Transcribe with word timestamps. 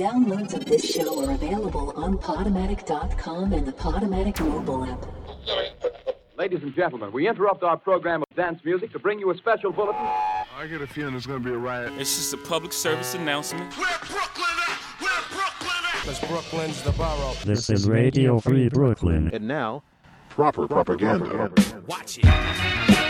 Downloads 0.00 0.54
of 0.54 0.64
this 0.64 0.82
show 0.82 1.22
are 1.22 1.32
available 1.32 1.92
on 1.94 2.16
Podomatic.com 2.16 3.52
and 3.52 3.66
the 3.66 3.72
Podomatic 3.72 4.40
mobile 4.40 4.82
app. 4.86 5.04
Ladies 6.38 6.62
and 6.62 6.74
gentlemen, 6.74 7.12
we 7.12 7.28
interrupt 7.28 7.62
our 7.62 7.76
program 7.76 8.22
of 8.22 8.34
dance 8.34 8.62
music 8.64 8.92
to 8.92 8.98
bring 8.98 9.18
you 9.18 9.30
a 9.30 9.36
special 9.36 9.72
bulletin. 9.72 10.00
I 10.00 10.66
get 10.70 10.80
a 10.80 10.86
feeling 10.86 11.12
there's 11.12 11.26
gonna 11.26 11.40
be 11.40 11.50
a 11.50 11.58
riot. 11.58 11.92
It's 11.98 12.16
just 12.16 12.32
a 12.32 12.38
public 12.38 12.72
service 12.72 13.12
announcement. 13.12 13.76
Where 13.76 13.98
Brooklyn 13.98 14.46
at? 14.70 14.78
Where 15.02 15.20
Brooklyn 15.32 15.84
at? 15.94 16.02
Cause 16.06 16.20
Brooklyn's 16.26 16.80
the 16.80 16.92
borough. 16.92 17.34
This 17.44 17.68
is 17.68 17.86
Radio 17.86 18.40
Free 18.40 18.70
Brooklyn. 18.70 19.28
And 19.34 19.46
now, 19.46 19.82
Proper 20.30 20.66
propaganda. 20.66 21.52
Watch 21.86 22.16
it. 22.22 23.09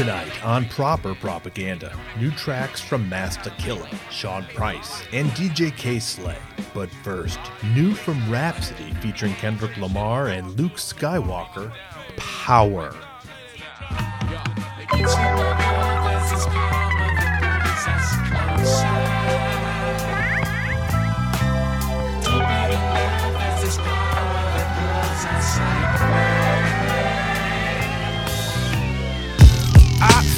Tonight 0.00 0.42
on 0.42 0.64
Proper 0.64 1.14
Propaganda, 1.14 1.94
new 2.18 2.30
tracks 2.30 2.80
from 2.80 3.06
Masta 3.10 3.50
Killa, 3.58 3.86
Sean 4.10 4.44
Price, 4.44 5.02
and 5.12 5.28
DJ 5.32 5.76
Kay 5.76 5.98
Slay. 5.98 6.38
But 6.72 6.88
first, 6.88 7.38
new 7.74 7.92
from 7.92 8.32
Rapsody 8.32 8.94
featuring 9.02 9.34
Kendrick 9.34 9.76
Lamar 9.76 10.28
and 10.28 10.58
Luke 10.58 10.76
Skiiiwalker, 10.76 11.70
Power. 12.16 12.94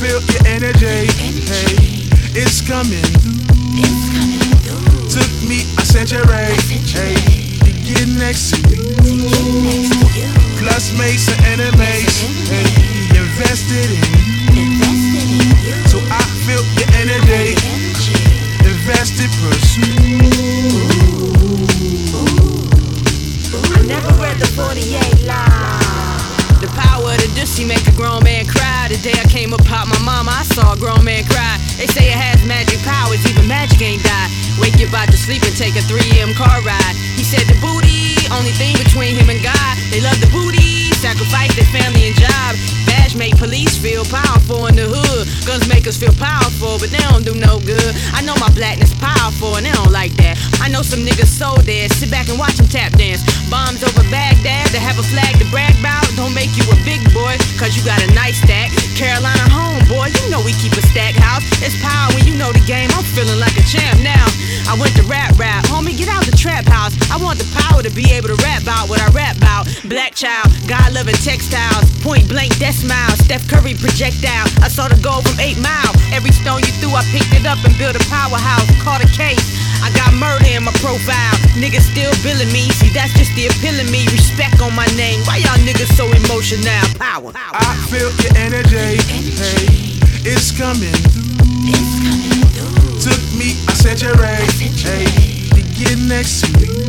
Feel 0.02 0.20
your 0.34 0.47
energy. 0.51 1.06
Hey, 1.15 2.11
it's 2.34 2.61
coming. 2.61 3.06
Took 5.06 5.31
me 5.47 5.62
a 5.78 5.84
century. 5.86 6.58
Hey, 6.91 7.14
to 7.62 7.70
get 7.86 8.08
next 8.19 8.50
to 8.50 8.58
you. 8.75 8.91
Plus 10.58 10.91
made 10.98 11.19
some 11.23 11.39
enemies. 11.47 12.19
Hey, 12.50 12.67
invested 13.14 13.91
in. 13.95 14.67
So 15.86 15.98
I 16.11 16.23
feel 16.42 16.64
your 16.78 16.91
energy. 16.98 17.55
Invested, 18.67 19.30
pursue. 19.39 20.03
I 23.70 23.83
never 23.86 24.12
read 24.20 24.36
the 24.39 24.47
48 24.47 25.27
line. 25.27 25.92
Of 27.03 27.19
the 27.19 27.27
Dussy 27.34 27.67
make 27.67 27.83
a 27.89 27.92
grown 27.98 28.22
man 28.22 28.47
cry. 28.47 28.86
The 28.89 28.97
day 29.03 29.12
I 29.19 29.27
came 29.27 29.53
up 29.53 29.67
my 29.67 29.98
mama, 30.06 30.31
I 30.31 30.47
saw 30.55 30.72
a 30.72 30.78
grown 30.78 31.03
man 31.03 31.25
cry. 31.27 31.58
They 31.77 31.91
say 31.91 32.08
it 32.08 32.17
has 32.17 32.47
magic 32.47 32.78
powers, 32.86 33.20
even 33.27 33.47
magic 33.48 33.83
ain't 33.83 34.03
die. 34.06 34.31
Wake 34.62 34.78
you 34.78 34.86
about 34.86 35.11
to 35.11 35.19
sleep 35.19 35.42
and 35.42 35.56
take 35.56 35.75
a 35.75 35.83
3M 35.91 36.33
car 36.39 36.62
ride. 36.62 36.95
He 37.19 37.27
said 37.27 37.42
the 37.50 37.58
booty, 37.58 38.14
only 38.30 38.55
thing 38.55 38.78
between 38.78 39.19
him 39.19 39.28
and 39.28 39.42
God. 39.42 39.75
They 39.91 40.00
love 40.00 40.19
the 40.23 40.30
booty, 40.30 40.95
sacrifice 41.03 41.50
their 41.58 41.69
family 41.75 42.06
and 42.06 42.17
job. 42.17 42.81
Badge 42.93 43.17
make 43.17 43.37
police 43.41 43.73
feel 43.73 44.05
powerful 44.05 44.69
in 44.69 44.77
the 44.77 44.85
hood. 44.85 45.25
Guns 45.48 45.65
make 45.65 45.89
us 45.89 45.97
feel 45.97 46.12
powerful, 46.12 46.77
but 46.77 46.93
they 46.93 47.01
don't 47.09 47.25
do 47.25 47.33
no 47.33 47.57
good. 47.65 47.97
I 48.12 48.21
know 48.21 48.37
my 48.37 48.53
blackness 48.53 48.93
powerful 49.01 49.57
and 49.57 49.65
they 49.65 49.73
don't 49.73 49.89
like 49.89 50.12
that. 50.21 50.37
I 50.61 50.69
know 50.69 50.85
some 50.85 51.01
niggas 51.01 51.33
so 51.33 51.57
dead, 51.65 51.89
sit 51.97 52.13
back 52.13 52.29
and 52.29 52.37
watch 52.37 52.61
them 52.61 52.69
tap 52.69 52.93
dance. 53.01 53.25
Bombs 53.48 53.81
over 53.81 54.05
Baghdad 54.13 54.69
to 54.77 54.79
have 54.79 55.01
a 55.01 55.07
flag 55.09 55.41
to 55.41 55.48
brag 55.48 55.73
about. 55.81 56.05
Don't 56.20 56.37
make 56.37 56.53
you 56.53 56.69
a 56.69 56.77
big 56.85 57.01
boy, 57.17 57.41
cause 57.57 57.73
you 57.73 57.81
got 57.81 57.97
a 58.05 58.13
nice 58.13 58.37
stack. 58.45 58.69
Carolina 58.93 59.48
homeboy, 59.48 60.13
you 60.13 60.29
know 60.29 60.45
we 60.45 60.53
keep 60.61 60.77
a 60.77 60.85
stack 60.93 61.17
house. 61.17 61.41
It's 61.65 61.73
power 61.81 62.13
when 62.13 62.29
you 62.29 62.37
know 62.37 62.53
the 62.53 62.61
game. 62.69 62.93
I'm 62.93 63.09
feeling 63.17 63.41
like 63.41 63.57
a 63.57 63.65
champ 63.65 64.05
now. 64.05 64.29
I 64.69 64.77
went 64.77 64.93
to 65.01 65.05
rap 65.09 65.33
rap, 65.41 65.65
homie, 65.73 65.97
get 65.97 66.13
out 66.13 66.29
the 66.29 66.37
trap 66.37 66.69
house. 66.69 66.93
I 67.09 67.17
want 67.17 67.41
the 67.41 67.48
power 67.57 67.81
to 67.81 67.91
be 67.91 68.13
able 68.13 68.29
to 68.29 68.39
rap 68.45 68.61
about 68.61 68.93
what 68.93 69.01
I 69.01 69.08
rap 69.17 69.41
about. 69.41 69.64
Black 69.89 70.13
child, 70.14 70.52
God 70.69 70.92
loving 70.92 71.17
textiles, 71.25 71.89
point 72.05 72.29
blank 72.29 72.52
death 72.61 72.82
smile. 72.83 73.15
Steph 73.23 73.47
Curry 73.47 73.75
projectile. 73.79 74.51
I 74.59 74.67
saw 74.67 74.91
the 74.91 74.98
goal 74.98 75.23
from 75.23 75.39
eight 75.39 75.59
mile. 75.63 75.95
Every 76.11 76.35
stone 76.35 76.67
you 76.67 76.73
threw, 76.83 76.91
I 76.91 77.07
picked 77.15 77.31
it 77.31 77.47
up 77.47 77.63
and 77.63 77.75
built 77.79 77.95
a 77.95 78.03
powerhouse. 78.11 78.67
Caught 78.83 79.07
a 79.07 79.11
case. 79.15 79.47
I 79.87 79.95
got 79.95 80.11
murder 80.19 80.51
in 80.51 80.67
my 80.67 80.75
profile. 80.83 81.37
Niggas 81.55 81.87
still 81.95 82.11
billing 82.27 82.51
me. 82.51 82.67
See, 82.83 82.91
that's 82.91 83.15
just 83.15 83.31
the 83.39 83.47
appeal 83.47 83.79
of 83.79 83.87
me. 83.91 84.03
Respect 84.11 84.59
on 84.61 84.75
my 84.75 84.87
name. 84.98 85.23
Why 85.31 85.39
y'all 85.39 85.59
niggas 85.63 85.95
so 85.95 86.11
emotional? 86.11 86.83
Power. 86.98 87.31
I 87.35 87.79
feel 87.87 88.11
your 88.19 88.35
energy. 88.43 88.99
Hey, 89.07 89.99
it's 90.27 90.51
coming 90.51 90.95
through. 91.14 91.31
Took 92.99 93.23
me 93.35 93.59
I 93.67 93.73
a 93.73 93.75
century. 93.75 94.39
Hey, 94.59 95.07
to 95.55 95.63
get 95.79 95.99
next 95.99 96.43
to 96.43 96.51
you. 96.59 96.87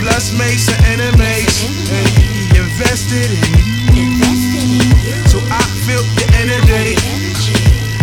Plus 0.00 0.32
made 0.36 0.60
some 0.60 0.80
enemies. 0.92 1.56
Hey, 1.88 2.60
invested 2.60 3.30
in. 3.30 3.72
So 3.92 3.98
I 3.98 4.11
feel 5.92 6.04
your 6.16 6.30
energy. 6.40 6.96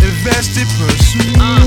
Invested, 0.06 0.68
pursue. 0.78 1.34
Uh, 1.40 1.66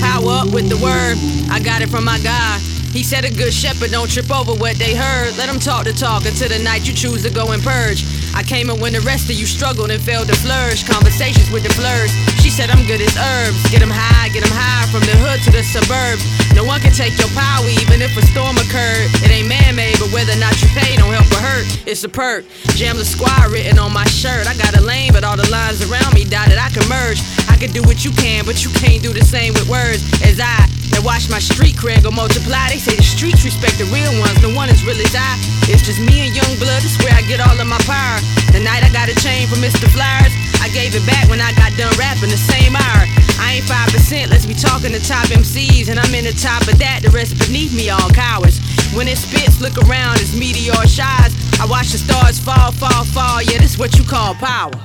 power 0.00 0.42
up 0.42 0.52
with 0.52 0.68
the 0.68 0.76
word. 0.76 1.16
I 1.50 1.60
got 1.60 1.82
it 1.82 1.88
from 1.88 2.04
my 2.04 2.18
God. 2.20 2.60
He 2.94 3.02
said 3.02 3.24
a 3.24 3.30
good 3.30 3.52
shepherd 3.52 3.90
don't 3.90 4.08
trip 4.08 4.30
over 4.30 4.54
what 4.54 4.78
they 4.78 4.94
heard. 4.94 5.36
Let 5.36 5.50
them 5.50 5.58
talk 5.58 5.82
the 5.82 5.92
talk 5.92 6.30
until 6.30 6.48
the 6.48 6.62
night 6.62 6.86
you 6.86 6.94
choose 6.94 7.26
to 7.26 7.30
go 7.30 7.50
and 7.50 7.60
purge. 7.60 8.06
I 8.38 8.46
came 8.46 8.70
in 8.70 8.78
when 8.78 8.92
the 8.92 9.02
rest 9.02 9.26
of 9.26 9.34
you 9.34 9.46
struggled 9.46 9.90
and 9.90 10.00
failed 10.00 10.28
to 10.28 10.36
flourish. 10.38 10.86
Conversations 10.86 11.50
with 11.50 11.66
the 11.66 11.74
blurs. 11.74 12.14
She 12.38 12.54
said 12.54 12.70
I'm 12.70 12.86
good 12.86 13.02
as 13.02 13.10
herbs. 13.18 13.58
Get 13.74 13.82
'em 13.82 13.90
high, 13.90 14.30
get 14.30 14.46
'em 14.46 14.54
high 14.54 14.86
from 14.94 15.02
the 15.10 15.16
hood 15.18 15.42
to 15.42 15.50
the 15.50 15.66
suburbs. 15.66 16.22
No 16.54 16.62
one 16.62 16.78
can 16.80 16.94
take 16.94 17.18
your 17.18 17.30
power 17.34 17.66
even 17.82 17.98
if 18.00 18.14
a 18.16 18.22
storm 18.30 18.54
occurred. 18.62 19.10
It 19.26 19.30
ain't 19.30 19.48
man-made, 19.48 19.98
but 19.98 20.14
whether 20.14 20.30
or 20.30 20.38
not 20.38 20.54
you 20.62 20.68
pay 20.70 20.94
don't 20.94 21.10
help 21.10 21.26
or 21.34 21.42
hurt. 21.42 21.66
It's 21.90 22.04
a 22.04 22.08
perk. 22.08 22.46
Jam 22.78 22.96
the 22.96 23.04
squad 23.04 23.50
written 23.50 23.76
on 23.76 23.92
my 23.92 24.06
shirt. 24.06 24.46
I 24.46 24.54
got 24.54 24.78
a 24.78 24.80
lane, 24.80 25.10
but 25.12 25.24
all 25.24 25.36
the 25.36 25.50
lines 25.50 25.82
around 25.82 26.14
me 26.14 26.22
dotted. 26.22 26.58
I 26.58 26.70
can 26.70 26.86
merge. 26.88 27.18
Can 27.64 27.72
do 27.72 27.88
what 27.88 28.04
you 28.04 28.12
can, 28.20 28.44
but 28.44 28.60
you 28.60 28.68
can't 28.76 29.00
do 29.00 29.08
the 29.16 29.24
same 29.24 29.56
with 29.56 29.64
words 29.72 30.04
as 30.20 30.36
I. 30.36 30.68
That 30.92 31.00
watch 31.00 31.32
my 31.32 31.40
street 31.40 31.80
cred 31.80 32.04
go 32.04 32.12
multiply. 32.12 32.68
They 32.68 32.76
say 32.76 32.92
the 32.92 33.00
streets 33.00 33.40
respect 33.40 33.80
the 33.80 33.88
real 33.88 34.12
ones. 34.20 34.36
No 34.44 34.52
one 34.52 34.68
as 34.68 34.84
real 34.84 35.00
as 35.00 35.16
I. 35.16 35.32
It's 35.72 35.80
just 35.80 35.96
me 35.96 36.28
and 36.28 36.36
young 36.36 36.52
blood. 36.60 36.84
That's 36.84 37.00
where 37.00 37.16
I 37.16 37.24
get 37.24 37.40
all 37.40 37.56
of 37.56 37.64
my 37.64 37.80
power. 37.88 38.20
The 38.52 38.60
night 38.60 38.84
I 38.84 38.92
got 38.92 39.08
a 39.08 39.16
chain 39.16 39.48
from 39.48 39.64
Mr. 39.64 39.88
Flyers, 39.88 40.28
I 40.60 40.68
gave 40.76 40.92
it 40.92 41.08
back 41.08 41.24
when 41.32 41.40
I 41.40 41.56
got 41.56 41.72
done 41.80 41.88
rapping 41.96 42.28
the 42.28 42.36
same 42.36 42.76
hour. 42.76 43.08
I 43.40 43.56
ain't 43.56 43.64
five 43.64 43.88
percent. 43.88 44.28
Let's 44.28 44.44
be 44.44 44.52
talking 44.52 44.92
to 44.92 45.00
top 45.00 45.32
MCs, 45.32 45.88
and 45.88 45.96
I'm 45.96 46.12
in 46.12 46.28
the 46.28 46.36
top 46.36 46.68
of 46.68 46.76
that. 46.84 47.00
The 47.00 47.16
rest 47.16 47.32
beneath 47.40 47.72
me 47.72 47.88
all 47.88 48.12
cowards. 48.12 48.60
When 48.92 49.08
it 49.08 49.16
spits, 49.16 49.64
look 49.64 49.80
around. 49.88 50.20
It's 50.20 50.36
meteor 50.36 50.84
shines. 50.84 51.32
I 51.56 51.64
watch 51.64 51.96
the 51.96 52.00
stars 52.04 52.36
fall, 52.36 52.76
fall, 52.76 53.08
fall. 53.08 53.40
Yeah, 53.40 53.56
this 53.56 53.80
what 53.80 53.96
you 53.96 54.04
call 54.04 54.36
power. 54.36 54.76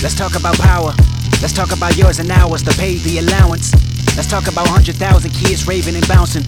Let's 0.00 0.14
talk 0.14 0.38
about 0.38 0.54
power. 0.58 0.94
Let's 1.42 1.52
talk 1.52 1.72
about 1.72 1.96
yours 1.96 2.20
and 2.20 2.30
ours 2.30 2.62
to 2.62 2.70
pay 2.78 2.98
the 2.98 3.18
allowance. 3.18 3.74
Let's 4.16 4.30
talk 4.30 4.46
about 4.46 4.66
100,000 4.70 4.94
kids 5.32 5.66
raving 5.66 5.96
and 5.96 6.06
bouncing, 6.06 6.44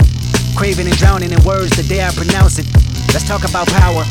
craving 0.55 0.87
and 0.87 0.97
drowning 0.97 1.33
in 1.33 1.43
words 1.43 1.75
the 1.77 1.83
day 1.83 2.05
I 2.07 2.11
pronounce 2.15 2.61
it. 2.61 2.67
Let's 3.13 3.27
talk 3.27 3.43
about 3.43 3.67
power. 3.67 4.05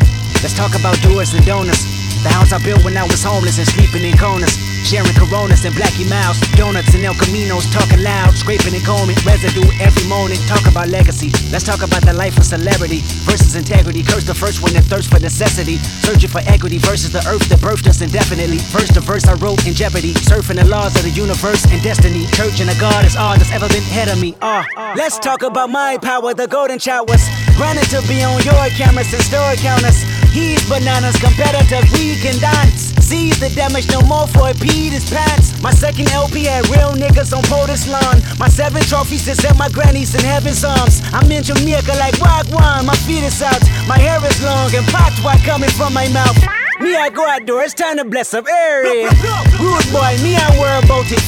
Let's 0.43 0.53
talk 0.53 0.75
about 0.75 0.99
doers 1.01 1.33
and 1.33 1.45
donors. 1.45 1.79
The 2.23 2.29
house 2.29 2.51
I 2.51 2.61
built 2.61 2.83
when 2.83 2.97
I 2.97 3.03
was 3.03 3.23
homeless 3.23 3.57
and 3.57 3.67
sleeping 3.67 4.03
in 4.03 4.17
corners. 4.17 4.68
Sharing 4.85 5.13
coronas 5.13 5.65
and 5.65 5.75
Blackie 5.75 6.09
Mouse, 6.09 6.39
donuts 6.55 6.93
and 6.93 7.03
El 7.05 7.13
Caminos, 7.13 7.65
talking 7.71 8.01
loud, 8.01 8.33
scraping 8.33 8.73
and 8.73 8.83
combing, 8.83 9.17
residue 9.25 9.67
every 9.79 10.05
morning. 10.07 10.37
Talk 10.47 10.65
about 10.65 10.89
legacy. 10.89 11.29
Let's 11.51 11.63
talk 11.63 11.81
about 11.83 12.03
the 12.03 12.13
life 12.13 12.37
of 12.37 12.45
celebrity 12.45 13.01
versus 13.25 13.55
integrity. 13.55 14.03
Curse 14.03 14.25
the 14.25 14.33
first 14.33 14.61
one 14.61 14.73
that 14.73 14.85
thirst 14.85 15.09
for 15.11 15.19
necessity. 15.19 15.77
Searching 16.05 16.29
for 16.29 16.41
equity 16.47 16.77
versus 16.79 17.11
the 17.11 17.23
earth 17.27 17.47
that 17.49 17.59
birthed 17.59 17.87
us 17.87 18.01
indefinitely. 18.01 18.57
First 18.57 18.93
the 18.93 19.01
verse 19.01 19.25
I 19.27 19.33
wrote 19.35 19.65
in 19.67 19.73
jeopardy. 19.73 20.13
Surfing 20.13 20.57
the 20.57 20.65
laws 20.65 20.95
of 20.95 21.03
the 21.03 21.11
universe 21.11 21.65
and 21.69 21.81
destiny. 21.83 22.25
Church 22.33 22.59
and 22.61 22.69
a 22.69 22.77
God 22.79 23.05
is 23.05 23.15
all 23.15 23.37
that's 23.37 23.51
ever 23.51 23.67
been 23.69 23.85
ahead 23.93 24.09
of 24.09 24.19
me. 24.19 24.35
Ah, 24.41 24.65
let's 24.95 25.19
talk 25.19 25.43
about 25.43 25.69
my 25.69 25.97
power, 25.97 26.33
the 26.33 26.47
golden 26.47 26.79
was 27.07 27.23
running 27.59 27.83
to 27.85 28.01
be 28.07 28.23
on 28.23 28.41
your 28.43 28.67
cameras 28.77 29.13
and 29.13 29.21
store 29.23 29.55
counters. 29.55 30.01
He's 30.31 30.61
bananas, 30.69 31.17
competitors, 31.19 31.91
we 31.93 32.15
can 32.21 32.39
dance. 32.39 32.98
The 33.09 33.49
damage 33.55 33.89
no 33.89 34.01
more 34.01 34.27
for 34.27 34.53
it 34.53 34.57
peed 34.61 34.93
his 34.93 35.09
pants. 35.09 35.59
My 35.63 35.71
second 35.71 36.11
LP 36.11 36.45
had 36.45 36.69
real 36.69 36.93
niggas 36.93 37.33
on 37.33 37.41
POTUS 37.49 37.89
lawn. 37.89 38.21
My 38.37 38.49
seven 38.49 38.83
trophies 38.83 39.27
is 39.27 39.43
at 39.45 39.57
my 39.57 39.67
granny's 39.69 40.13
in 40.13 40.21
heaven's 40.21 40.63
arms. 40.63 41.01
I'm 41.11 41.31
in 41.31 41.41
Jamaica 41.41 41.97
like 41.97 42.13
Wagwan, 42.21 42.85
my 42.85 42.93
feet 43.09 43.23
is 43.23 43.41
out. 43.41 43.57
My 43.87 43.97
hair 43.97 44.21
is 44.21 44.37
long 44.43 44.69
and 44.75 44.85
patois 44.93 45.41
coming 45.41 45.71
from 45.71 45.93
my 45.93 46.07
mouth. 46.09 46.37
Me, 46.81 46.95
I 46.95 47.09
go 47.09 47.25
outdoors, 47.25 47.73
time 47.73 47.97
to 47.97 48.05
bless 48.05 48.35
up 48.35 48.45
area. 48.47 49.09
Rude 49.57 49.89
boy, 49.89 50.13
me, 50.21 50.37
I 50.37 50.45
worry 50.61 50.85
about 50.85 51.09
it. 51.09 51.23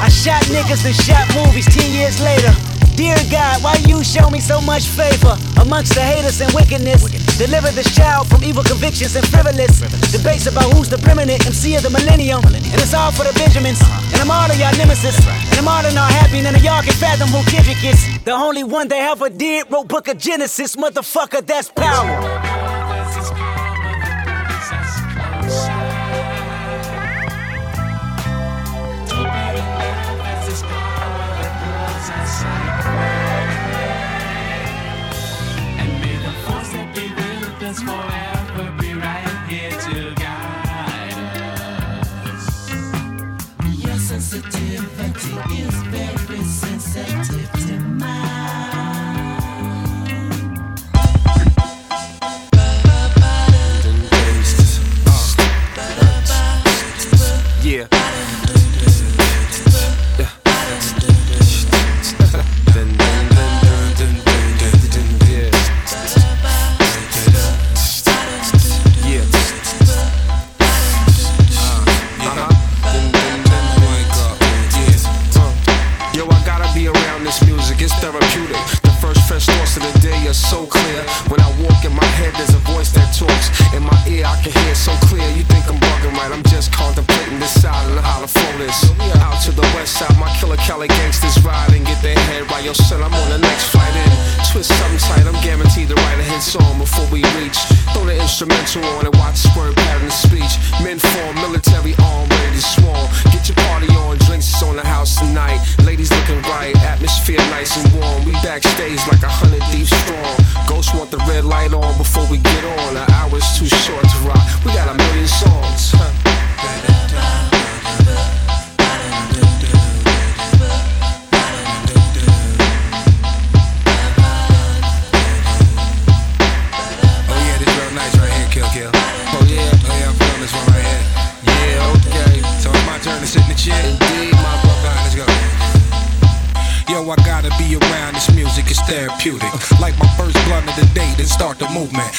I 0.00 0.08
shot 0.08 0.48
niggas 0.48 0.80
than 0.82 0.94
shot 0.94 1.28
movies 1.36 1.66
10 1.76 1.92
years 1.92 2.22
later. 2.22 2.54
Dear 2.96 3.16
God, 3.30 3.62
why 3.62 3.76
you 3.84 4.02
show 4.02 4.30
me 4.30 4.40
so 4.40 4.62
much 4.62 4.86
favor 4.88 5.36
amongst 5.60 5.92
the 5.94 6.00
haters 6.00 6.40
and 6.40 6.50
wickedness? 6.54 7.25
Deliver 7.38 7.70
this 7.72 7.94
child 7.94 8.28
from 8.28 8.42
evil 8.42 8.62
convictions 8.62 9.14
and 9.14 9.26
frivolous 9.28 9.80
debates 10.10 10.46
about 10.46 10.72
who's 10.72 10.88
the 10.88 10.96
preeminent 10.96 11.44
MC 11.44 11.76
of 11.76 11.82
the 11.82 11.90
millennium. 11.90 12.40
And 12.46 12.80
it's 12.80 12.94
all 12.94 13.12
for 13.12 13.24
the 13.24 13.32
Benjamins. 13.34 13.78
Uh-huh. 13.82 14.12
And 14.12 14.22
I'm 14.22 14.30
all 14.30 14.50
of 14.50 14.58
y'all 14.58 14.74
nemesis. 14.78 15.18
And 15.20 15.60
I'm 15.60 15.68
all 15.68 15.84
of 15.84 15.94
all 15.96 16.08
happy. 16.08 16.40
None 16.40 16.54
of 16.54 16.64
y'all 16.64 16.80
can 16.80 16.94
fathom 16.94 17.28
who 17.28 17.44
Kendrick 17.50 17.84
is. 17.84 18.00
The 18.24 18.32
only 18.32 18.64
one 18.64 18.88
that 18.88 19.00
ever 19.12 19.28
did 19.28 19.70
wrote 19.70 19.86
Book 19.86 20.08
of 20.08 20.16
Genesis. 20.16 20.76
Motherfucker, 20.76 21.44
that's 21.44 21.68
power. 21.68 22.55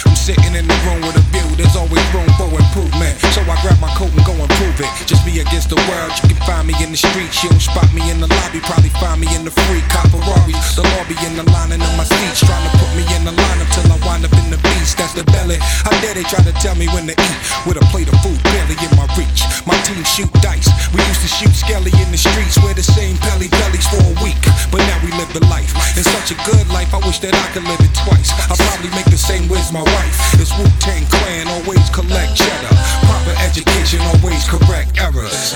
I'm 0.05 0.15
sitting 0.15 0.53
in 0.55 0.67
the 0.67 0.77
room 0.85 1.01
with 1.01 1.15
a 1.15 1.23
view, 1.31 1.47
there's 1.55 1.75
always 1.75 2.03
room 2.13 2.27
for 2.35 2.49
improvement. 2.51 3.15
So 3.31 3.41
I 3.45 3.55
grab 3.63 3.79
my 3.79 3.91
coat 3.95 4.11
and 4.11 4.23
go 4.25 4.33
and 4.35 4.49
prove 4.59 4.77
it. 4.79 4.91
Just 5.07 5.23
be 5.25 5.39
against 5.39 5.69
the 5.69 5.79
world, 5.87 6.11
you 6.21 6.35
can 6.35 6.41
find 6.43 6.65
me 6.67 6.75
in 6.83 6.91
the 6.91 6.99
streets. 6.99 7.43
You 7.43 7.49
don't 7.49 7.61
spot 7.61 7.87
me 7.93 8.09
in 8.11 8.19
the 8.19 8.27
lobby, 8.27 8.59
probably 8.61 8.91
find 9.01 9.21
me 9.21 9.27
in 9.35 9.45
the 9.45 9.53
free 9.65 9.83
cop 9.87 10.09
Ferraris. 10.11 10.75
The 10.75 10.83
lobby 10.97 11.15
in 11.25 11.37
the 11.39 11.45
lining 11.51 11.81
of 11.81 11.93
my 11.95 12.05
seats, 12.05 12.43
trying 12.43 12.63
to 12.65 12.71
put 12.77 12.91
me 12.97 13.03
in 13.15 13.23
the 13.23 13.33
lineup 13.33 13.69
till 13.73 13.87
I 13.87 13.97
wind 14.05 14.25
up 14.25 14.33
in 14.37 14.51
the 14.51 14.59
beast. 14.61 14.97
That's 14.97 15.13
the 15.13 15.23
belly. 15.31 15.57
How 15.59 15.93
dare 16.01 16.13
they 16.13 16.23
try 16.27 16.43
to 16.43 16.53
tell 16.59 16.75
me 16.75 16.87
when 16.91 17.07
to 17.07 17.15
eat? 17.15 17.39
With 17.65 17.77
a 17.79 17.85
plate 17.93 18.07
of 18.11 18.17
food 18.21 18.39
barely 18.51 18.77
in 18.79 18.91
my 18.95 19.07
reach. 19.15 19.43
My 19.65 19.75
team 19.87 20.03
shoot 20.03 20.31
dice. 20.43 20.67
We 20.91 20.99
used 21.03 21.23
to 21.23 21.29
shoot 21.29 21.53
skelly 21.55 21.91
in 21.99 22.09
the 22.11 22.19
streets, 22.19 22.59
wear 22.63 22.73
the 22.73 22.83
same 22.83 23.15
belly 23.23 23.47
bellies 23.47 23.87
for 23.87 23.99
a 23.99 24.15
week. 24.23 24.39
But 24.71 24.83
now 24.87 24.99
we 25.03 25.11
live 25.15 25.31
the 25.33 25.43
life. 25.47 25.71
It's 25.95 26.09
such 26.09 26.31
a 26.31 26.37
good 26.43 26.67
life, 26.69 26.93
I 26.93 26.99
wish 27.05 27.19
that 27.19 27.33
I 27.33 27.47
could 27.53 27.63
live 27.63 27.81
it 27.81 27.93
twice. 27.95 28.31
I'll 28.51 28.59
probably 28.69 28.91
make 28.95 29.09
the 29.09 29.19
same 29.19 29.47
with 29.47 29.63
my 29.77 29.83
wife. 29.93 30.41
It's 30.41 30.53
Wu 30.57 30.65
Tang 30.79 31.05
Clan, 31.05 31.47
always 31.47 31.89
collect 31.89 32.35
cheddar. 32.35 32.73
Proper 33.05 33.35
education, 33.45 34.01
always 34.13 34.47
correct 34.49 34.97
errors. 34.97 35.53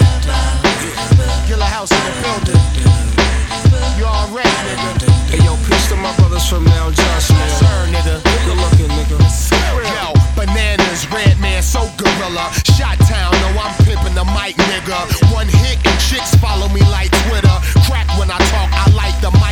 Killer 1.48 1.66
house 1.66 1.92
in 1.92 2.02
the 2.06 2.14
building. 2.22 2.62
You 3.98 4.06
already, 4.06 4.74
nigga. 4.86 5.10
Hey 5.32 5.42
yo, 5.46 5.58
peace 5.66 5.88
to 5.90 5.96
my 5.96 6.14
brothers 6.18 6.46
from 6.48 6.66
Mount 6.66 6.96
Johnson. 6.96 7.36
Yes, 7.36 7.60
sir, 7.60 7.78
nigga. 7.90 8.16
Good 8.46 8.58
looking, 8.62 8.92
nigga. 8.94 9.18
Yo, 9.98 10.14
bananas, 10.36 11.10
Redman, 11.10 11.64
so 11.64 11.90
gorilla. 11.98 12.52
Shot 12.78 12.98
town, 13.10 13.31
no, 13.42 13.48
I'm 13.60 13.74
pimping 13.84 14.16
the 14.16 14.26
mic, 14.38 14.56
nigga. 14.70 15.00
One 15.34 15.48
hit 15.48 15.78
and 15.84 16.00
chicks 16.00 16.34
follow 16.36 16.70
me 16.70 16.82
like 16.94 17.12
Twitter. 17.28 17.56
Crack 17.90 18.08
when 18.18 18.30
I 18.30 18.38
talk, 18.54 18.70
I 18.72 18.86
like 18.94 19.18
the 19.22 19.32
mic 19.44 19.52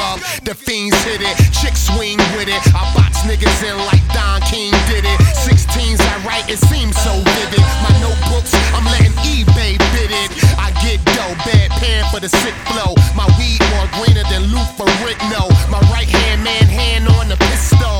up. 0.00 0.18
The 0.42 0.54
fiends 0.54 0.96
hit 1.04 1.20
it, 1.20 1.36
chicks 1.52 1.86
swing 1.92 2.18
with 2.34 2.48
it. 2.48 2.62
I 2.74 2.82
box 2.96 3.22
niggas 3.28 3.60
in 3.62 3.76
like 3.90 4.02
Don 4.12 4.40
King 4.42 4.72
did 4.88 5.04
it. 5.04 5.18
16s 5.46 6.00
I 6.00 6.16
write, 6.26 6.48
it 6.48 6.58
seems 6.58 6.96
so 6.96 7.12
vivid. 7.36 7.64
My 7.84 7.92
notebooks, 8.00 8.52
I'm 8.74 8.84
letting 8.84 9.14
eBay 9.22 9.78
bid 9.92 10.10
it. 10.10 10.30
I 10.58 10.70
get 10.82 10.98
dough, 11.16 11.34
bad 11.46 11.70
pan 11.78 12.04
for 12.10 12.20
the 12.20 12.28
sick 12.28 12.54
flow. 12.72 12.94
My 13.14 13.26
weed 13.38 13.60
more 13.74 13.88
greener 13.98 14.24
than 14.32 14.50
Lou 14.52 14.64
Ferrigno. 14.76 15.48
My 15.70 15.80
right 15.92 16.08
hand 16.08 16.44
man 16.44 16.66
hand 16.66 17.08
on 17.08 17.28
the 17.28 17.36
pistol. 17.36 17.99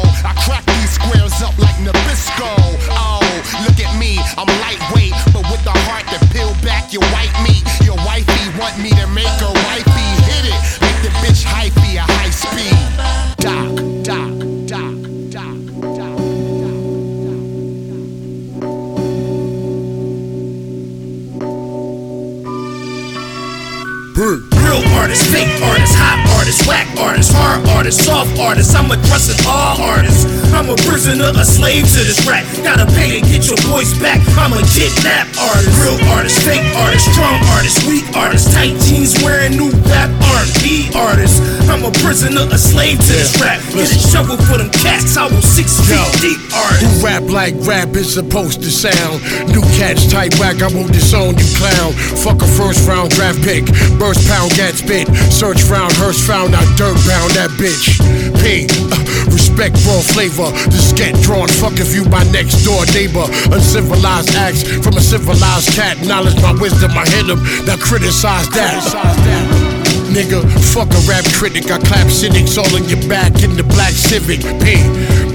Squares 1.10 1.42
up 1.42 1.58
like 1.58 1.74
Nabisco. 1.82 2.46
Oh, 2.88 3.18
look 3.66 3.80
at 3.84 3.98
me, 3.98 4.20
I'm 4.38 4.46
lightweight, 4.62 5.12
but 5.32 5.42
with 5.50 5.64
the 5.64 5.74
heart 5.90 6.06
to 6.06 6.18
peel 6.30 6.54
back 6.62 6.92
your 6.92 7.02
white 7.10 7.34
meat. 7.42 7.66
Your 7.84 7.96
wifey 8.06 8.46
want 8.56 8.78
me 8.78 8.90
to 8.90 9.08
make 9.08 9.26
her 9.42 9.50
wifey 9.66 10.06
hit 10.30 10.54
it. 10.54 10.60
Make 10.80 11.02
the 11.02 11.10
bitch 11.18 11.42
hypey 11.42 11.96
a 11.98 12.06
high 12.06 12.30
speed. 12.30 12.78
Doc, 13.42 13.74
doc, 14.04 14.30
doc, 14.70 14.94
doc, 15.34 15.58
doc. 15.98 16.20
Real 24.62 24.84
artists, 24.94 25.26
fake 25.26 25.60
artists, 25.62 25.96
hot 26.40 26.46
artists, 26.46 26.66
whack 26.66 26.88
artists, 26.98 27.32
hard 27.32 27.68
artists, 27.68 28.04
soft 28.04 28.38
artists. 28.40 28.74
I'm 28.74 28.90
addressing 28.90 29.36
all 29.46 29.76
artists. 29.80 30.24
I'm 30.52 30.68
a 30.70 30.76
prisoner, 30.88 31.32
a 31.36 31.44
slave 31.44 31.84
to 31.84 32.00
this 32.00 32.16
rap. 32.26 32.44
Gotta 32.64 32.86
pay 32.96 33.20
to 33.20 33.26
get 33.28 33.46
your 33.46 33.60
voice 33.68 33.92
back. 34.00 34.20
I'm 34.40 34.52
a 34.52 34.62
kidnap 34.72 35.28
artist. 35.36 35.76
Real 35.84 36.00
artist, 36.16 36.40
fake 36.40 36.64
artist, 36.76 37.12
strong 37.12 37.36
artist, 37.56 37.84
weak 37.86 38.04
artist, 38.16 38.52
tight 38.52 38.76
jeans 38.88 39.14
wearing 39.22 39.56
new 39.56 39.70
a 41.90 41.98
prisoner, 42.04 42.46
a 42.50 42.58
slave 42.58 42.98
to 42.98 43.12
this 43.12 43.34
rap. 43.40 43.60
Get 43.74 43.90
a 43.90 43.98
shovel 43.98 44.36
for 44.46 44.58
them 44.58 44.70
cats. 44.70 45.16
I 45.16 45.26
will 45.26 45.42
six 45.42 45.78
feet 45.82 45.98
deep 46.22 46.40
artist. 46.54 46.82
Who 46.82 47.06
rap 47.06 47.24
like 47.26 47.54
rap 47.66 47.94
is 47.96 48.14
supposed 48.14 48.62
to 48.62 48.70
sound? 48.70 49.22
New 49.50 49.62
cats 49.74 50.06
tight 50.10 50.38
whack, 50.38 50.62
I 50.62 50.68
won't 50.70 50.92
disown 50.92 51.34
you 51.38 51.48
clown. 51.58 51.92
Fuck 52.22 52.42
a 52.42 52.48
first 52.48 52.86
round 52.86 53.10
draft 53.10 53.42
pick. 53.42 53.66
Burst 53.98 54.26
pound 54.28 54.50
get 54.54 54.74
spit. 54.74 55.08
Search 55.32 55.62
round, 55.66 55.92
hearse 55.98 56.20
found, 56.26 56.54
I 56.54 56.62
dirt 56.76 56.98
bound 57.06 57.30
that 57.34 57.50
bitch. 57.58 57.98
P, 58.42 58.66
uh, 58.70 58.98
respect 59.32 59.74
raw 59.86 60.00
flavor. 60.00 60.50
This 60.70 60.92
get 60.92 61.14
drawn, 61.22 61.48
fuck 61.48 61.78
if 61.80 61.94
you 61.94 62.04
my 62.06 62.22
next 62.30 62.62
door 62.64 62.86
neighbor. 62.94 63.26
Uncivilized 63.50 64.34
acts 64.36 64.62
from 64.62 64.94
a 64.96 65.02
civilized 65.02 65.72
cat. 65.74 65.98
Knowledge 66.06 66.40
my 66.42 66.52
wisdom, 66.60 66.92
I 66.94 67.04
hit 67.10 67.26
him. 67.26 67.40
Now 67.66 67.76
criticize 67.76 68.48
that. 68.50 69.69
Nigga, 70.10 70.42
fuck 70.74 70.90
a 70.90 71.00
rap 71.06 71.24
critic. 71.38 71.70
I 71.70 71.78
clap 71.78 72.10
cynics 72.10 72.58
all 72.58 72.74
in 72.74 72.84
your 72.88 73.00
back 73.08 73.42
in 73.44 73.54
the 73.56 73.62
black 73.62 73.92
civic. 73.92 74.40
P, 74.58 74.74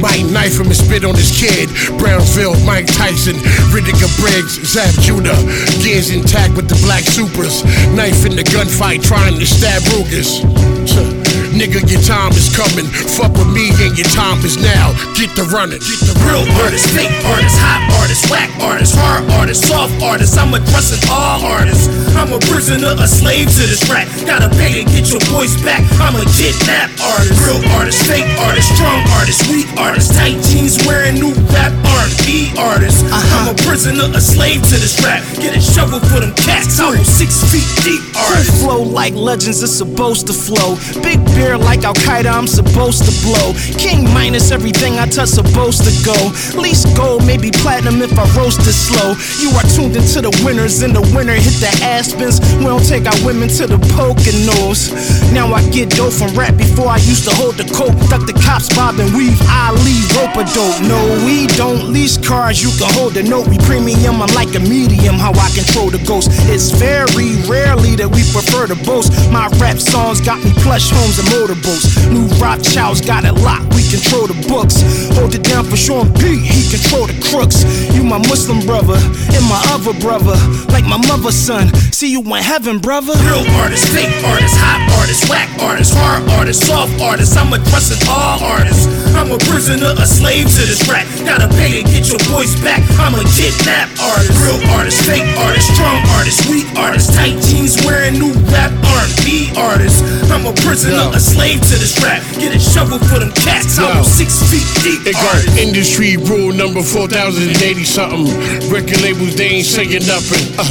Might 0.01 0.25
knife 0.31 0.59
him 0.59 0.67
and 0.67 0.75
spit 0.75 1.05
on 1.05 1.15
his 1.15 1.31
kid. 1.31 1.69
Brownsville, 1.97 2.59
Mike 2.65 2.87
Tyson, 2.87 3.35
Riddicker 3.71 4.11
Briggs, 4.19 4.59
Zab 4.67 4.91
Judah. 5.01 5.39
Gears 5.81 6.09
intact 6.11 6.55
with 6.55 6.67
the 6.67 6.79
black 6.83 7.03
supers. 7.03 7.63
Knife 7.95 8.25
in 8.25 8.35
the 8.35 8.43
gunfight 8.43 9.01
trying 9.01 9.39
to 9.39 9.45
stab 9.45 9.81
Rugers. 9.95 11.24
Nigga, 11.55 11.79
your 11.87 12.03
time 12.03 12.35
is 12.35 12.51
coming. 12.51 12.83
Fuck 13.15 13.31
with 13.39 13.47
me 13.47 13.71
and 13.79 13.95
your 13.95 14.11
time 14.11 14.43
is 14.43 14.59
now. 14.59 14.91
Get 15.15 15.31
the 15.39 15.47
running. 15.55 15.79
Get 15.79 16.03
the 16.03 16.15
Real 16.27 16.43
artist, 16.59 16.89
fake 16.91 17.13
artist, 17.31 17.55
hot 17.61 17.85
artist, 18.01 18.27
whack 18.33 18.49
artist, 18.59 18.97
hard 18.97 19.23
artist, 19.39 19.69
soft 19.69 19.93
artist. 20.01 20.35
I'm 20.35 20.51
addressing 20.51 20.99
all 21.07 21.39
artists. 21.45 21.87
I'm 22.17 22.33
a 22.33 22.41
prisoner, 22.49 22.91
a 22.97 23.07
slave 23.07 23.47
to 23.47 23.63
this 23.71 23.85
rap. 23.87 24.09
Gotta 24.25 24.49
pay 24.57 24.81
to 24.81 24.83
get 24.89 25.07
your 25.13 25.21
voice 25.31 25.55
back. 25.63 25.85
I'm 26.01 26.17
a 26.17 26.25
kidnap 26.35 26.91
artist. 26.99 27.39
Real 27.45 27.61
artist, 27.77 28.03
fake 28.03 28.27
artist, 28.41 28.73
strong 28.73 28.99
artist, 29.15 29.47
weak 29.47 29.69
artist. 29.77 30.17
Tight 30.17 30.41
jeans 30.49 30.81
wearing 30.83 31.21
new 31.21 31.31
rap 31.55 31.71
R&B 32.03 32.51
artist. 32.57 33.05
Uh-huh. 33.05 33.21
I'm 33.37 33.53
a 33.53 33.55
prisoner, 33.63 34.09
a 34.11 34.19
slave 34.19 34.65
to 34.65 34.75
this 34.81 34.97
rap. 35.05 35.21
Get 35.37 35.55
a 35.55 35.61
shovel 35.61 36.01
for 36.09 36.19
them 36.19 36.33
cats. 36.41 36.81
I 36.81 36.89
was 36.89 37.05
six 37.05 37.37
feet 37.47 37.69
deep 37.85 38.01
artist. 38.17 38.65
Flow 38.65 38.81
like 38.81 39.13
legends, 39.13 39.61
it's 39.61 39.77
supposed 39.77 40.25
to 40.27 40.33
flow. 40.33 40.75
Big 41.05 41.21
like 41.53 41.83
Al 41.83 41.93
Qaeda, 41.93 42.31
I'm 42.31 42.47
supposed 42.47 43.05
to 43.05 43.13
blow. 43.21 43.53
King 43.77 44.05
minus 44.13 44.51
everything 44.51 44.97
I 44.97 45.05
touch, 45.05 45.29
supposed 45.29 45.85
to 45.85 45.93
go. 46.01 46.17
Least 46.59 46.97
gold, 46.97 47.25
maybe 47.25 47.51
platinum 47.51 48.01
if 48.01 48.17
I 48.17 48.25
roast 48.33 48.61
it 48.65 48.73
slow. 48.73 49.13
You 49.37 49.53
are 49.53 49.67
tuned 49.69 49.95
into 49.95 50.21
the 50.25 50.33
winners, 50.43 50.81
and 50.81 50.95
the 50.95 51.01
winter 51.13 51.37
hit 51.37 51.61
the 51.61 51.69
aspens. 51.85 52.41
We 52.57 52.65
don't 52.65 52.85
take 52.85 53.05
our 53.05 53.19
women 53.25 53.49
to 53.61 53.67
the 53.67 53.77
Poconos. 53.93 54.89
Now 55.33 55.53
I 55.53 55.61
get 55.69 55.89
dope 55.91 56.13
from 56.13 56.33
rap 56.33 56.57
before 56.57 56.89
I 56.89 56.97
used 57.05 57.29
to 57.29 57.33
hold 57.35 57.55
the 57.61 57.67
coke. 57.69 57.93
Duck 58.09 58.25
the 58.25 58.33
cops, 58.33 58.73
bob 58.73 58.97
and 58.99 59.13
weave, 59.13 59.37
I 59.45 59.69
leave 59.85 60.09
rope 60.17 60.35
a 60.41 60.43
dope. 60.49 60.81
No, 60.89 60.99
we 61.25 61.45
don't 61.53 61.93
lease 61.93 62.17
cars, 62.17 62.63
you 62.63 62.71
can 62.81 62.89
hold 62.97 63.13
the 63.13 63.23
note. 63.23 63.47
We 63.47 63.57
premium, 63.59 64.21
I'm 64.21 64.33
like 64.33 64.55
a 64.55 64.63
medium, 64.63 65.15
how 65.15 65.33
I 65.37 65.49
control 65.53 65.93
the 65.93 66.01
ghost. 66.09 66.29
It's 66.49 66.71
very 66.71 67.37
rarely 67.45 67.95
that 67.99 68.09
we 68.09 68.25
prefer 68.33 68.65
to 68.67 68.77
boast. 68.87 69.11
My 69.29 69.47
rap 69.61 69.77
songs 69.77 70.21
got 70.21 70.41
me 70.43 70.51
plush 70.63 70.89
homes 70.89 71.19
and 71.19 71.27
motorboats. 71.35 71.91
New 72.07 72.27
Rothschilds 72.39 73.01
got 73.01 73.25
it 73.25 73.35
locked, 73.43 73.67
we 73.75 73.83
control 73.91 74.27
the 74.27 74.37
books. 74.47 74.79
Hold 75.19 75.35
it 75.35 75.43
down 75.43 75.65
for 75.65 75.75
Sean 75.75 76.07
P, 76.15 76.39
he 76.39 76.63
control 76.71 77.07
the 77.07 77.17
crooks. 77.27 77.67
You 77.91 78.03
my 78.03 78.19
Muslim 78.31 78.63
brother, 78.63 78.95
and 78.95 79.43
my 79.51 79.59
other 79.75 79.93
brother, 79.99 80.35
like 80.71 80.85
my 80.87 80.99
mother's 81.11 81.35
son. 81.35 81.73
See 81.91 82.11
you 82.11 82.21
in 82.21 82.43
heaven, 82.43 82.79
brother. 82.79 83.13
Real 83.27 83.43
artist, 83.59 83.87
fake 83.91 84.11
artist, 84.23 84.55
hot 84.55 84.79
artist, 84.99 85.27
whack 85.29 85.49
artist, 85.59 85.93
hard 85.95 86.23
artist, 86.39 86.67
soft 86.67 86.95
artist. 87.01 87.35
I'm 87.37 87.51
addressing 87.51 87.99
all 88.07 88.39
artists. 88.43 88.87
I'm 89.15 89.31
a 89.31 89.39
prisoner, 89.47 89.95
a 89.95 90.05
slave 90.05 90.47
to 90.47 90.63
this 90.67 90.83
rap. 90.87 91.07
Gotta 91.23 91.47
pay 91.55 91.81
to 91.81 91.83
get 91.87 92.07
your 92.11 92.19
voice 92.31 92.55
back. 92.61 92.83
I'm 92.99 93.15
a 93.15 93.23
kidnap 93.35 93.91
artist. 93.99 94.35
Real 94.43 94.59
artist, 94.75 94.99
fake 95.03 95.27
artist, 95.43 95.67
strong 95.75 95.99
artist, 96.19 96.47
weak 96.47 96.67
artist. 96.75 97.15
Tight 97.15 97.39
jeans 97.43 97.79
wearing 97.83 98.19
new 98.19 98.33
rap 98.51 98.71
R&B 98.95 99.51
artist. 99.57 100.03
I'm 100.31 100.45
a 100.45 100.53
prisoner, 100.63 101.11
a 101.15 101.19
slave 101.25 101.57
to 101.57 101.75
this 101.81 101.97
rap. 102.05 102.21
Get 102.37 102.53
a 102.53 102.59
shovel 102.61 102.99
for 103.09 103.17
them 103.17 103.33
cats. 103.33 103.79
I 103.81 103.97
was 103.97 104.05
six 104.07 104.37
feet 104.45 104.65
deep 104.85 105.01
It 105.09 105.17
got 105.17 105.33
artist. 105.33 105.57
industry 105.57 106.17
rule 106.29 106.53
number 106.53 106.83
4080 106.85 107.83
something. 107.83 108.29
Record 108.69 109.01
labels, 109.01 109.33
they 109.35 109.57
ain't 109.59 109.65
saying 109.65 110.05
nothing. 110.05 110.45
Uh, 110.61 110.63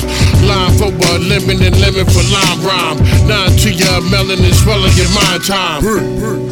line 0.47 0.71
for 0.79 0.95
a 0.95 1.19
lemon 1.19 1.59
and 1.59 1.75
lemon 1.83 2.07
for 2.07 2.23
lime 2.31 2.61
rhyme. 2.63 2.99
Nine 3.27 3.51
to 3.67 3.71
your 3.75 3.99
melanin, 4.15 4.55
swelling 4.55 4.95
your 4.95 5.11
mind 5.11 5.43
time. 5.43 5.83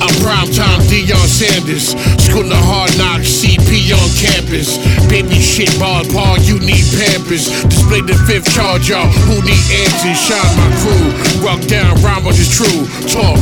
I'm 0.03 0.15
prime 0.21 0.51
time 0.51 0.81
Deion 0.91 1.27
Sanders. 1.31 1.95
School 2.27 2.51
of 2.51 2.63
hard 2.67 2.91
knocks, 2.99 3.31
CP 3.31 3.95
on 3.95 4.09
campus. 4.19 4.83
Baby 5.07 5.39
shit, 5.39 5.71
ball, 5.79 6.03
Paul, 6.11 6.39
you 6.43 6.59
need 6.59 6.83
pampers. 6.99 7.47
Display 7.71 8.03
the 8.03 8.19
fifth 8.27 8.51
charge, 8.51 8.91
y'all. 8.91 9.07
Who 9.31 9.39
need 9.47 9.63
answers? 9.87 10.19
Shine 10.19 10.53
my 10.59 10.69
crew. 10.83 11.07
Walk 11.47 11.63
down, 11.71 11.95
rhyme 12.03 12.25
what 12.25 12.35
is 12.39 12.51
true. 12.51 12.83
Talk. 13.07 13.39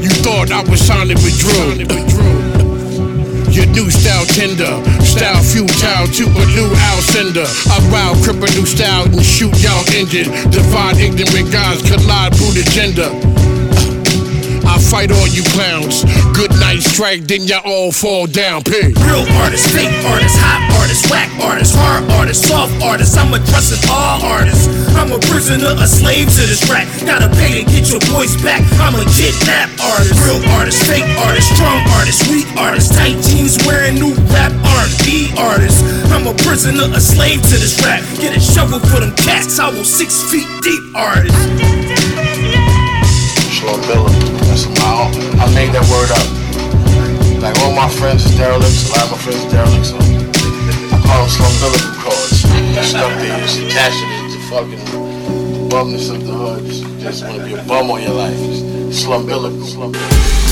You 0.00 0.10
thought 0.22 0.50
I 0.50 0.62
was 0.70 0.80
signing 0.80 1.18
with 1.26 1.38
Drew. 1.38 1.74
Your 3.50 3.66
new 3.66 3.90
style 3.90 4.24
tender, 4.26 4.78
style 5.02 5.42
futile 5.42 6.06
to 6.06 6.24
a 6.24 6.44
new 6.54 6.70
out 6.86 7.02
sender. 7.02 7.46
I 7.66 7.78
wow 7.90 8.14
criminal 8.22 8.66
style 8.66 9.06
and 9.06 9.24
shoot 9.24 9.54
y'all 9.62 9.82
engine. 9.94 10.30
Divide 10.50 10.98
ignorant 10.98 11.50
guys 11.50 11.82
collide 11.82 12.36
through 12.36 12.54
the 12.54 12.64
gender. 12.70 13.37
I 14.68 14.76
fight 14.76 15.10
all 15.10 15.26
you 15.26 15.40
clowns. 15.56 16.04
Good 16.36 16.52
night 16.60 16.84
strike, 16.84 17.24
then 17.24 17.48
y'all 17.48 17.64
all 17.64 17.90
fall 17.90 18.28
down. 18.28 18.62
Pig. 18.62 18.92
Real 19.08 19.24
artist, 19.40 19.64
fake 19.72 19.90
artist, 20.04 20.36
hot 20.36 20.60
artist, 20.76 21.08
whack 21.08 21.32
artist, 21.40 21.72
hard 21.74 22.04
artist, 22.20 22.44
soft 22.44 22.76
artist. 22.84 23.16
I'm 23.16 23.32
addressing 23.32 23.80
all 23.88 24.20
artists. 24.28 24.68
I'm 24.92 25.08
a 25.08 25.18
prisoner, 25.32 25.72
a 25.72 25.88
slave 25.88 26.28
to 26.36 26.42
this 26.44 26.60
rap. 26.68 26.84
Gotta 27.08 27.32
pay 27.40 27.58
to 27.58 27.64
get 27.64 27.88
your 27.88 28.04
voice 28.12 28.36
back. 28.44 28.60
I'm 28.76 28.92
a 28.92 29.08
kidnap 29.08 29.72
artist. 29.80 30.20
Real 30.28 30.44
artist, 30.60 30.84
fake 30.84 31.08
artist, 31.24 31.48
strong 31.56 31.80
artist, 31.96 32.28
weak 32.28 32.48
artist. 32.60 32.92
Tight 32.92 33.16
jeans 33.24 33.56
wearing 33.64 33.96
new 33.96 34.12
rap 34.36 34.52
R&B 34.52 35.32
artist. 35.40 35.80
I'm 36.12 36.28
a 36.28 36.36
prisoner, 36.44 36.92
a 36.92 37.00
slave 37.00 37.40
to 37.40 37.56
this 37.56 37.80
rap. 37.80 38.04
Get 38.20 38.36
a 38.36 38.40
shovel 38.40 38.84
for 38.92 39.00
them 39.00 39.16
cats. 39.16 39.58
I 39.58 39.72
was 39.72 39.88
six 39.88 40.22
feet 40.28 40.46
deep 40.60 40.84
artists. 40.92 41.32
artist. 41.32 41.98
Schlumberger. 43.58 44.37
That's 44.48 44.66
my 44.80 44.90
own. 44.96 45.12
I 45.38 45.46
made 45.54 45.70
that 45.76 45.86
word 45.92 46.10
up. 46.10 46.26
Like 47.40 47.56
all 47.62 47.72
my 47.72 47.88
friends 47.88 48.24
is 48.24 48.34
derelicts, 48.36 48.88
a 48.88 48.98
lot 48.98 49.04
of 49.04 49.10
my 49.12 49.18
friends 49.18 49.44
is 49.44 49.52
derelicts. 49.52 49.90
So 49.90 49.96
I 49.96 50.98
call 51.04 51.22
them 51.22 51.30
slumbilical 51.30 51.94
cards. 52.02 52.42
Just 52.74 52.90
stuck 52.90 53.12
there, 53.20 53.38
just 53.38 53.60
attaching 53.60 54.10
it 54.10 54.32
to 54.32 54.38
fucking 54.50 54.82
bumness 55.70 56.10
of 56.10 56.26
the 56.26 56.32
hood. 56.32 56.64
Just, 56.66 56.82
just 56.98 57.24
want 57.24 57.38
to 57.38 57.44
be 57.44 57.54
a 57.54 57.62
bum 57.64 57.90
all 57.90 58.00
your 58.00 58.14
life. 58.14 58.36
Just 58.36 59.06
slumbilical. 59.06 59.62
slumbilical. 59.62 60.47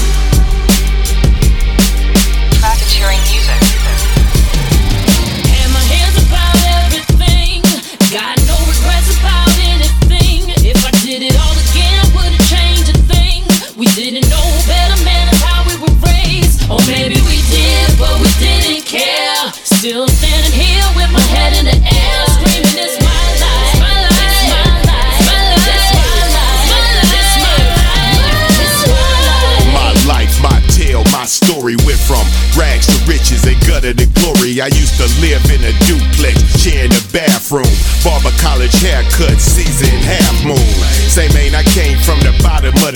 Haircut, 39.18 39.40
season 39.40 39.95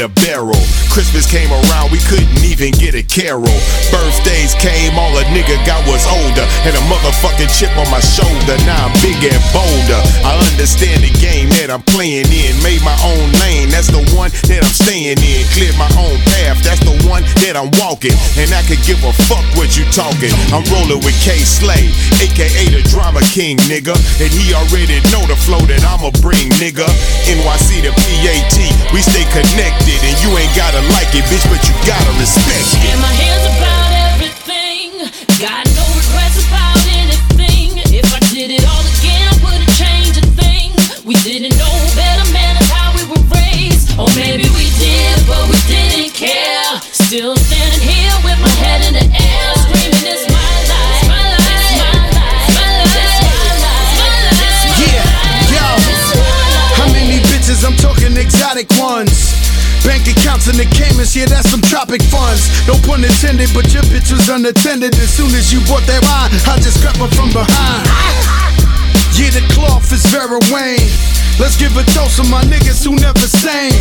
the 0.00 0.08
barrel. 0.24 0.56
Christmas 0.88 1.28
came 1.28 1.52
around, 1.52 1.92
we 1.92 2.00
couldn't 2.08 2.40
even 2.40 2.72
get 2.80 2.96
a 2.96 3.04
carol. 3.04 3.52
Birthdays 3.92 4.56
came, 4.56 4.96
all 4.96 5.12
a 5.12 5.24
nigga 5.28 5.60
got 5.68 5.84
was 5.84 6.08
older, 6.08 6.46
and 6.64 6.72
a 6.72 6.82
motherfucking 6.88 7.52
chip 7.52 7.70
on 7.76 7.84
my 7.92 8.00
shoulder. 8.00 8.56
Now 8.64 8.88
I'm 8.88 8.94
big 9.04 9.20
and 9.20 9.44
bolder. 9.52 10.00
I 10.24 10.40
understand 10.56 11.04
the 11.04 11.12
game 11.20 11.52
that 11.60 11.68
I'm 11.68 11.84
playing 11.84 12.32
in. 12.32 12.56
Made 12.64 12.80
my 12.80 12.96
own 13.04 13.28
lane, 13.44 13.68
that's 13.68 13.92
the 13.92 14.00
one 14.16 14.32
that 14.48 14.64
I'm 14.64 14.72
staying 14.72 15.20
in. 15.20 15.44
Cleared 15.52 15.76
my 15.76 15.90
own 16.00 16.16
path, 16.32 16.64
that's 16.64 16.80
the 16.80 16.96
one 17.04 17.20
that 17.44 17.60
I'm 17.60 17.68
walking. 17.76 18.16
And 18.40 18.48
I 18.56 18.64
could 18.64 18.80
give 18.88 19.04
a 19.04 19.12
fuck 19.28 19.44
what 19.60 19.76
you 19.76 19.84
talking. 19.92 20.32
I'm 20.48 20.64
rolling 20.72 21.04
with 21.04 21.16
Kay 21.20 21.44
Slay, 21.44 21.92
aka 22.24 22.64
the 22.72 22.80
drama 22.88 23.20
king, 23.36 23.60
nigga. 23.68 23.92
And 24.16 24.32
he 24.32 24.56
already 24.56 24.96
know 25.12 25.20
the 25.28 25.36
flow 25.36 25.60
that 25.68 25.84
I'ma 25.84 26.08
bring, 26.24 26.48
nigga. 26.56 26.88
NYC 27.28 27.84
to 27.84 27.92
PAT, 27.92 28.56
we 28.96 29.04
stay 29.04 29.28
connected. 29.28 29.89
And 29.98 30.16
you 30.22 30.30
ain't 30.38 30.54
gotta 30.54 30.80
like 30.94 31.10
it, 31.14 31.24
bitch, 31.26 31.46
but 31.50 31.60
you 31.66 31.74
gotta 31.86 32.12
respect 32.18 32.78
it. 32.78 32.94
And 32.94 33.00
my 33.00 33.10
hands 33.10 33.44
about 33.58 33.90
everything. 34.14 35.10
Got 35.42 35.69
Bank 59.84 60.04
accounts 60.04 60.48
in 60.48 60.56
the 60.60 60.68
Caymans, 60.68 61.16
yeah, 61.16 61.24
that's 61.24 61.48
some 61.48 61.62
tropic 61.62 62.02
funds. 62.02 62.52
No 62.68 62.76
pun 62.84 63.04
intended, 63.04 63.48
but 63.56 63.72
your 63.72 63.82
bitch 63.88 64.12
was 64.12 64.28
unattended. 64.28 64.92
As 65.00 65.08
soon 65.08 65.32
as 65.32 65.52
you 65.52 65.60
bought 65.64 65.84
that 65.88 66.04
wine, 66.04 66.32
I 66.44 66.60
just 66.60 66.84
crept 66.84 67.00
up 67.00 67.12
from 67.16 67.32
behind. 67.32 67.88
Yeah, 69.16 69.32
the 69.32 69.44
cloth 69.56 69.88
is 69.92 70.04
Vera 70.12 70.38
Wang. 70.52 70.80
Let's 71.40 71.56
give 71.56 71.72
a 71.80 71.84
toast 71.96 72.20
to 72.20 72.24
my 72.28 72.44
niggas 72.44 72.84
who 72.84 72.92
never 73.00 73.24
sang. 73.24 73.72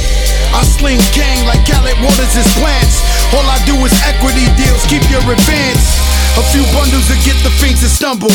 I 0.55 0.63
sling 0.63 1.03
gang 1.11 1.43
like 1.43 1.67
Khaled 1.67 1.99
Waters 1.99 2.31
is 2.31 2.47
plants. 2.55 3.03
All 3.35 3.43
I 3.43 3.59
do 3.67 3.75
is 3.83 3.91
equity 4.07 4.47
deals, 4.55 4.83
keep 4.87 5.03
your 5.11 5.23
advance. 5.27 5.83
A 6.39 6.43
few 6.55 6.63
bundles 6.71 7.03
to 7.11 7.17
get 7.27 7.35
the 7.43 7.51
fiends 7.59 7.83
to 7.83 7.89
stumble. 7.91 8.31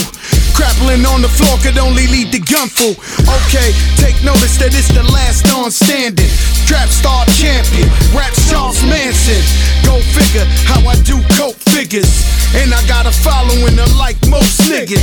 Crappling 0.54 1.04
on 1.04 1.20
the 1.20 1.28
floor 1.28 1.58
could 1.58 1.78
only 1.78 2.06
lead 2.06 2.30
to 2.30 2.38
gunful. 2.38 2.94
Okay, 3.26 3.74
take 3.98 4.14
notice 4.22 4.54
that 4.62 4.70
it's 4.70 4.88
the 4.94 5.02
last 5.02 5.50
on 5.50 5.70
standing. 5.74 6.30
Trap 6.70 6.88
star 6.88 7.26
champion, 7.34 7.90
rap 8.14 8.32
Charles 8.48 8.78
Manson. 8.86 9.42
Go 9.82 9.98
figure 10.14 10.46
how 10.70 10.80
I 10.86 10.94
do 11.02 11.18
coke 11.34 11.58
figures. 11.74 12.08
And 12.54 12.70
I 12.70 12.80
got 12.86 13.04
a 13.06 13.12
following 13.12 13.74
like 13.98 14.16
most 14.30 14.62
niggas. 14.70 15.02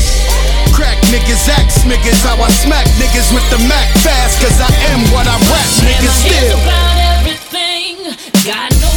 Crack 0.71 0.97
niggas, 1.11 1.43
axe 1.51 1.83
niggas, 1.83 2.23
how 2.23 2.39
I 2.39 2.49
smack 2.49 2.87
niggas 2.95 3.29
with 3.35 3.45
the 3.51 3.59
Mac 3.67 3.91
fast. 3.99 4.39
Cause 4.39 4.55
I 4.55 4.71
am 4.95 5.03
what 5.11 5.27
I 5.27 5.35
rap 5.51 5.69
niggas 5.83 6.15
still. 6.23 6.59
Got 8.47 8.71
no 8.81 8.90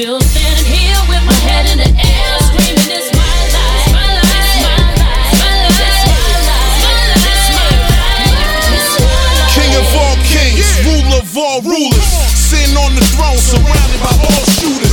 Still 0.00 0.16
standing 0.18 0.64
here 0.64 0.96
with 1.12 1.20
my 1.28 1.36
head 1.44 1.68
in 1.68 1.76
the 1.76 1.84
air, 1.84 2.32
screaming, 2.48 2.88
It's 2.88 3.12
my 3.12 3.20
life. 3.52 3.92
My 3.92 4.00
life. 4.16 4.64
My 4.64 4.80
life. 4.96 5.44
My 7.52 7.68
life. 7.84 8.24
King 9.52 9.76
of 9.76 9.84
all 10.00 10.16
kings, 10.24 10.64
ruler 10.88 11.20
of 11.20 11.36
all 11.36 11.60
rulers. 11.60 12.00
Sitting 12.32 12.80
on 12.80 12.96
the 12.96 13.04
throne, 13.12 13.36
surrounded 13.36 14.00
by 14.00 14.16
all 14.24 14.44
shooters. 14.56 14.88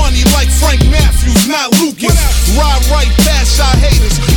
Money 0.00 0.24
like 0.32 0.48
Frank 0.48 0.80
Matthews, 0.88 1.48
not 1.48 1.68
Lucas. 1.82 2.16
Ride 2.56 2.80
right 2.88 3.12
past 3.28 3.58
y'all 3.58 3.76
haters. 3.84 4.31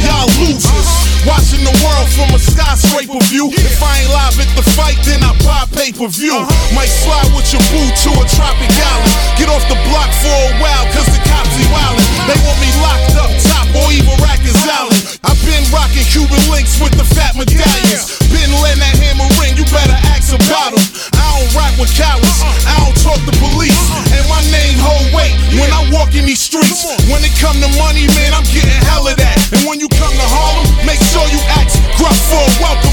Watching 1.26 1.66
the 1.66 1.74
world 1.82 2.08
from 2.14 2.30
a 2.38 2.40
skyscraper 2.40 3.18
view. 3.34 3.50
If 3.50 3.82
I 3.82 4.06
ain't 4.06 4.14
live 4.14 4.38
at 4.38 4.50
the 4.54 4.62
fight, 4.78 5.02
then 5.02 5.26
I 5.26 5.34
buy 5.42 5.66
pay 5.74 5.90
per 5.90 6.06
view. 6.06 6.38
Uh-huh. 6.38 6.76
Might 6.78 6.94
slide 6.94 7.26
with 7.34 7.50
your 7.50 7.66
boo 7.74 7.82
to 7.82 8.10
a 8.22 8.26
tropic 8.38 8.70
island. 8.70 9.14
Get 9.34 9.50
off 9.50 9.66
the 9.66 9.78
block 9.90 10.14
for 10.22 10.30
a 10.30 10.54
while, 10.62 10.86
cause 10.94 11.10
the 11.10 11.22
cops 11.26 11.50
be 11.58 11.66
wildin'. 11.74 12.06
They 12.30 12.38
want 12.46 12.62
me 12.62 12.70
locked 12.78 13.18
up 13.18 13.34
top 13.42 13.66
or 13.74 13.90
even 13.90 14.14
Rikers 14.22 14.54
Island. 14.70 15.18
I've 15.26 15.42
been 15.42 15.66
rocking 15.74 16.06
Cuban 16.14 16.42
links 16.54 16.78
with 16.78 16.94
the 16.94 17.06
fat 17.18 17.34
medallions. 17.34 18.06
Been 18.30 18.54
letting 18.62 18.86
that 18.86 18.94
hammer 19.02 19.26
ring, 19.42 19.58
you 19.58 19.66
better 19.74 19.98
ask 20.14 20.30
about 20.30 20.78
'em. 20.78 20.86
I 21.18 21.26
don't 21.42 21.50
rock 21.58 21.74
with 21.82 21.90
cowards, 21.98 22.38
uh-huh. 22.38 22.70
I 22.70 22.74
don't 22.86 22.98
talk 23.02 23.18
to 23.26 23.34
police. 23.42 23.74
Uh-huh. 23.74 24.14
And 24.14 24.26
my 24.30 24.42
name 24.54 24.78
hold 24.78 25.10
weight 25.10 25.34
when 25.58 25.74
I 25.74 25.90
walk 25.90 26.14
in 26.14 26.30
these 26.30 26.42
streets. 26.42 26.86
When 27.10 27.26
it 27.26 27.34
come 27.42 27.58
to 27.66 27.70
money, 27.82 28.06
man, 28.14 28.30
I'm 28.38 28.46
getting 28.54 28.82
hella 28.94 29.18
that. 29.18 29.38
And 29.54 29.66
when 29.66 29.82
you 29.82 29.90
come 29.90 30.14
to 30.14 30.28
Harlem, 30.30 30.66
make 30.86 31.02
sure 31.02 31.15
you 31.24 31.40
ask 31.48 31.80
gruff 31.98 32.18
for 32.28 32.36
a 32.36 32.52
welcome 32.62 32.85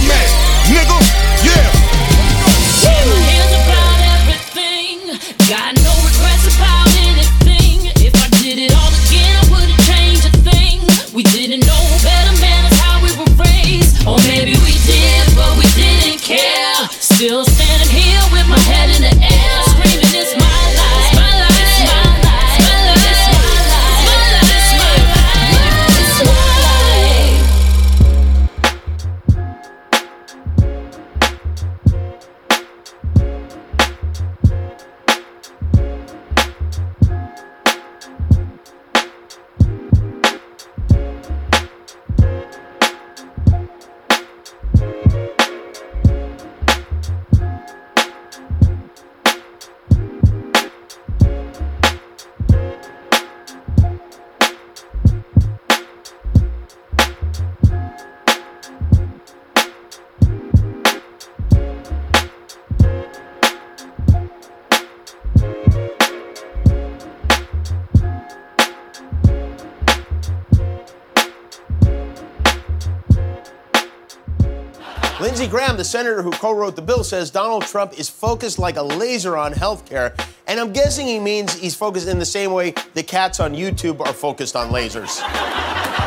senator 76.02 76.22
who 76.22 76.32
co 76.32 76.52
wrote 76.52 76.74
the 76.74 76.82
bill, 76.82 77.04
says 77.04 77.30
Donald 77.30 77.62
Trump 77.62 77.96
is 77.96 78.08
focused 78.08 78.58
like 78.58 78.76
a 78.76 78.82
laser 78.82 79.36
on 79.36 79.52
health 79.52 79.86
care. 79.88 80.16
And 80.48 80.58
I'm 80.58 80.72
guessing 80.72 81.06
he 81.06 81.20
means 81.20 81.54
he's 81.54 81.76
focused 81.76 82.08
in 82.08 82.18
the 82.18 82.24
same 82.24 82.52
way 82.52 82.74
the 82.94 83.04
cats 83.04 83.38
on 83.38 83.54
YouTube 83.54 84.00
are 84.00 84.12
focused 84.12 84.56
on 84.56 84.70
lasers. 84.70 85.22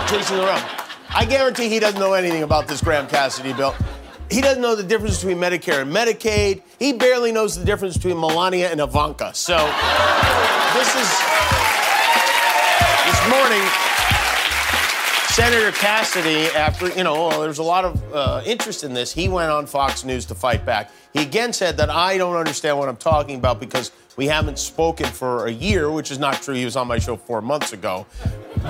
Chasing 0.10 0.38
around. 0.38 0.65
I 1.10 1.23
guarantee 1.23 1.69
he 1.69 1.79
doesn't 1.79 1.97
know 1.97 2.12
anything 2.12 2.43
about 2.43 2.67
this 2.67 2.81
Graham 2.81 3.08
Cassidy 3.08 3.53
bill. 3.53 3.73
He 4.29 4.41
doesn't 4.41 4.62
know 4.62 4.75
the 4.75 4.84
difference 4.84 5.23
between 5.23 5.38
Medicare 5.38 5.81
and 5.84 5.93
Medicaid. 5.95 6.62
He 6.77 6.91
barely 6.91 7.31
knows 7.31 7.58
the 7.58 7.63
difference 7.63 7.95
between 7.95 8.19
Melania 8.19 8.69
and 8.69 8.81
Ivanka. 8.81 9.34
So, 9.34 9.55
this 10.73 10.93
is. 10.93 11.08
This 13.05 13.29
morning, 13.29 13.85
Senator 15.36 15.74
Cassidy, 15.74 16.45
after, 16.56 16.88
you 16.95 17.04
know, 17.04 17.30
there's 17.41 17.58
a 17.58 17.63
lot 17.63 17.84
of 17.84 18.13
uh, 18.13 18.41
interest 18.45 18.86
in 18.86 18.93
this, 18.93 19.12
he 19.12 19.28
went 19.28 19.52
on 19.52 19.65
Fox 19.65 20.06
News 20.06 20.24
to 20.28 20.34
fight 20.34 20.65
back. 20.65 20.91
He 21.12 21.24
again 21.24 21.52
said 21.52 21.76
that 21.76 21.89
I 21.89 22.17
don't 22.17 22.38
understand 22.38 22.78
what 22.78 22.88
I'm 22.88 22.95
talking 22.95 23.36
about 23.36 23.60
because 23.60 23.91
we 24.15 24.28
haven't 24.28 24.58
spoken 24.58 25.08
for 25.08 25.48
a 25.48 25.52
year, 25.52 25.91
which 25.91 26.10
is 26.10 26.19
not 26.19 26.41
true. 26.41 26.56
He 26.56 26.63
was 26.63 26.78
on 26.78 26.88
my 26.88 27.00
show 27.00 27.17
four 27.17 27.41
months 27.41 27.74
ago. 27.74 28.06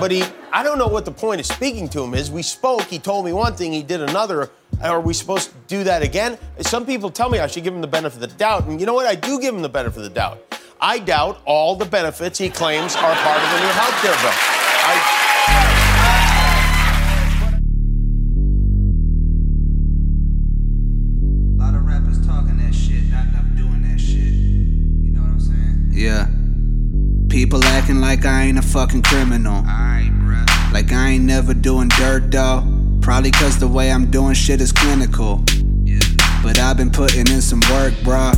But 0.00 0.10
he, 0.10 0.24
I 0.52 0.64
don't 0.64 0.76
know 0.76 0.88
what 0.88 1.04
the 1.04 1.12
point 1.12 1.38
of 1.38 1.46
speaking 1.46 1.88
to 1.90 2.02
him 2.02 2.14
is. 2.14 2.32
We 2.32 2.42
spoke, 2.42 2.82
he 2.82 2.98
told 2.98 3.26
me 3.26 3.32
one 3.32 3.54
thing, 3.54 3.72
he 3.72 3.84
did 3.84 4.00
another. 4.00 4.50
Are 4.82 5.00
we 5.00 5.14
supposed 5.14 5.50
to 5.50 5.56
do 5.68 5.84
that 5.84 6.02
again? 6.02 6.36
Some 6.62 6.84
people 6.84 7.10
tell 7.10 7.30
me 7.30 7.38
I 7.38 7.46
should 7.46 7.62
give 7.62 7.74
him 7.74 7.80
the 7.80 7.86
benefit 7.86 8.20
of 8.20 8.28
the 8.28 8.36
doubt. 8.36 8.66
And 8.66 8.80
you 8.80 8.86
know 8.86 8.94
what? 8.94 9.06
I 9.06 9.14
do 9.14 9.38
give 9.38 9.54
him 9.54 9.62
the 9.62 9.68
benefit 9.68 9.98
of 9.98 10.02
the 10.02 10.10
doubt. 10.10 10.42
I 10.80 10.98
doubt 10.98 11.40
all 11.44 11.76
the 11.76 11.84
benefits 11.84 12.40
he 12.40 12.50
claims 12.50 12.96
are 12.96 13.14
part 13.14 13.40
of 13.40 13.50
the 13.52 13.60
new 13.60 13.72
health 13.72 14.02
care 14.02 14.16
bill. 14.20 14.34
I, 14.34 15.25
Yeah. 26.06 26.28
People 27.28 27.64
acting 27.64 28.00
like 28.00 28.24
I 28.24 28.42
ain't 28.42 28.58
a 28.58 28.62
fucking 28.62 29.02
criminal. 29.02 29.64
Bruh. 29.64 30.72
Like 30.72 30.92
I 30.92 31.08
ain't 31.08 31.24
never 31.24 31.52
doing 31.52 31.88
dirt, 31.88 32.30
though. 32.30 32.62
Probably 33.00 33.32
cause 33.32 33.58
the 33.58 33.66
way 33.66 33.90
I'm 33.90 34.08
doing 34.08 34.34
shit 34.34 34.60
is 34.60 34.70
clinical. 34.70 35.42
But 36.44 36.60
I've 36.60 36.76
been 36.76 36.92
putting 36.92 37.26
in 37.26 37.42
some 37.42 37.58
work, 37.72 37.92
bruh. 38.06 38.36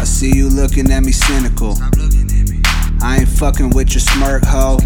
I 0.00 0.04
see 0.04 0.34
you 0.34 0.48
looking 0.48 0.90
at 0.90 1.02
me 1.02 1.12
cynical. 1.12 1.76
I 3.02 3.18
ain't 3.20 3.28
fucking 3.28 3.70
with 3.76 3.92
your 3.92 4.00
smirk, 4.00 4.44
hoe. 4.46 4.78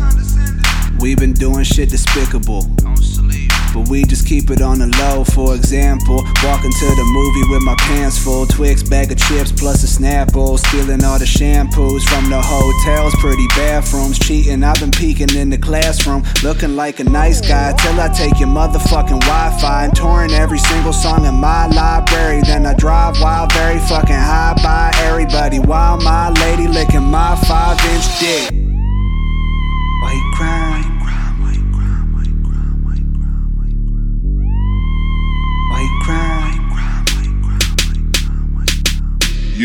We've 0.99 1.17
been 1.19 1.33
doing 1.33 1.63
shit 1.63 1.91
despicable. 1.91 2.63
But 3.75 3.89
we 3.89 4.05
just 4.05 4.25
keep 4.25 4.51
it 4.51 4.63
on 4.63 4.79
the 4.79 4.87
low. 5.03 5.25
For 5.25 5.57
example, 5.57 6.23
walking 6.45 6.71
to 6.71 6.87
the 6.95 7.05
movie 7.11 7.51
with 7.51 7.63
my 7.63 7.75
pants 7.81 8.17
full, 8.23 8.47
Twix 8.47 8.85
bag 8.85 9.11
of 9.11 9.19
chips 9.19 9.51
plus 9.51 9.83
a 9.83 9.89
Snapple, 9.89 10.57
stealing 10.61 11.03
all 11.03 11.19
the 11.19 11.25
shampoos 11.25 12.05
from 12.05 12.31
the 12.31 12.41
hotels, 12.41 13.15
pretty 13.17 13.49
bathrooms, 13.49 14.17
cheating. 14.21 14.63
I've 14.63 14.79
been 14.79 14.93
peeking 14.93 15.35
in 15.35 15.51
the 15.51 15.59
classroom, 15.59 16.23
looking 16.45 16.77
like 16.77 17.01
a 17.01 17.05
nice 17.05 17.41
guy 17.41 17.73
till 17.73 18.01
I 18.01 18.09
take 18.09 18.39
your 18.39 18.49
motherfucking 18.49 19.21
Wi-Fi 19.21 19.85
and 19.87 19.97
touring 19.97 20.31
every 20.31 20.59
single 20.59 20.93
song 20.93 21.27
in 21.27 21.35
my 21.35 21.67
library. 21.67 22.43
Then 22.43 22.67
I 22.67 22.75
drive 22.75 23.17
while 23.21 23.49
very 23.49 23.81
fucking 23.81 24.15
high 24.15 24.55
by 24.63 24.93
everybody 25.03 25.59
while 25.59 25.97
my 25.97 26.31
lady 26.31 26.69
licking 26.69 27.11
my 27.11 27.35
five-inch 27.35 28.21
dick. 28.21 28.64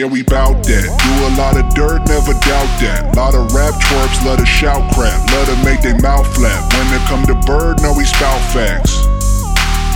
We 0.07 0.23
bout 0.23 0.63
that. 0.63 0.87
Do 0.87 1.11
a 1.27 1.31
lot 1.35 1.57
of 1.57 1.73
dirt, 1.73 2.05
never 2.07 2.33
doubt 2.45 2.71
that. 2.79 3.15
Lot 3.15 3.35
of 3.35 3.51
rap 3.53 3.73
twerps, 3.75 4.23
love 4.25 4.39
to 4.39 4.45
shout 4.45 4.79
crap, 4.93 5.17
love 5.31 5.47
to 5.47 5.57
make 5.65 5.81
their 5.81 5.99
mouth 5.99 6.27
flap. 6.35 6.71
When 6.73 6.87
it 6.93 7.01
come 7.07 7.25
to 7.25 7.35
bird, 7.45 7.81
no, 7.81 7.93
we 7.93 8.05
spout 8.05 8.39
facts. 8.53 8.95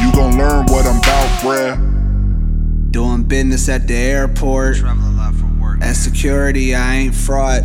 You 0.02 0.12
gon' 0.12 0.38
learn 0.38 0.66
what 0.68 0.86
I'm 0.86 1.00
bout, 1.02 1.30
bruh. 1.42 2.92
Doing 2.92 3.24
business 3.24 3.70
at 3.70 3.88
the 3.88 3.96
airport. 3.96 4.78
Travel 4.78 5.10
a 5.10 5.14
lot 5.16 5.36
for 5.36 5.48
work. 5.62 5.82
At 5.82 5.96
security, 5.96 6.76
I 6.76 6.96
ain't 6.96 7.16
fraud. 7.16 7.64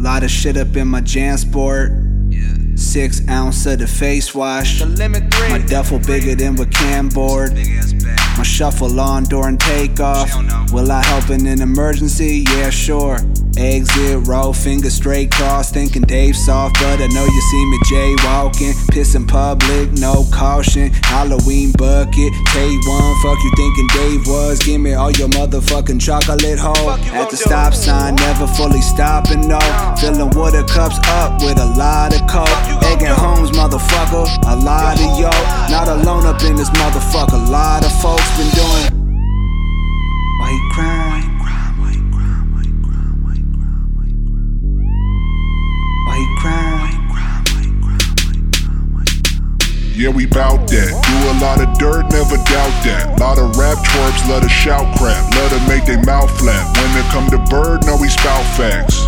Lot 0.00 0.22
of 0.22 0.30
shit 0.30 0.56
up 0.56 0.76
in 0.76 0.88
my 0.88 1.00
JanSport. 1.00 2.05
Six 2.76 3.26
ounce 3.28 3.64
of 3.66 3.78
the 3.78 3.86
face 3.86 4.34
wash. 4.34 4.82
My 4.82 5.58
duffel 5.66 5.98
bigger 5.98 6.34
than 6.34 6.56
with 6.56 6.70
cam 6.72 7.08
board. 7.08 7.54
My 8.36 8.42
shuffle 8.42 9.00
on 9.00 9.24
during 9.24 9.56
takeoff. 9.58 10.30
Will 10.72 10.92
I 10.92 11.02
help 11.04 11.30
in 11.30 11.46
an 11.46 11.62
emergency? 11.62 12.44
Yeah, 12.46 12.70
sure. 12.70 13.18
Exit 13.58 14.26
row, 14.26 14.52
finger 14.52 14.90
straight 14.90 15.30
cross, 15.30 15.70
thinking 15.70 16.02
Dave 16.02 16.36
soft, 16.36 16.74
but 16.74 17.00
I 17.00 17.06
know 17.08 17.24
you 17.24 17.40
see 17.40 17.64
me 17.66 17.78
jaywalking. 17.88 18.74
Piss 18.90 19.14
in 19.14 19.26
public, 19.26 19.92
no 19.92 20.26
caution. 20.30 20.92
Halloween 21.02 21.72
bucket, 21.72 22.32
take 22.52 22.86
one. 22.86 23.14
Fuck 23.22 23.38
you 23.42 23.52
thinking 23.56 23.88
Dave 23.94 24.26
was? 24.26 24.58
Give 24.60 24.80
me 24.80 24.94
all 24.94 25.10
your 25.12 25.28
motherfucking 25.28 26.00
chocolate 26.00 26.58
hole. 26.58 26.90
At 26.90 27.30
the 27.30 27.36
stop 27.36 27.72
sign, 27.72 28.16
never 28.16 28.46
fully 28.46 28.82
stopping, 28.82 29.48
no. 29.48 29.58
Filling 30.00 30.30
water 30.30 30.62
cups 30.64 30.98
up 31.08 31.40
with 31.40 31.58
a 31.58 31.66
lot 31.78 32.14
of 32.14 32.26
coke. 32.28 32.48
Egging 32.92 33.08
homes, 33.08 33.50
motherfucker. 33.52 34.26
A 34.52 34.56
lot 34.56 35.00
of 35.00 35.18
yo. 35.18 35.30
Not 35.70 35.88
alone 35.88 36.26
up 36.26 36.42
in 36.42 36.56
this 36.56 36.70
motherfucker. 36.70 37.32
A 37.32 37.50
lot 37.50 37.84
of 37.84 37.92
folks 38.02 38.28
been 38.36 38.50
doing. 38.52 39.06
White 40.40 40.70
crime. 40.74 41.10
White 41.10 41.15
Yeah, 49.96 50.10
we 50.10 50.26
bout 50.26 50.68
that. 50.68 50.92
Do 50.92 51.16
a 51.24 51.34
lot 51.40 51.56
of 51.56 51.72
dirt, 51.78 52.04
never 52.12 52.36
doubt 52.36 52.76
that. 52.84 53.16
Lot 53.18 53.38
of 53.38 53.56
rap 53.56 53.78
twerps, 53.78 54.28
love 54.28 54.42
to 54.42 54.48
shout 54.48 54.84
crap, 54.98 55.24
love 55.32 55.48
to 55.56 55.60
make 55.72 55.86
their 55.86 56.04
mouth 56.04 56.28
flap. 56.38 56.68
When 56.76 56.92
it 57.00 57.08
come 57.08 57.30
to 57.30 57.38
bird, 57.48 57.80
no, 57.86 57.96
we 57.96 58.10
spout 58.10 58.44
facts. 58.60 59.05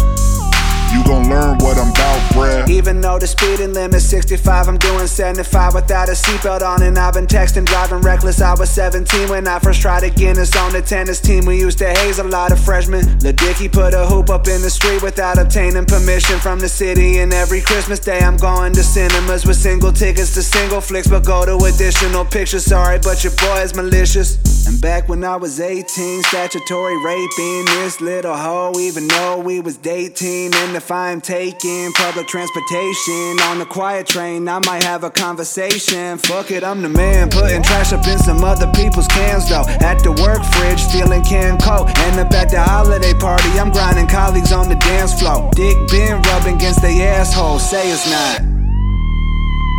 You 0.93 1.05
gon' 1.05 1.29
learn 1.29 1.59
what 1.59 1.77
I'm 1.77 1.93
bout, 1.93 2.21
bruh. 2.33 2.69
Even 2.69 3.01
though 3.01 3.19
the 3.19 3.27
speeding 3.27 3.75
limit's 3.75 4.07
65, 4.07 4.69
I'm 4.69 4.79
doing 4.79 5.07
75 5.07 5.75
without 5.75 6.09
a 6.09 6.13
seatbelt 6.13 6.63
on. 6.63 6.83
And 6.83 6.99
I've 6.99 7.15
been 7.15 7.27
texting, 7.27 7.67
driving 7.67 8.01
reckless. 8.01 8.41
I 8.41 8.55
was 8.55 8.71
17 8.71 9.29
when 9.29 9.47
I 9.47 9.59
first 9.59 9.83
tried 9.83 10.01
to 10.01 10.11
Guinness 10.11 10.57
on 10.57 10.73
the 10.73 10.81
tennis 10.81 11.21
team. 11.21 11.45
We 11.45 11.59
used 11.59 11.79
to 11.79 11.89
haze 11.89 12.19
a 12.19 12.25
lot 12.25 12.53
of 12.53 12.59
freshmen. 12.59 13.19
Lil 13.19 13.35
Dicky 13.35 13.69
put 13.69 13.93
a 13.93 14.07
hoop 14.07 14.31
up 14.31 14.49
in 14.49 14.63
the 14.63 14.71
street 14.71 15.03
without 15.03 15.39
obtaining 15.39 15.85
permission 15.85 16.39
from 16.39 16.59
the 16.59 16.69
city. 16.69 17.19
And 17.19 17.33
every 17.33 17.61
Christmas 17.61 17.99
day, 17.99 18.21
I'm 18.21 18.37
going 18.37 18.73
to 18.73 18.83
cinemas 18.83 19.45
with 19.45 19.57
single 19.57 19.93
tickets 19.93 20.33
to 20.35 20.43
single 20.43 20.81
flicks, 20.81 21.09
but 21.09 21.25
go 21.25 21.45
to 21.45 21.65
additional 21.67 22.25
pictures. 22.25 22.65
Sorry, 22.65 22.99
but 22.99 23.23
your 23.23 23.35
boy 23.35 23.61
is 23.61 23.75
malicious. 23.75 24.58
And 24.69 24.83
back 24.83 25.09
when 25.09 25.25
I 25.25 25.37
was 25.37 25.61
18, 25.61 26.23
statutory 26.25 27.03
raping 27.03 27.65
this 27.65 28.03
little 28.03 28.37
hoe, 28.37 28.79
even 28.79 29.09
though 29.09 29.41
we 29.41 29.61
was 29.61 29.79
dating. 29.79 30.55
And 30.55 30.77
if 30.77 30.91
I'm 30.91 31.23
taking 31.23 31.91
public 31.95 32.27
transportation 32.27 33.41
on 33.49 33.61
the 33.61 33.65
quiet 33.65 34.07
train, 34.07 34.47
I 34.47 34.59
might 34.67 34.83
have 34.83 35.05
a 35.05 35.11
conversation. 35.11 36.19
Fuck 36.19 36.51
it, 36.51 36.63
I'm 36.63 36.83
the 36.83 36.91
man, 36.91 37.31
putting 37.31 37.63
trash 37.63 37.95
up 37.95 38.07
in 38.07 38.19
some 38.19 38.45
other 38.45 38.71
people's 38.73 39.09
cans 39.09 39.49
though. 39.49 39.65
At 39.81 40.05
the 40.05 40.13
work 40.13 40.45
fridge, 40.45 40.81
stealing 40.81 41.25
canned 41.25 41.63
coke. 41.63 41.89
And 41.89 42.21
up 42.21 42.31
at 42.33 42.51
the 42.51 42.61
holiday 42.61 43.15
party, 43.15 43.49
I'm 43.59 43.71
grinding 43.71 44.09
colleagues 44.09 44.53
on 44.53 44.69
the 44.69 44.77
dance 44.77 45.19
floor. 45.19 45.51
Dick 45.55 45.79
been 45.89 46.21
rubbing 46.21 46.57
against 46.57 46.83
their 46.83 47.17
asshole, 47.17 47.59
say 47.59 47.91
it's 47.91 48.05
not. 48.11 48.43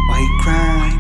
White 0.10 0.40
crime. 0.42 0.82
White 0.82 0.99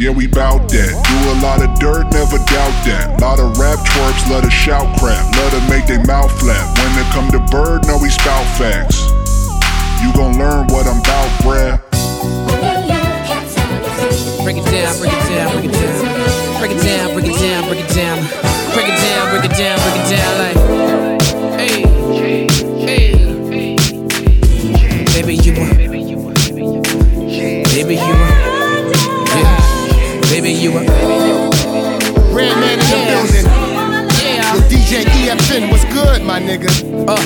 Yeah, 0.00 0.16
we 0.16 0.26
bout 0.26 0.64
that. 0.72 0.96
Do 0.96 1.16
a 1.28 1.36
lot 1.44 1.60
of 1.60 1.76
dirt, 1.76 2.08
never 2.08 2.40
doubt 2.48 2.72
that. 2.88 3.20
Lot 3.20 3.36
of 3.36 3.52
rap 3.60 3.76
twerps, 3.84 4.24
love 4.32 4.44
to 4.44 4.50
shout 4.50 4.88
crap, 4.96 5.20
love 5.36 5.52
to 5.52 5.60
make 5.68 5.84
their 5.84 6.00
mouth 6.08 6.32
flap. 6.40 6.72
When 6.80 6.88
it 6.96 7.04
come 7.12 7.28
to 7.36 7.40
bird, 7.52 7.84
no, 7.84 8.00
we 8.00 8.08
spout 8.08 8.48
facts. 8.56 9.04
You 10.00 10.08
gon' 10.16 10.40
learn 10.40 10.72
what 10.72 10.88
I'm 10.88 11.04
bout, 11.04 11.28
bruh. 11.44 11.76
Break 14.40 14.56
it 14.56 14.64
down, 14.72 14.96
break 14.96 15.12
it 15.12 15.24
down, 15.28 15.52
break 15.52 15.68
it 15.68 15.76
down. 15.76 16.00
Break 16.56 16.72
it 16.72 16.80
down, 16.80 17.12
break 17.12 17.28
it 17.28 17.36
down, 17.36 17.68
break 17.68 17.84
it 17.84 17.92
down. 17.92 18.16
Break 18.72 18.88
it 18.88 18.96
down, 19.04 19.24
break 19.36 19.44
it 19.44 19.52
down, 19.52 19.76
break 19.84 20.00
it 20.00 20.08
down 20.16 20.32
like 20.40 20.59
good, 36.04 36.22
my 36.22 36.40
nigga? 36.40 36.70
Uh, 37.08 37.16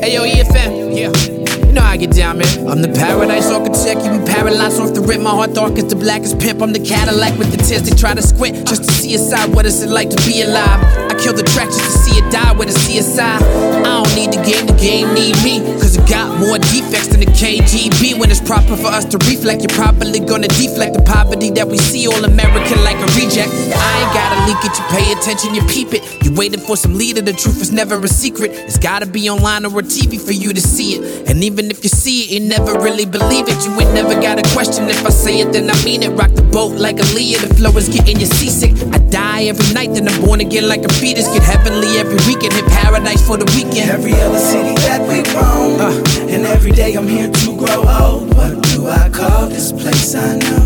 hey 0.00 0.14
yo, 0.14 0.24
EFM, 0.24 0.96
yeah. 0.96 1.66
You 1.66 1.72
know 1.72 1.82
how 1.82 1.90
I 1.90 1.96
get 1.96 2.12
down, 2.12 2.38
man. 2.38 2.68
I'm 2.68 2.82
the 2.82 2.88
paradise 2.88 3.50
architect, 3.50 4.04
you 4.04 4.18
be 4.18 4.24
paralyzed 4.26 4.80
off 4.80 4.94
the 4.94 5.00
rip. 5.00 5.20
My 5.20 5.30
heart 5.30 5.54
dark 5.54 5.78
as 5.78 5.86
the 5.86 5.96
blackest 5.96 6.38
pimp. 6.38 6.62
I'm 6.62 6.72
the 6.72 6.80
Cadillac 6.80 7.38
with 7.38 7.50
the 7.50 7.58
tears 7.58 7.82
they 7.88 7.96
try 7.96 8.14
to 8.14 8.22
squint 8.22 8.66
just 8.66 8.84
to 8.84 8.92
see 8.92 9.14
inside. 9.14 9.54
What 9.54 9.66
is 9.66 9.82
it 9.82 9.90
like 9.90 10.10
to 10.10 10.16
be 10.26 10.42
alive? 10.42 11.07
Kill 11.18 11.32
the 11.34 11.42
track 11.42 11.66
just 11.66 11.82
to 11.82 11.90
see 11.90 12.18
it 12.18 12.30
die 12.30 12.52
with 12.52 12.68
a 12.70 12.78
CSI. 12.78 13.18
I 13.18 13.82
don't 13.82 14.14
need 14.14 14.30
the 14.32 14.42
game, 14.46 14.66
the 14.66 14.78
game 14.78 15.12
need 15.14 15.34
me. 15.42 15.58
Cause 15.80 15.96
it 15.96 16.08
got 16.08 16.38
more 16.38 16.58
defects 16.58 17.08
than 17.08 17.20
the 17.20 17.26
KGB. 17.26 18.18
When 18.18 18.30
it's 18.30 18.40
proper 18.40 18.76
for 18.76 18.86
us 18.86 19.04
to 19.06 19.18
reflect, 19.26 19.62
you're 19.62 19.74
probably 19.74 20.20
gonna 20.20 20.48
deflect 20.48 20.94
the 20.94 21.02
poverty 21.02 21.50
that 21.58 21.66
we 21.66 21.76
see 21.76 22.06
all 22.06 22.24
American 22.24 22.82
like 22.84 22.96
a 23.02 23.08
reject. 23.18 23.50
I 23.50 23.90
ain't 23.98 24.12
gotta 24.14 24.38
leak 24.46 24.62
it, 24.62 24.78
you 24.78 24.84
pay 24.94 25.10
attention, 25.12 25.54
you 25.54 25.62
peep 25.66 25.92
it. 25.92 26.02
You 26.24 26.34
waiting 26.34 26.60
for 26.60 26.76
some 26.76 26.94
leader, 26.94 27.20
the 27.20 27.32
truth 27.32 27.60
is 27.60 27.72
never 27.72 27.98
a 27.98 28.08
secret. 28.08 28.52
It's 28.52 28.78
gotta 28.78 29.06
be 29.06 29.28
online 29.28 29.66
or 29.66 29.78
a 29.78 29.82
TV 29.82 30.20
for 30.20 30.32
you 30.32 30.52
to 30.52 30.60
see 30.60 30.94
it. 30.94 31.28
And 31.28 31.42
even 31.42 31.70
if 31.70 31.82
you 31.82 31.90
see 31.90 32.22
it, 32.22 32.30
you 32.30 32.40
never 32.48 32.78
really 32.78 33.06
believe 33.06 33.48
it. 33.48 33.58
You 33.64 33.72
ain't 33.80 33.92
never 33.92 34.14
got 34.20 34.38
a 34.38 34.46
question. 34.54 34.88
If 34.88 35.04
I 35.04 35.10
say 35.10 35.40
it, 35.40 35.52
then 35.52 35.68
I 35.68 35.84
mean 35.84 36.02
it. 36.02 36.10
Rock 36.10 36.32
the 36.32 36.42
boat 36.42 36.78
like 36.78 36.98
a 37.00 37.06
Leah, 37.14 37.40
the 37.40 37.54
flow 37.54 37.76
is 37.76 37.88
getting 37.88 38.20
you 38.20 38.26
seasick. 38.26 38.72
I 38.94 38.98
die 39.10 39.44
every 39.44 39.74
night, 39.74 39.94
then 39.94 40.08
I'm 40.08 40.20
born 40.24 40.40
again 40.40 40.68
like 40.68 40.84
a 40.84 40.92
fetus. 41.08 41.28
Get 41.28 41.42
heavenly 41.42 41.98
every 41.98 42.18
weekend, 42.26 42.52
hit 42.52 42.66
paradise 42.66 43.26
for 43.26 43.36
the 43.36 43.46
weekend. 43.56 43.90
Every 43.90 44.12
other 44.12 44.38
city 44.38 44.74
that 44.86 45.00
we 45.08 45.18
roam, 45.32 45.80
uh, 45.80 46.32
and 46.32 46.46
every 46.46 46.72
day 46.72 46.94
I'm 46.94 47.08
here 47.08 47.30
to 47.30 47.56
grow 47.56 47.82
old. 47.86 48.34
What 48.34 48.62
do 48.70 48.86
I 48.88 49.08
call 49.08 49.48
this 49.48 49.72
place 49.72 50.14
I 50.14 50.36
know? 50.36 50.64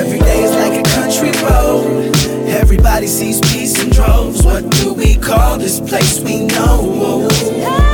Every 0.00 0.18
day 0.18 0.42
is 0.42 0.54
like 0.62 0.76
a 0.78 0.86
country 0.96 1.32
road. 1.42 2.12
Everybody 2.48 3.06
sees 3.06 3.40
peace 3.52 3.82
in 3.82 3.90
droves. 3.90 4.44
What 4.44 4.68
do 4.70 4.94
we 4.94 5.16
call 5.16 5.58
this 5.58 5.80
place 5.80 6.20
we 6.20 6.46
know? 6.46 7.28
I 7.66 7.93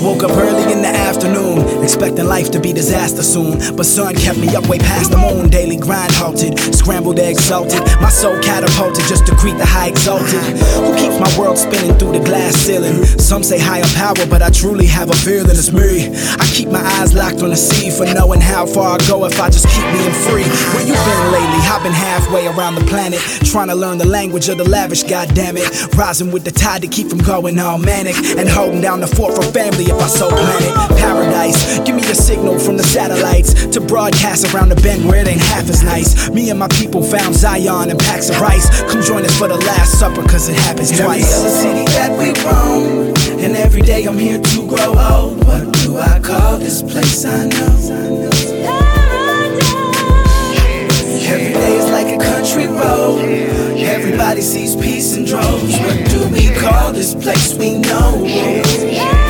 woke 0.00 0.22
up 0.22 0.32
early 0.32 0.72
in 0.72 0.82
the 0.82 0.88
afternoon, 0.88 1.82
expecting 1.82 2.24
life 2.24 2.50
to 2.50 2.60
be 2.60 2.72
disaster 2.72 3.22
soon. 3.22 3.58
But 3.76 3.84
sun 3.86 4.14
kept 4.14 4.38
me 4.38 4.54
up 4.56 4.66
way 4.68 4.78
past 4.78 5.10
the 5.10 5.18
moon. 5.18 5.48
Daily 5.50 5.76
grind 5.76 6.12
halted, 6.12 6.58
scrambled 6.74 7.18
eggs 7.18 7.44
salted. 7.44 7.80
My 8.00 8.08
soul 8.08 8.40
catapulted 8.40 9.04
just 9.06 9.26
to 9.26 9.34
greet 9.36 9.58
the 9.58 9.66
high 9.66 9.88
exalted. 9.88 10.40
Who 10.80 10.96
keeps 10.96 11.18
my 11.20 11.30
world 11.38 11.58
spinning 11.58 11.96
through 11.98 12.12
the 12.12 12.24
glass 12.24 12.54
ceiling? 12.54 13.04
Some 13.18 13.42
say 13.42 13.58
higher 13.58 13.88
power, 13.94 14.26
but 14.28 14.42
I 14.42 14.50
truly 14.50 14.86
have 14.86 15.10
a 15.10 15.16
feeling 15.16 15.50
it's 15.50 15.72
me. 15.72 16.08
I 16.38 16.46
keep 16.46 16.68
my 16.68 16.82
eyes 16.98 17.14
locked 17.14 17.42
on 17.42 17.50
the 17.50 17.56
sea 17.56 17.90
for 17.90 18.06
knowing 18.12 18.40
how 18.40 18.66
far 18.66 18.96
I 18.96 18.98
go 19.06 19.24
if 19.24 19.40
I 19.40 19.50
just 19.50 19.68
keep 19.68 19.84
being 19.92 20.16
free. 20.26 20.48
Where 20.72 20.86
you 20.86 20.94
been 20.94 21.32
lately? 21.32 21.60
I've 21.70 21.82
been 21.82 21.92
halfway 21.92 22.46
around 22.46 22.74
the 22.74 22.84
planet, 22.86 23.20
trying 23.44 23.68
to 23.68 23.74
learn 23.74 23.98
the 23.98 24.06
language 24.06 24.48
of 24.48 24.58
the 24.58 24.68
lavish. 24.68 25.02
God 25.02 25.34
damn 25.34 25.56
it, 25.56 25.94
rising 25.94 26.30
with 26.30 26.44
the 26.44 26.50
tide 26.50 26.82
to 26.82 26.88
keep 26.88 27.08
from 27.08 27.18
going 27.18 27.58
all 27.58 27.78
manic 27.78 28.16
and 28.16 28.48
holding 28.48 28.80
down 28.80 29.00
the 29.00 29.06
fort 29.06 29.34
for 29.34 29.42
family 29.42 29.89
if 29.90 30.00
I 30.00 30.06
so 30.06 30.28
plan 30.28 30.62
it. 30.62 30.98
Paradise, 30.98 31.78
give 31.80 31.96
me 31.96 32.02
a 32.02 32.14
signal 32.14 32.58
from 32.58 32.76
the 32.76 32.82
satellites 32.82 33.66
to 33.66 33.80
broadcast 33.80 34.54
around 34.54 34.68
the 34.68 34.76
bend 34.76 35.06
where 35.06 35.20
it 35.20 35.28
ain't 35.28 35.40
half 35.40 35.68
as 35.68 35.82
nice. 35.82 36.30
Me 36.30 36.50
and 36.50 36.58
my 36.58 36.68
people 36.68 37.02
found 37.02 37.34
Zion 37.34 37.90
and 37.90 37.98
packs 37.98 38.30
of 38.30 38.40
rice. 38.40 38.68
Come 38.90 39.02
join 39.02 39.24
us 39.24 39.36
for 39.36 39.48
the 39.48 39.56
Last 39.56 39.98
Supper, 39.98 40.22
cause 40.22 40.48
it 40.48 40.56
happens 40.56 40.92
Every 40.92 41.04
twice. 41.04 41.38
other 41.38 41.50
city 41.50 41.84
that 41.96 42.10
we 42.18 42.32
roam, 42.46 43.14
and 43.44 43.56
every 43.56 43.82
day 43.82 44.04
I'm 44.04 44.18
here 44.18 44.40
to 44.40 44.68
grow 44.68 44.94
old. 44.96 45.44
What 45.44 45.72
do 45.82 45.98
I 45.98 46.20
call 46.20 46.58
this 46.58 46.82
place 46.82 47.24
I 47.24 47.46
know? 47.46 47.66
Every 51.30 51.52
day 51.52 51.76
is 51.78 51.90
like 51.90 52.08
a 52.08 52.18
country 52.18 52.66
road. 52.66 53.20
Everybody 53.78 54.40
sees 54.40 54.74
peace 54.76 55.16
in 55.16 55.24
droves. 55.24 55.78
What 55.78 56.08
do 56.10 56.28
we 56.32 56.50
call 56.54 56.92
this 56.92 57.14
place 57.14 57.54
we 57.54 57.78
know? 57.78 59.29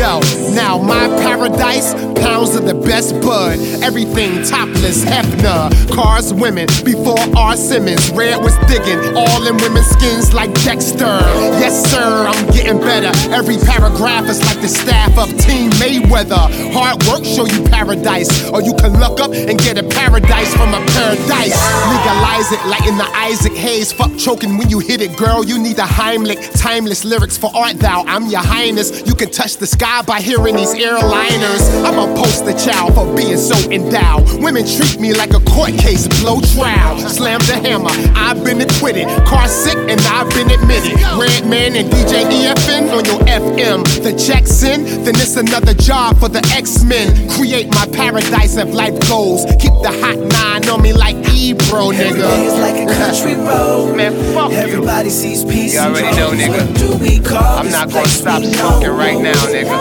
Check 0.00 0.54
Now, 0.54 0.78
my 0.78 1.08
paradise, 1.20 1.92
pounds 2.16 2.54
of 2.56 2.64
the 2.64 2.74
best 2.74 3.12
bud. 3.20 3.58
Everything 3.82 4.42
topless, 4.44 5.04
Hefner. 5.04 5.68
Cars, 5.94 6.32
women, 6.32 6.66
before 6.84 7.20
R. 7.36 7.54
Simmons. 7.54 8.10
Red 8.12 8.42
was 8.42 8.56
digging, 8.66 8.98
all 9.14 9.46
in 9.46 9.56
women's 9.58 9.86
skins 9.88 10.32
like 10.32 10.52
Dexter. 10.64 11.20
Yes, 11.60 11.84
sir, 11.90 12.26
I'm 12.26 12.46
getting 12.46 12.78
better. 12.78 13.12
Every 13.30 13.58
paragraph 13.58 14.24
is 14.28 14.42
like 14.46 14.60
the 14.62 14.68
staff 14.68 15.18
of 15.18 15.28
Team 15.38 15.70
Mayweather. 15.72 16.48
Hard 16.72 17.02
work 17.04 17.24
show 17.24 17.44
you 17.44 17.62
paradise, 17.68 18.48
or 18.48 18.62
you 18.62 18.72
can 18.74 18.98
look 18.98 19.20
up 19.20 19.32
and 19.32 19.58
get 19.58 19.76
a 19.76 19.84
paradise 19.84 20.52
from 20.56 20.72
a 20.72 20.80
paradise. 20.96 21.60
Legalize 21.92 22.48
it 22.52 22.64
like 22.66 22.86
in 22.86 22.96
the 22.96 23.08
Isaac 23.28 23.52
Hayes. 23.52 23.92
Fuck 23.92 24.16
choking 24.16 24.56
when 24.56 24.70
you 24.70 24.78
hit 24.78 25.02
it, 25.02 25.14
girl. 25.16 25.44
You 25.44 25.58
need 25.58 25.78
a 25.78 25.82
Heimlich. 25.82 26.58
Timeless 26.58 27.04
lyrics 27.04 27.36
for 27.36 27.50
art, 27.54 27.78
thou. 27.78 28.02
I'm 28.06 28.26
your 28.26 28.42
highness. 28.42 29.06
You 29.06 29.14
can 29.14 29.30
touch 29.30 29.58
the 29.58 29.66
sky 29.66 29.89
by 30.06 30.20
hearing 30.20 30.54
these 30.56 30.72
airliners. 30.74 31.62
I'm 31.84 31.98
a 31.98 32.14
poster 32.14 32.52
child 32.54 32.94
for 32.94 33.04
being 33.16 33.36
so 33.36 33.56
endowed. 33.70 34.22
Women 34.42 34.64
treat 34.64 35.00
me 35.00 35.12
like 35.12 35.34
a 35.34 35.40
court 35.40 35.72
case, 35.72 36.06
blow 36.22 36.40
trial. 36.54 36.96
Slam 37.08 37.40
the 37.40 37.58
hammer, 37.58 37.90
I've 38.16 38.42
been 38.44 38.60
acquitted. 38.60 39.06
Car 39.26 39.48
sick 39.48 39.76
and 39.76 40.00
I've 40.06 40.30
been 40.30 40.50
admitted. 40.50 40.94
Redman 41.18 41.74
and 41.76 41.90
DJ 41.90 42.22
EFN 42.30 42.94
on 42.96 43.04
your 43.04 43.20
FM. 43.26 43.82
The 44.02 44.14
check's 44.16 44.62
in, 44.62 44.84
then 45.04 45.16
it's 45.16 45.36
another 45.36 45.74
job 45.74 46.18
for 46.18 46.28
the 46.28 46.40
X-Men. 46.54 47.28
Create 47.30 47.68
my 47.74 47.86
paradise 47.92 48.56
of 48.56 48.72
life 48.72 48.96
goals. 49.08 49.44
Keep 49.60 49.74
the 49.82 49.92
hot 50.00 50.16
nine 50.18 50.68
on 50.70 50.80
me 50.82 50.92
like 50.92 51.16
Ebro, 51.34 51.90
nigga. 51.90 52.00
Every 52.14 52.20
day 52.22 52.46
is 52.46 52.54
like 52.54 52.78
a 52.88 52.94
country 52.94 53.34
road. 53.44 53.96
Man, 53.96 54.12
fuck 54.34 54.52
Everybody 54.52 55.08
you. 55.08 55.14
sees 55.14 55.44
peace 55.44 55.74
You 55.74 55.80
already 55.80 56.06
and 56.06 56.16
know, 56.16 56.30
nigga. 56.30 56.78
Do 56.78 56.96
we 57.02 57.18
call 57.18 57.42
I'm 57.58 57.70
not 57.70 57.90
gonna 57.90 58.06
stop 58.08 58.40
we 58.40 58.52
smoking 58.52 58.90
right 58.90 59.20
now, 59.20 59.34
nigga. 59.34 59.79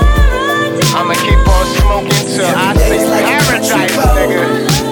I'ma 0.92 1.14
keep 1.14 1.48
on 1.48 1.66
smoking 1.78 2.26
till 2.34 2.46
I 2.46 2.74
see 2.76 3.06
like 3.06 3.26
paradise, 3.26 3.96
nigga. 4.18 4.42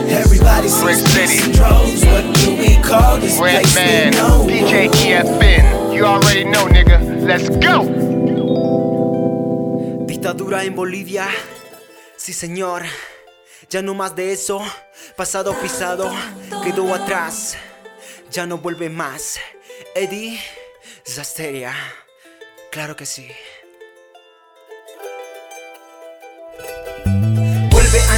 Everybody 0.10 0.70
Brick 0.82 0.96
City. 0.96 1.58
What 1.60 2.36
do 2.36 2.56
we 2.56 2.78
call 2.84 3.18
this 3.18 3.40
Red 3.40 3.64
place 3.64 3.76
man? 3.76 4.14
DJ 4.48 4.90
EFN. 4.90 5.96
You 5.96 6.06
already 6.06 6.44
know, 6.44 6.68
nigga. 6.68 7.00
Let's 7.26 7.50
go. 7.58 7.84
Dictadura 10.06 10.64
en 10.64 10.76
Bolivia, 10.76 11.28
sí 12.16 12.32
señor. 12.32 12.84
Ya 13.70 13.82
no 13.82 13.94
más 13.94 14.16
de 14.16 14.32
eso, 14.32 14.62
pasado 15.16 15.54
pisado, 15.60 16.10
quedó 16.64 16.94
atrás. 16.94 17.58
Ya 18.32 18.46
no 18.46 18.60
vuelve 18.60 18.90
más. 18.90 19.40
Eddie 19.96 20.40
Zasteria, 21.04 21.74
claro 22.72 22.96
que 22.96 23.06
sí. 23.06 23.28
Vuelve 27.08 27.57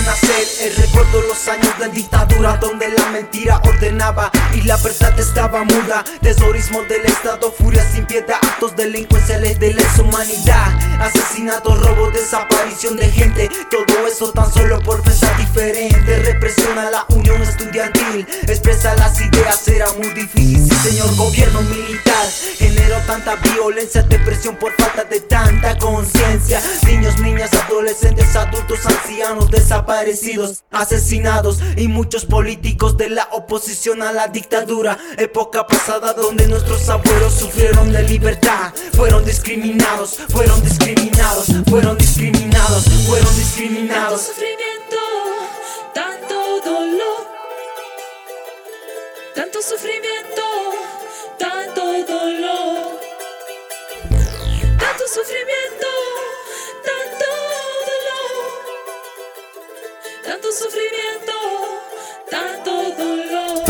nacer 0.02 0.48
el 0.62 0.76
recuerdo 0.76 1.22
los 1.22 1.48
años 1.48 1.78
de 1.80 1.90
dictadura 1.90 2.58
donde 2.58 2.90
la 2.90 3.06
mentira 3.12 3.62
ordenaba 3.66 4.32
y 4.54 4.62
la 4.62 4.78
verdad 4.78 5.18
estaba 5.20 5.64
muda. 5.64 6.04
Terrorismo 6.22 6.82
del 6.84 7.06
Estado, 7.06 7.52
furia 7.52 7.84
sin 7.92 8.06
piedad, 8.06 8.38
actos 8.42 8.76
delincuenciales 8.76 9.60
de 9.60 9.74
lesa 9.74 10.02
humanidad, 10.02 10.68
asesinatos, 11.00 11.80
robo, 11.82 12.10
desaparición 12.12 12.96
de 12.98 13.10
gente. 13.12 13.50
Todo 13.70 14.08
eso 14.08 14.32
tan 14.32 14.52
solo 14.52 14.80
por 14.82 15.02
pensar 15.02 15.36
diferente. 15.38 16.20
Represión 16.24 16.78
a 16.78 16.90
la 16.90 17.06
unión 17.10 17.42
estudiantil, 17.42 18.28
expresa 18.48 18.94
las 18.96 19.20
ideas, 19.20 19.68
era 19.68 19.92
muy 19.94 20.10
difícil. 20.10 20.70
Sí, 20.70 20.90
señor 20.90 21.16
gobierno 21.16 21.62
militar, 21.62 22.28
generó 22.58 22.98
tanta 23.08 23.36
violencia, 23.36 24.02
depresión 24.04 24.56
por 24.56 24.72
falta 24.74 25.04
de 25.04 25.20
tanta 25.22 25.78
conciencia. 25.78 26.62
Niños, 26.86 27.20
niñas, 27.20 27.52
adolescentes, 27.54 28.36
adultos, 28.36 28.86
ancianos 28.86 29.50
desaparecidos, 29.50 29.89
asesinados 30.72 31.60
y 31.76 31.88
muchos 31.88 32.26
políticos 32.26 32.96
de 32.98 33.10
la 33.10 33.28
oposición 33.32 34.04
a 34.04 34.12
la 34.12 34.28
dictadura. 34.28 34.98
Época 35.18 35.66
pasada 35.66 36.14
donde 36.14 36.48
nuestros 36.48 36.88
abuelos 36.90 37.34
sufrieron 37.34 37.92
de 37.92 38.04
libertad, 38.04 38.72
fueron 38.94 39.26
discriminados, 39.26 40.18
fueron 40.30 40.62
discriminados, 40.64 41.48
fueron 41.68 41.98
discriminados, 41.98 42.84
fueron 43.08 43.36
discriminados. 43.36 44.22
sufrimiento, 44.22 44.98
tanto 45.94 46.36
dolor, 46.64 47.28
tanto 49.34 49.62
sufrimiento, 49.62 50.44
tanto 51.40 51.82
dolor, 52.06 53.00
tanto 54.78 55.04
sufrimiento, 55.08 55.99
tanto 60.40 60.54
sufrimiento, 60.54 61.34
tanto 62.30 62.72
dolor. 62.98 63.64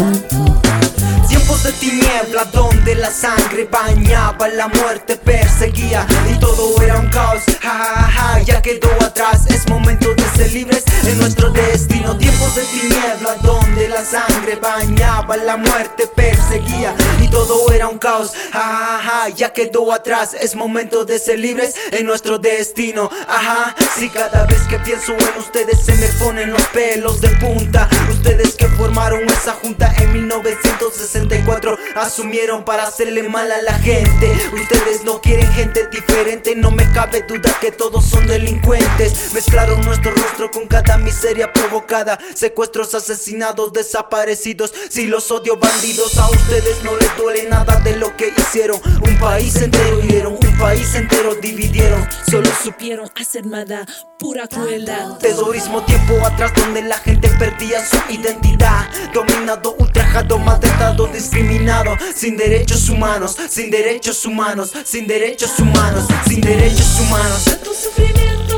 Tiempos 1.28 1.64
de 1.64 1.72
tiniebla 1.74 2.46
donde 2.46 2.96
la 2.96 3.10
sangre 3.10 3.66
bañaba, 3.66 4.48
la 4.50 4.68
muerte 4.68 5.16
perseguía 5.16 6.06
y 6.32 6.38
todo 6.40 6.80
era 6.82 7.00
un 7.00 7.10
caos. 7.10 7.42
Ja, 7.62 7.72
ja, 7.72 8.12
ja, 8.12 8.40
ya 8.42 8.62
quedó 8.62 8.92
atrás, 9.02 9.48
es 9.48 9.68
momento 9.68 9.99
libres 10.48 10.84
en 11.06 11.18
nuestro 11.20 11.50
destino. 11.50 12.18
Tiempos 12.18 12.56
de 12.56 12.64
tiniebla 12.64 13.36
donde 13.44 13.90
la 13.90 14.04
sangre 14.04 14.56
bañaba, 14.56 15.38
la 15.38 15.58
muerte 15.58 16.08
perseguía 16.16 16.96
y 17.22 17.28
todo 17.30 17.72
era 17.72 17.88
un 17.88 17.98
caos. 17.98 18.34
Ja, 18.52 18.60
ja, 18.60 19.00
ja, 19.04 19.30
ya 19.30 19.54
quedó 19.54 19.92
atrás, 19.92 20.36
es 20.40 20.56
momento 20.56 21.06
de 21.06 21.20
ser 21.20 21.40
libres 21.40 21.76
en 21.92 22.06
nuestro 22.06 22.40
destino. 22.40 23.10
Ajá, 23.28 23.76
si 23.98 24.10
cada 24.10 24.46
vez 24.46 24.62
que 24.70 24.80
pienso 24.80 25.14
en 25.14 25.40
ustedes 25.40 25.80
se 25.86 25.94
me 25.96 26.08
ponen 26.20 26.52
los 26.52 26.64
pelos 26.68 27.22
de 27.22 27.30
punta. 27.38 27.90
Ustedes 28.10 28.56
que 28.56 28.68
formaron 28.70 29.24
esa 29.26 29.54
junta 29.54 29.94
en 29.98 30.14
1964 30.14 31.78
asumieron 31.96 32.64
para 32.64 32.84
hacerle 32.84 33.24
mal 33.24 33.52
a 33.52 33.62
la 33.62 33.74
gente. 33.80 34.32
Ustedes 34.54 35.04
no 35.04 35.22
quieren 35.22 35.52
gente 35.54 35.88
diferente, 35.88 36.56
no 36.56 36.72
me 36.72 36.90
cabe 36.92 37.22
duda 37.22 37.56
que 37.62 37.72
todos 37.72 38.06
son 38.06 38.26
delincuentes. 38.28 39.34
Mezclaron 39.34 39.82
nuestro 39.82 40.12
con 40.52 40.68
cada 40.68 40.98
miseria 40.98 41.52
provocada, 41.52 42.18
secuestros, 42.34 42.96
asesinados, 42.96 43.74
desaparecidos. 43.74 44.74
Si 44.90 45.08
los 45.08 45.30
odio 45.32 45.58
bandidos, 45.58 46.18
a 46.18 46.30
ustedes 46.30 46.84
no 46.84 46.96
les 46.96 47.18
duele 47.18 47.50
nada 47.50 47.80
de 47.82 47.98
lo 47.98 48.16
que 48.16 48.34
hicieron. 48.38 48.80
Un 49.02 49.18
país 49.20 49.56
entero 49.58 50.00
hirieron, 50.02 50.34
un 50.34 50.58
país 50.58 50.96
entero 50.96 51.36
dividieron. 51.36 52.08
Solo 52.30 52.50
supieron 52.64 53.10
hacer 53.20 53.46
nada, 53.46 53.86
pura 54.18 54.48
crueldad. 54.48 55.18
Terrorismo 55.18 55.84
tiempo 55.84 56.14
atrás 56.26 56.54
donde 56.56 56.84
la 56.84 56.98
gente 56.98 57.30
perdía 57.38 57.86
su 57.86 57.98
identidad 58.10 58.90
Dominado, 59.14 59.76
ultrajado, 59.80 60.38
maltratado, 60.38 61.08
discriminado 61.08 61.96
Sin 62.16 62.38
derechos 62.38 62.90
humanos, 62.90 63.38
sin 63.50 63.70
derechos 63.70 64.26
humanos, 64.26 64.74
sin 64.86 65.08
derechos 65.08 65.60
humanos, 65.60 66.06
sin 66.28 66.42
derechos 66.42 67.00
humanos 67.00 67.46
Tanto 67.46 67.74
sufrimiento, 67.74 68.58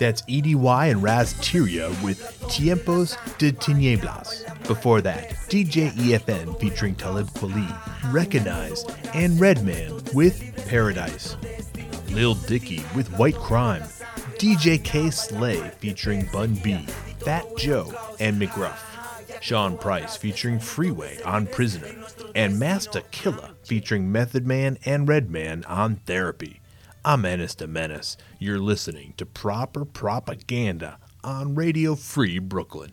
That's 0.00 0.22
EDY 0.28 0.88
and 0.88 1.02
Raz 1.02 1.34
Tiria 1.34 1.90
with 2.02 2.20
Tiempos 2.48 3.18
de 3.36 3.52
Tinieblas. 3.52 4.66
Before 4.66 5.02
that, 5.02 5.28
DJ 5.50 5.92
EFN 5.92 6.58
featuring 6.58 6.94
Talib 6.94 7.28
Kweli, 7.32 7.70
Recognized, 8.10 8.90
and 9.12 9.38
Redman 9.38 10.00
with 10.14 10.66
Paradise. 10.66 11.36
Lil 12.12 12.34
Dicky 12.34 12.82
with 12.96 13.12
White 13.18 13.34
Crime. 13.34 13.82
DJ 14.38 14.82
Kay 14.82 15.10
Slay 15.10 15.68
featuring 15.80 16.26
Bun 16.32 16.54
B, 16.54 16.86
Fat 17.18 17.44
Joe, 17.58 17.92
and 18.18 18.40
McGruff. 18.40 18.78
Sean 19.42 19.76
Price 19.76 20.16
featuring 20.16 20.58
Freeway 20.60 21.22
on 21.24 21.46
Prisoner. 21.46 21.94
And 22.34 22.58
Masta 22.58 23.02
Killa 23.10 23.50
featuring 23.64 24.10
Method 24.10 24.46
Man 24.46 24.78
and 24.86 25.06
Redman 25.06 25.62
on 25.66 25.96
Therapy. 26.06 26.62
I'm 27.04 27.24
Ennis 27.24 27.54
to 27.56 27.66
Menace. 27.66 28.16
You're 28.42 28.58
listening 28.58 29.12
to 29.18 29.26
Proper 29.26 29.84
Propaganda 29.84 30.98
on 31.22 31.54
Radio 31.54 31.94
Free 31.94 32.38
Brooklyn. 32.38 32.92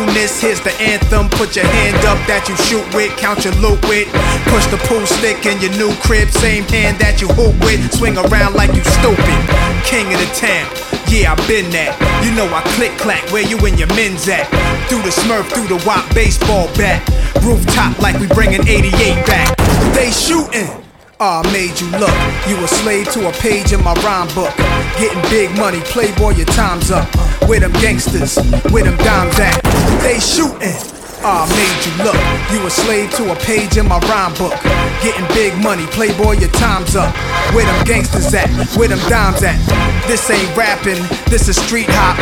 Newness, 0.00 0.40
here's 0.40 0.60
the 0.60 0.72
anthem. 0.80 1.28
Put 1.28 1.56
your 1.56 1.66
hand 1.66 2.00
up 2.08 2.16
that 2.24 2.48
you 2.48 2.56
shoot 2.64 2.84
with, 2.96 3.12
count 3.20 3.44
your 3.44 3.52
loot 3.60 3.76
with. 3.84 4.08
Push 4.48 4.64
the 4.72 4.80
pool 4.88 5.04
stick 5.04 5.44
in 5.44 5.60
your 5.60 5.76
new 5.76 5.92
crib, 6.00 6.32
same 6.32 6.64
hand 6.72 6.96
that 7.04 7.20
you 7.20 7.28
hoop 7.28 7.52
with. 7.60 7.84
Swing 7.92 8.16
around 8.16 8.56
like 8.56 8.72
you 8.72 8.80
stupid. 8.96 9.40
King 9.84 10.08
of 10.08 10.16
the 10.16 10.30
town. 10.32 10.64
Yeah, 11.12 11.32
I 11.32 11.36
been 11.44 11.68
that. 11.76 11.92
You 12.24 12.32
know 12.32 12.48
I 12.48 12.64
click 12.80 12.96
clack 12.96 13.28
where 13.28 13.44
you 13.44 13.60
and 13.60 13.76
your 13.76 13.92
men's 13.92 14.24
at. 14.24 14.48
Through 14.88 15.04
the 15.04 15.12
smurf, 15.12 15.52
through 15.52 15.68
the 15.68 15.80
wop 15.84 16.08
baseball 16.16 16.72
bat. 16.80 17.04
Rooftop 17.44 18.00
like 18.00 18.16
we 18.16 18.26
bringing 18.32 18.64
88 18.64 18.96
back. 19.28 19.52
They 19.92 20.08
shooting. 20.08 20.79
Ah, 21.22 21.42
made 21.52 21.78
you 21.78 21.86
look. 22.00 22.16
You 22.48 22.56
a 22.64 22.66
slave 22.66 23.12
to 23.12 23.28
a 23.28 23.32
page 23.44 23.74
in 23.74 23.84
my 23.84 23.92
rhyme 24.00 24.26
book. 24.34 24.56
Getting 24.96 25.20
big 25.28 25.52
money, 25.58 25.80
playboy, 25.92 26.32
your 26.32 26.46
time's 26.46 26.90
up. 26.90 27.04
With 27.46 27.60
them 27.60 27.72
gangsters, 27.72 28.36
with 28.72 28.88
them 28.88 28.96
dimes 29.04 29.38
at? 29.38 29.60
They 30.00 30.18
shooting. 30.18 30.80
Ah, 31.20 31.44
made 31.44 31.80
you 31.84 31.92
look. 32.08 32.16
You 32.48 32.64
a 32.64 32.70
slave 32.70 33.12
to 33.20 33.32
a 33.32 33.36
page 33.44 33.76
in 33.76 33.86
my 33.86 34.00
rhyme 34.08 34.32
book. 34.40 34.56
Getting 35.04 35.28
big 35.36 35.52
money, 35.60 35.84
playboy, 35.92 36.40
your 36.40 36.48
time's 36.56 36.96
up. 36.96 37.12
Where 37.52 37.68
them 37.68 37.84
gangsters 37.84 38.32
at? 38.32 38.48
Where 38.72 38.88
them 38.88 39.00
dimes 39.12 39.42
at? 39.44 39.60
This 40.08 40.24
ain't 40.30 40.56
rapping, 40.56 41.04
this 41.28 41.52
is 41.52 41.60
street 41.60 41.92
hop. 41.92 42.16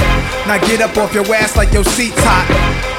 Now 0.50 0.58
get 0.66 0.82
up 0.82 0.98
off 0.98 1.14
your 1.14 1.22
ass 1.30 1.56
like 1.56 1.72
your 1.72 1.84
seat's 1.84 2.18
hot. 2.18 2.50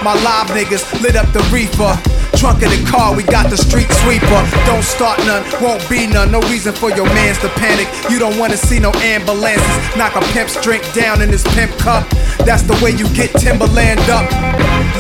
My 0.04 0.14
live 0.24 0.48
niggas 0.56 1.02
lit 1.02 1.18
up 1.18 1.32
the 1.34 1.44
reefer. 1.52 1.92
Trunk 2.38 2.64
of 2.64 2.72
the 2.72 2.82
car, 2.90 3.14
we 3.14 3.24
got 3.24 3.50
the 3.50 3.58
street 3.58 3.92
sweeper. 4.04 4.42
Don't 4.66 4.84
start 4.84 5.20
none, 5.26 5.44
won't 5.62 5.84
be 5.90 6.08
none. 6.08 6.32
No 6.32 6.40
reason 6.48 6.74
for 6.74 6.90
your 6.90 7.06
mans 7.08 7.38
to 7.40 7.50
panic. 7.60 7.88
You 8.10 8.18
don't 8.18 8.38
wanna 8.38 8.56
see 8.56 8.80
no 8.80 8.92
ambulances. 9.04 9.98
Knock 9.98 10.16
a 10.16 10.22
pimp's 10.32 10.56
drink 10.62 10.84
down 10.94 11.22
in 11.22 11.28
his 11.28 11.44
pimp 11.56 11.72
cup. 11.80 12.08
That's 12.46 12.64
the 12.64 12.80
way 12.82 12.92
you 12.92 13.10
get 13.14 13.32
Timberland 13.36 14.00
up. 14.10 14.30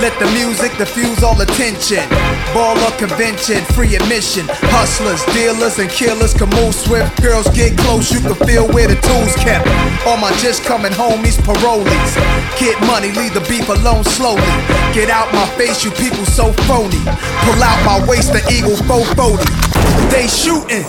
Let 0.03 0.17
the 0.19 0.27
music 0.31 0.75
diffuse 0.77 1.23
all 1.23 1.39
attention. 1.39 2.03
Baller 2.51 2.91
convention, 2.97 3.63
free 3.75 3.95
admission. 3.95 4.45
Hustlers, 4.75 5.23
dealers, 5.33 5.79
and 5.79 5.89
killers 5.89 6.33
can 6.33 6.49
move 6.49 6.75
swift. 6.75 7.21
Girls 7.21 7.47
get 7.55 7.77
close, 7.77 8.11
you 8.11 8.19
can 8.19 8.35
feel 8.47 8.67
where 8.67 8.87
the 8.87 8.95
tools 8.95 9.35
kept. 9.35 9.67
All 10.07 10.17
my 10.17 10.31
just 10.39 10.63
coming 10.63 10.91
homies, 10.91 11.39
parolees. 11.39 12.15
Get 12.59 12.79
money, 12.87 13.11
leave 13.11 13.33
the 13.33 13.43
beef 13.47 13.67
alone 13.69 14.03
slowly. 14.03 14.43
Get 14.93 15.09
out 15.09 15.31
my 15.33 15.45
face, 15.57 15.83
you 15.85 15.91
people 15.91 16.25
so 16.25 16.51
phony. 16.65 16.99
Pull 17.45 17.61
out 17.61 17.79
my 17.85 18.03
waist, 18.07 18.33
the 18.33 18.41
eagle 18.51 18.75
440. 18.89 19.45
They 20.09 20.27
shooting. 20.27 20.83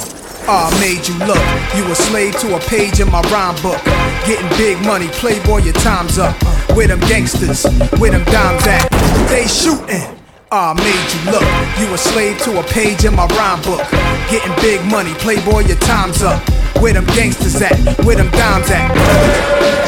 Ah, 0.49 0.73
made 0.81 1.07
you 1.07 1.15
look. 1.29 1.45
You 1.77 1.85
a 1.93 1.95
slave 1.95 2.35
to 2.41 2.57
a 2.57 2.61
page 2.61 3.01
in 3.01 3.11
my 3.11 3.21
rhyme 3.29 3.55
book. 3.63 3.79
Getting 4.25 4.49
big 4.57 4.81
money, 4.85 5.09
playboy, 5.21 5.59
your 5.63 5.75
time's 5.75 6.19
up. 6.19 6.35
Where 6.75 6.89
them 6.89 7.01
gangsters, 7.01 7.65
where 8.01 8.11
them 8.11 8.25
dimes 8.25 8.67
at? 8.67 8.89
They 9.29 9.47
shooting. 9.47 10.17
Ah, 10.51 10.75
made 10.75 11.07
you 11.15 11.21
look. 11.31 11.47
You 11.79 11.95
a 11.95 11.99
slave 11.99 12.39
to 12.43 12.59
a 12.59 12.63
page 12.65 13.05
in 13.05 13.15
my 13.15 13.27
rhyme 13.37 13.63
book. 13.63 13.85
Getting 14.31 14.55
big 14.63 14.85
money, 14.91 15.13
playboy, 15.21 15.69
your 15.69 15.79
time's 15.79 16.23
up. 16.23 16.41
Where 16.81 16.95
them 16.95 17.07
gangsters 17.15 17.61
at? 17.61 17.77
Where 18.05 18.17
them 18.17 18.31
dimes 18.31 18.71
at? 18.71 19.80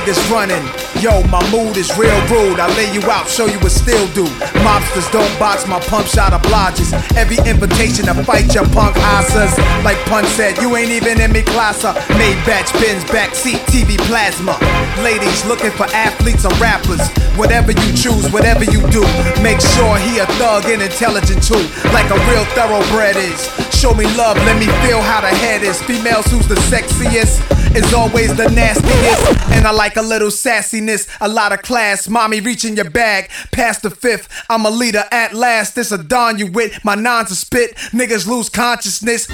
Niggas 0.00 0.30
running. 0.30 0.64
Yo, 1.02 1.22
my 1.28 1.40
mood 1.50 1.76
is 1.76 1.96
real 1.96 2.16
rude. 2.28 2.60
I 2.60 2.68
lay 2.76 2.92
you 2.92 3.02
out, 3.10 3.28
show 3.28 3.46
you 3.46 3.58
what 3.60 3.72
still 3.72 4.06
do. 4.12 4.24
Mobsters 4.64 5.10
don't 5.12 5.30
box 5.38 5.66
my 5.66 5.80
pump 5.80 6.06
shot 6.06 6.32
obliges. 6.32 6.92
Every 7.16 7.38
invitation 7.48 8.06
to 8.06 8.14
fight 8.24 8.54
your 8.54 8.66
punk 8.70 8.96
asses. 8.96 9.56
Like 9.84 9.98
Pun 10.06 10.24
said, 10.24 10.58
you 10.58 10.76
ain't 10.76 10.90
even 10.90 11.20
in 11.20 11.32
me 11.32 11.42
class. 11.42 11.84
Made 12.10 12.36
batch 12.44 12.72
bins, 12.74 13.04
backseat 13.04 13.60
TV 13.72 13.96
plasma. 14.08 14.56
Ladies 15.02 15.44
looking 15.46 15.70
for 15.70 15.84
athletes 15.94 16.44
or 16.44 16.52
rappers. 16.60 17.00
Whatever 17.36 17.72
you 17.72 17.92
choose, 17.96 18.30
whatever 18.32 18.64
you 18.64 18.80
do, 18.90 19.02
make 19.40 19.60
sure 19.60 19.96
he 19.98 20.18
a 20.18 20.26
thug 20.36 20.64
and 20.66 20.82
intelligent 20.82 21.42
too. 21.42 21.64
Like 21.92 22.10
a 22.10 22.18
real 22.28 22.44
thoroughbred 22.56 23.16
is. 23.16 23.69
Show 23.80 23.94
me 23.94 24.04
love, 24.14 24.36
let 24.36 24.58
me 24.58 24.66
feel 24.86 25.00
how 25.00 25.22
the 25.22 25.28
head 25.28 25.62
is. 25.62 25.82
Females 25.84 26.26
who's 26.26 26.46
the 26.46 26.54
sexiest 26.54 27.40
is 27.74 27.94
always 27.94 28.28
the 28.36 28.46
nastiest. 28.50 29.50
And 29.52 29.66
I 29.66 29.70
like 29.70 29.96
a 29.96 30.02
little 30.02 30.28
sassiness, 30.28 31.08
a 31.18 31.26
lot 31.26 31.52
of 31.52 31.62
class. 31.62 32.06
Mommy 32.06 32.40
reaching 32.40 32.76
your 32.76 32.90
bag, 32.90 33.30
past 33.52 33.80
the 33.80 33.88
fifth. 33.88 34.28
I'm 34.50 34.66
a 34.66 34.70
leader 34.70 35.04
at 35.10 35.32
last. 35.32 35.76
This 35.76 35.92
a 35.92 35.96
don 35.96 36.38
you 36.38 36.52
with. 36.52 36.84
My 36.84 36.94
nons 36.94 37.30
a 37.30 37.36
spit. 37.36 37.74
Niggas 37.94 38.26
lose 38.26 38.50
consciousness. 38.50 39.26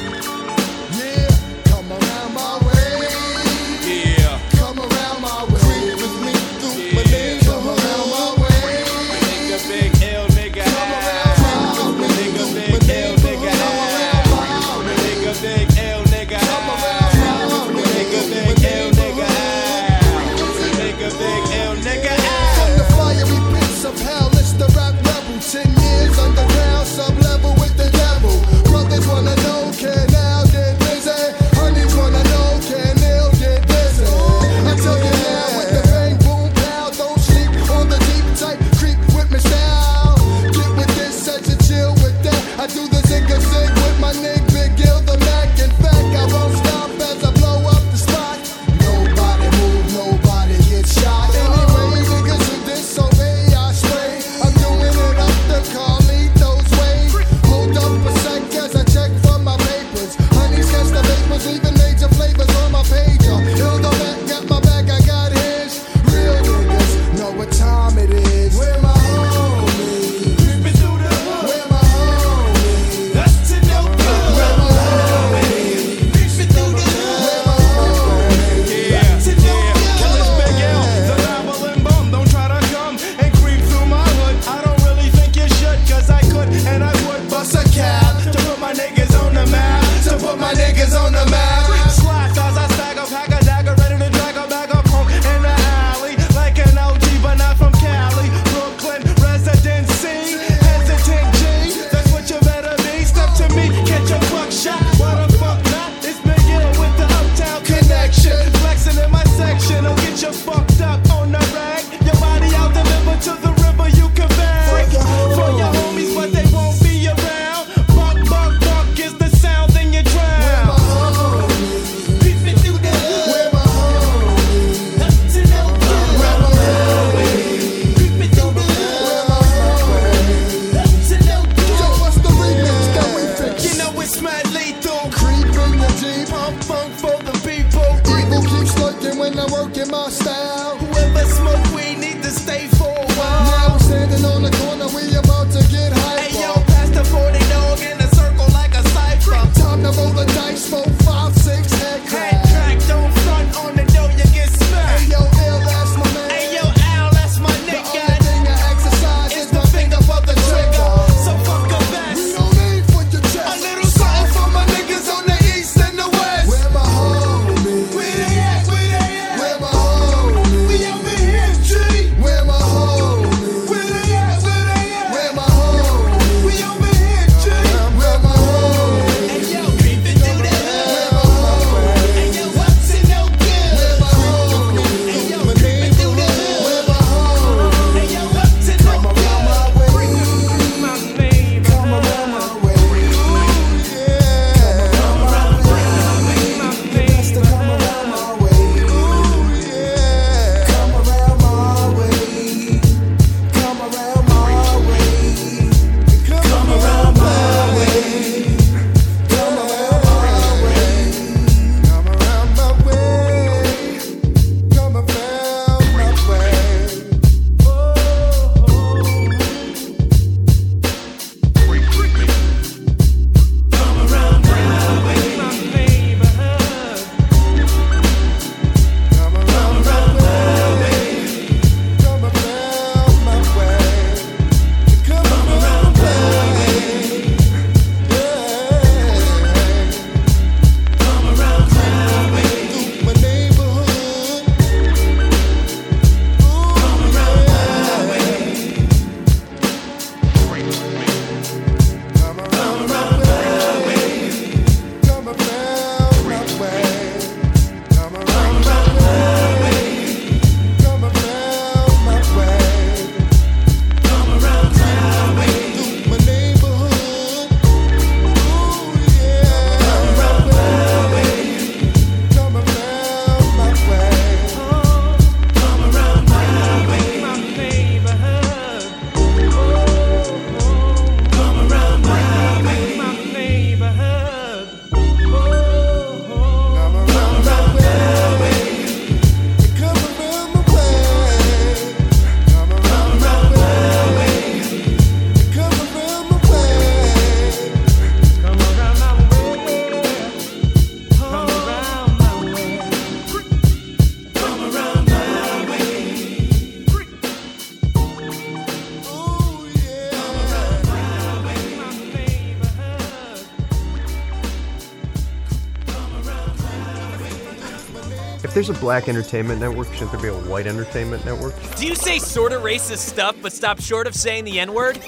There's 318.57 318.71
a 318.71 318.81
black 318.81 319.07
entertainment 319.07 319.61
network, 319.61 319.87
shouldn't 319.93 320.13
there 320.13 320.21
be 320.23 320.29
a 320.29 320.49
white 320.49 320.67
entertainment 320.67 321.23
network? 321.27 321.53
Do 321.77 321.87
you 321.87 321.95
say 321.95 322.19
sorta 322.19 322.57
racist 322.57 323.01
stuff 323.07 323.37
but 323.43 323.53
stop 323.53 323.79
short 323.83 324.07
of 324.07 324.15
saying 324.15 324.45
the 324.45 324.59
N 324.59 324.73
word? 324.73 324.99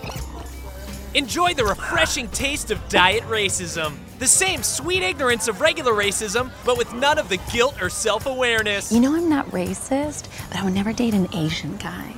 Enjoy 1.14 1.54
the 1.54 1.64
refreshing 1.64 2.28
taste 2.28 2.70
of 2.70 2.88
diet 2.90 3.22
racism. 3.22 3.94
The 4.18 4.26
same 4.26 4.62
sweet 4.62 5.02
ignorance 5.02 5.48
of 5.48 5.62
regular 5.62 5.94
racism, 5.94 6.50
but 6.66 6.76
with 6.76 6.92
none 6.92 7.16
of 7.16 7.30
the 7.30 7.38
guilt 7.50 7.80
or 7.80 7.88
self 7.88 8.26
awareness. 8.26 8.92
You 8.92 9.00
know 9.00 9.16
I'm 9.16 9.30
not 9.30 9.46
racist, 9.46 10.28
but 10.50 10.58
I 10.58 10.64
would 10.64 10.74
never 10.74 10.92
date 10.92 11.14
an 11.14 11.26
Asian 11.34 11.78
guy. 11.78 12.16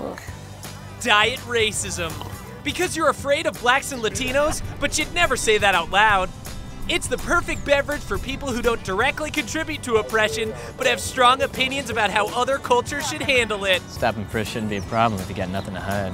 Ugh. 0.00 0.20
Diet 1.00 1.38
racism. 1.40 2.12
Because 2.64 2.96
you're 2.96 3.10
afraid 3.10 3.46
of 3.46 3.60
blacks 3.60 3.92
and 3.92 4.02
Latinos, 4.02 4.62
but 4.80 4.98
you'd 4.98 5.14
never 5.14 5.36
say 5.36 5.58
that 5.58 5.76
out 5.76 5.90
loud. 5.90 6.28
It's 6.88 7.06
the 7.06 7.18
perfect 7.18 7.64
beverage 7.64 8.00
for 8.00 8.18
people 8.18 8.50
who 8.50 8.60
don't 8.60 8.82
directly 8.82 9.30
contribute 9.30 9.82
to 9.84 9.96
oppression, 9.96 10.52
but 10.76 10.86
have 10.86 11.00
strong 11.00 11.42
opinions 11.42 11.90
about 11.90 12.10
how 12.10 12.26
other 12.34 12.58
cultures 12.58 13.08
should 13.08 13.22
handle 13.22 13.64
it. 13.64 13.80
Stop 13.88 14.16
and 14.16 14.28
frisk 14.28 14.52
shouldn't 14.52 14.70
be 14.70 14.78
a 14.78 14.82
problem 14.82 15.20
if 15.20 15.28
you 15.28 15.36
got 15.36 15.48
nothing 15.48 15.74
to 15.74 15.80
hide. 15.80 16.12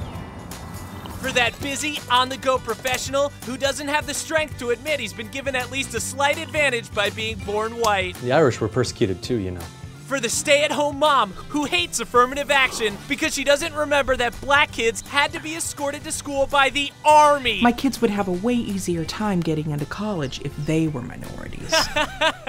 For 1.21 1.31
that 1.31 1.59
busy, 1.59 1.99
on 2.09 2.29
the 2.29 2.37
go 2.37 2.59
professional 2.59 3.29
who 3.45 3.57
doesn't 3.57 3.87
have 3.87 4.05
the 4.05 4.13
strength 4.13 4.57
to 4.59 4.69
admit 4.69 4.99
he's 4.99 5.11
been 5.11 5.27
given 5.27 5.55
at 5.55 5.71
least 5.71 5.93
a 5.95 5.99
slight 5.99 6.37
advantage 6.37 6.93
by 6.93 7.09
being 7.09 7.37
born 7.39 7.77
white. 7.77 8.15
The 8.17 8.31
Irish 8.31 8.61
were 8.61 8.69
persecuted 8.69 9.21
too, 9.21 9.37
you 9.37 9.51
know. 9.51 9.61
For 10.09 10.19
the 10.19 10.27
stay 10.27 10.63
at 10.63 10.71
home 10.71 10.97
mom 10.97 11.33
who 11.49 11.65
hates 11.65 11.99
affirmative 11.99 12.49
action 12.49 12.97
because 13.07 13.31
she 13.31 13.43
doesn't 13.43 13.75
remember 13.75 14.15
that 14.15 14.33
black 14.41 14.71
kids 14.71 15.01
had 15.01 15.31
to 15.33 15.39
be 15.39 15.55
escorted 15.55 16.03
to 16.03 16.11
school 16.11 16.47
by 16.47 16.71
the 16.71 16.91
army. 17.05 17.61
My 17.61 17.71
kids 17.71 18.01
would 18.01 18.09
have 18.09 18.27
a 18.27 18.31
way 18.31 18.55
easier 18.55 19.05
time 19.05 19.39
getting 19.39 19.69
into 19.69 19.85
college 19.85 20.41
if 20.43 20.65
they 20.65 20.87
were 20.87 21.03
minorities. 21.03 21.69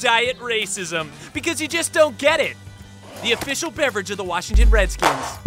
Diet 0.00 0.38
racism 0.38 1.10
because 1.34 1.60
you 1.60 1.68
just 1.68 1.92
don't 1.92 2.16
get 2.16 2.40
it. 2.40 2.56
The 3.22 3.32
official 3.32 3.70
beverage 3.70 4.10
of 4.10 4.16
the 4.16 4.24
Washington 4.24 4.70
Redskins. 4.70 5.45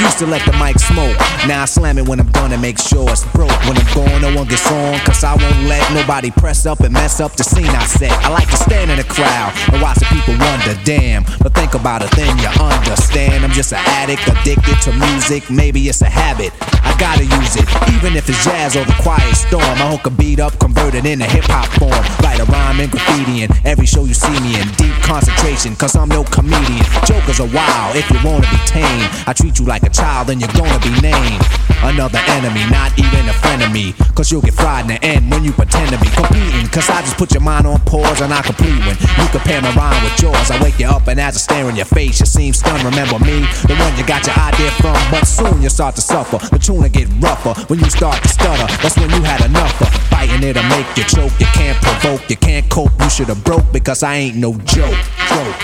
Used 0.00 0.18
to 0.18 0.26
let 0.26 0.44
the 0.44 0.52
mic 0.58 0.78
smoke. 0.78 1.16
Now 1.46 1.62
I 1.62 1.64
slam 1.66 1.98
it 1.98 2.08
when 2.08 2.20
I'm 2.20 2.30
done 2.32 2.52
and 2.52 2.60
make 2.60 2.78
sure 2.78 3.08
it's 3.10 3.24
broke. 3.32 3.56
When 3.66 3.76
I'm 3.76 3.94
gone, 3.94 4.22
no 4.22 4.34
one 4.34 4.46
gets 4.48 4.70
on. 4.70 4.98
Cause 5.00 5.24
I 5.24 5.34
won't 5.34 5.68
let 5.68 5.82
nobody 5.92 6.30
press 6.30 6.66
up 6.66 6.80
and 6.80 6.92
mess 6.92 7.20
up 7.20 7.36
the 7.36 7.44
scene 7.44 7.68
I 7.68 7.84
set. 7.86 8.12
I 8.24 8.28
like 8.28 8.48
to 8.50 8.56
stand 8.56 8.90
in 8.90 8.98
the 8.98 9.04
crowd 9.04 9.52
and 9.72 9.80
watch 9.80 9.98
the 9.98 10.06
people 10.06 10.34
wonder, 10.38 10.74
damn. 10.84 11.24
But 11.42 11.54
think 11.54 11.74
about 11.74 12.02
it, 12.02 12.10
then 12.12 12.36
you 12.38 12.48
understand. 12.60 13.44
I'm 13.44 13.52
just 13.52 13.72
an 13.72 13.82
addict, 13.86 14.26
addicted 14.28 14.80
to 14.82 14.92
music. 14.92 15.50
Maybe 15.50 15.88
it's 15.88 16.02
a 16.02 16.08
habit. 16.08 16.52
Gotta 16.98 17.24
use 17.24 17.56
it. 17.56 17.68
Even 17.94 18.16
if 18.16 18.28
it's 18.28 18.42
jazz 18.44 18.76
or 18.76 18.84
the 18.84 18.96
quiet 19.02 19.34
storm. 19.36 19.62
I 19.62 19.90
hook 19.90 20.06
a 20.06 20.10
beat 20.10 20.40
up, 20.40 20.58
convert 20.58 20.94
it 20.94 21.04
into 21.04 21.26
hip 21.26 21.44
hop 21.44 21.68
form. 21.78 21.92
Write 22.24 22.40
a 22.40 22.44
rhyme 22.44 22.80
and 22.80 22.90
graffiti 22.90 23.42
in 23.42 23.50
every 23.66 23.86
show 23.86 24.04
you 24.04 24.14
see 24.14 24.38
me 24.40 24.58
in. 24.60 24.66
Deep 24.76 24.94
concentration, 25.02 25.76
cause 25.76 25.94
I'm 25.94 26.08
no 26.08 26.24
comedian. 26.24 26.84
Jokers 27.04 27.40
are 27.40 27.48
wild 27.52 27.96
if 27.96 28.08
you 28.10 28.18
wanna 28.24 28.48
be 28.48 28.58
tame. 28.66 29.08
I 29.26 29.32
treat 29.32 29.58
you 29.58 29.66
like 29.66 29.82
a 29.82 29.90
child, 29.90 30.30
and 30.30 30.40
you're 30.40 30.52
gonna 30.56 30.80
be 30.80 30.92
named. 31.00 31.44
Another 31.82 32.18
enemy, 32.32 32.64
not 32.70 32.90
even 32.98 33.28
a 33.28 33.32
friend 33.34 33.62
of 33.62 33.70
me. 33.70 33.92
Cause 34.14 34.32
you'll 34.32 34.40
get 34.40 34.54
fried 34.54 34.88
in 34.88 34.96
the 34.96 35.04
end 35.04 35.30
when 35.30 35.44
you 35.44 35.52
pretend 35.52 35.92
to 35.92 35.98
be 36.00 36.08
competing. 36.08 36.66
Cause 36.68 36.88
I 36.88 37.02
just 37.02 37.16
put 37.16 37.32
your 37.32 37.42
mind 37.42 37.66
on 37.66 37.78
pause 37.82 38.20
and 38.22 38.32
I 38.32 38.40
complete 38.42 38.80
when 38.86 38.96
you 38.96 39.28
compare 39.30 39.60
my 39.60 39.70
rhyme 39.74 40.02
with 40.02 40.20
yours. 40.22 40.50
I 40.50 40.60
wake 40.62 40.78
you 40.78 40.86
up 40.86 41.06
and 41.06 41.20
as 41.20 41.36
I 41.36 41.38
stare 41.38 41.68
in 41.68 41.76
your 41.76 41.84
face, 41.84 42.18
you 42.18 42.26
seem 42.26 42.54
stunned. 42.54 42.82
Remember 42.82 43.18
me, 43.20 43.44
the 43.68 43.76
one 43.78 43.96
you 43.98 44.06
got 44.06 44.26
your 44.26 44.36
idea 44.40 44.70
from. 44.80 44.96
But 45.10 45.26
soon 45.26 45.60
you 45.62 45.68
start 45.68 45.94
to 45.96 46.00
suffer. 46.00 46.38
The 46.48 46.58
tune 46.58 46.82
gonna 46.88 47.06
get 47.06 47.22
rougher 47.22 47.54
when 47.68 47.78
you 47.78 47.90
start 47.90 48.22
to 48.22 48.28
stutter. 48.28 48.66
That's 48.82 48.96
when 48.96 49.10
you 49.10 49.22
had 49.22 49.44
enough 49.44 49.80
of 49.80 49.88
fighting 50.08 50.42
it'll 50.42 50.62
make 50.64 50.86
you 50.96 51.04
choke. 51.04 51.32
You 51.40 51.46
can't 51.46 51.80
provoke, 51.82 52.28
you 52.30 52.36
can't 52.36 52.68
cope. 52.70 52.90
You 53.00 53.10
should 53.10 53.28
have 53.28 53.42
broke 53.44 53.72
because 53.72 54.02
I 54.02 54.16
ain't 54.16 54.36
no 54.36 54.52
joke. 54.52 54.94
joke. 55.28 55.56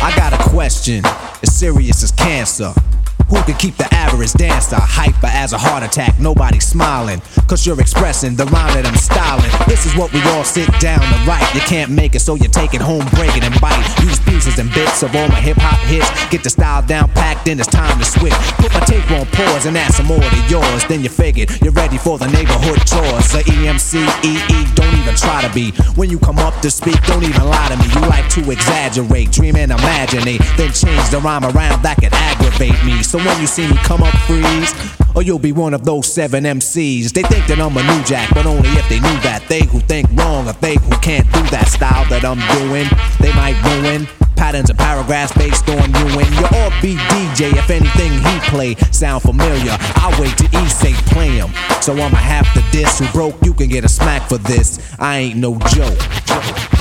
I 0.00 0.12
got 0.16 0.32
a 0.32 0.50
question, 0.50 1.04
as 1.04 1.54
serious 1.54 2.02
as 2.02 2.12
cancer. 2.12 2.72
Who 3.28 3.42
can 3.42 3.56
keep 3.56 3.76
the 3.76 3.92
average 3.94 4.32
dancer 4.32 4.76
hyper 4.78 5.26
as 5.26 5.52
a 5.52 5.58
heart 5.58 5.82
attack? 5.82 6.18
Nobody 6.18 6.60
smiling, 6.60 7.20
cause 7.48 7.64
you're 7.66 7.80
expressing 7.80 8.36
the 8.36 8.44
rhyme 8.52 8.68
that 8.76 8.84
I'm 8.84 9.00
styling. 9.00 9.48
This 9.66 9.86
is 9.86 9.96
what 9.96 10.12
we 10.12 10.20
all 10.36 10.44
sit 10.44 10.68
down 10.78 11.00
to 11.00 11.16
write. 11.24 11.48
You 11.56 11.64
can't 11.64 11.90
make 11.90 12.14
it, 12.14 12.20
so 12.20 12.34
you 12.36 12.46
take 12.46 12.74
it 12.74 12.80
home, 12.80 13.08
break 13.16 13.32
it 13.36 13.42
and 13.42 13.56
bite. 13.60 13.80
Use 14.04 14.20
pieces 14.20 14.58
and 14.58 14.68
bits 14.76 15.02
of 15.02 15.16
all 15.16 15.28
my 15.28 15.40
hip 15.40 15.56
hop 15.56 15.80
hits. 15.88 16.06
Get 16.28 16.44
the 16.44 16.50
style 16.50 16.84
down 16.84 17.08
packed, 17.16 17.46
then 17.46 17.58
it's 17.58 17.68
time 17.68 17.98
to 17.98 18.04
switch. 18.04 18.36
Put 18.60 18.72
my 18.74 18.80
tape 18.84 19.10
on 19.10 19.24
pause 19.32 19.64
and 19.64 19.76
add 19.78 19.92
some 19.96 20.06
more 20.06 20.20
to 20.20 20.40
yours. 20.52 20.84
Then 20.84 21.00
you 21.00 21.08
figured 21.08 21.48
you're 21.64 21.72
ready 21.72 21.96
for 21.96 22.18
the 22.18 22.28
neighborhood 22.28 22.84
chores. 22.84 23.32
The 23.32 23.40
EMC, 23.48 24.04
EE, 24.28 24.60
don't 24.76 24.94
even 25.00 25.16
try 25.16 25.40
to 25.40 25.50
be. 25.54 25.72
When 25.96 26.10
you 26.10 26.18
come 26.18 26.38
up 26.38 26.60
to 26.60 26.70
speak, 26.70 27.00
don't 27.08 27.24
even 27.24 27.48
lie 27.48 27.68
to 27.72 27.76
me. 27.80 27.88
You 27.96 28.04
like 28.12 28.28
to 28.36 28.44
exaggerate, 28.50 29.32
dream 29.32 29.56
and 29.56 29.72
imaginate. 29.72 30.44
Then 30.60 30.70
change 30.76 31.08
the 31.08 31.20
rhyme 31.24 31.44
around 31.44 31.80
that 31.82 31.96
could 31.96 32.12
aggravate 32.12 32.76
me. 32.84 33.02
So 33.02 33.16
when 33.16 33.40
you 33.40 33.46
see 33.46 33.66
me 33.66 33.76
come 33.88 34.02
up, 34.02 34.14
freeze. 34.28 34.76
Or 35.18 35.22
you'll 35.22 35.40
be 35.40 35.50
one 35.50 35.74
of 35.74 35.84
those 35.84 36.06
seven 36.06 36.44
MCs. 36.44 37.10
They 37.12 37.22
think 37.22 37.48
that 37.48 37.58
I'm 37.58 37.76
a 37.76 37.82
new 37.82 38.04
jack, 38.04 38.30
but 38.32 38.46
only 38.46 38.68
if 38.78 38.88
they 38.88 39.00
knew 39.00 39.18
that. 39.26 39.42
They 39.48 39.64
who 39.64 39.80
think 39.80 40.06
wrong 40.14 40.46
or 40.46 40.52
they 40.62 40.76
who 40.76 40.94
can't 41.02 41.26
do 41.34 41.42
that 41.50 41.66
style 41.66 42.06
that 42.06 42.22
I'm 42.22 42.38
doing, 42.54 42.86
they 43.18 43.34
might 43.34 43.58
ruin 43.66 44.06
patterns 44.38 44.70
and 44.70 44.78
paragraphs 44.78 45.34
based 45.34 45.68
on 45.70 45.90
you 45.90 46.06
and 46.22 46.30
your 46.38 46.46
offbeat 46.62 47.02
DJ. 47.10 47.50
If 47.50 47.68
anything 47.68 48.12
he 48.14 48.38
play 48.46 48.76
sound 48.94 49.22
familiar, 49.22 49.74
I'll 49.98 50.14
wait 50.22 50.38
to 50.38 50.46
he 50.54 50.68
say 50.68 50.94
play 51.10 51.34
him. 51.34 51.50
So 51.82 51.94
I'ma 51.94 52.14
have 52.14 52.46
to 52.54 52.62
diss 52.70 53.00
who 53.00 53.10
broke. 53.10 53.34
You 53.42 53.54
can 53.54 53.66
get 53.66 53.84
a 53.84 53.88
smack 53.88 54.28
for 54.28 54.38
this. 54.38 54.78
I 55.00 55.18
ain't 55.18 55.36
no 55.36 55.58
joke. 55.74 56.77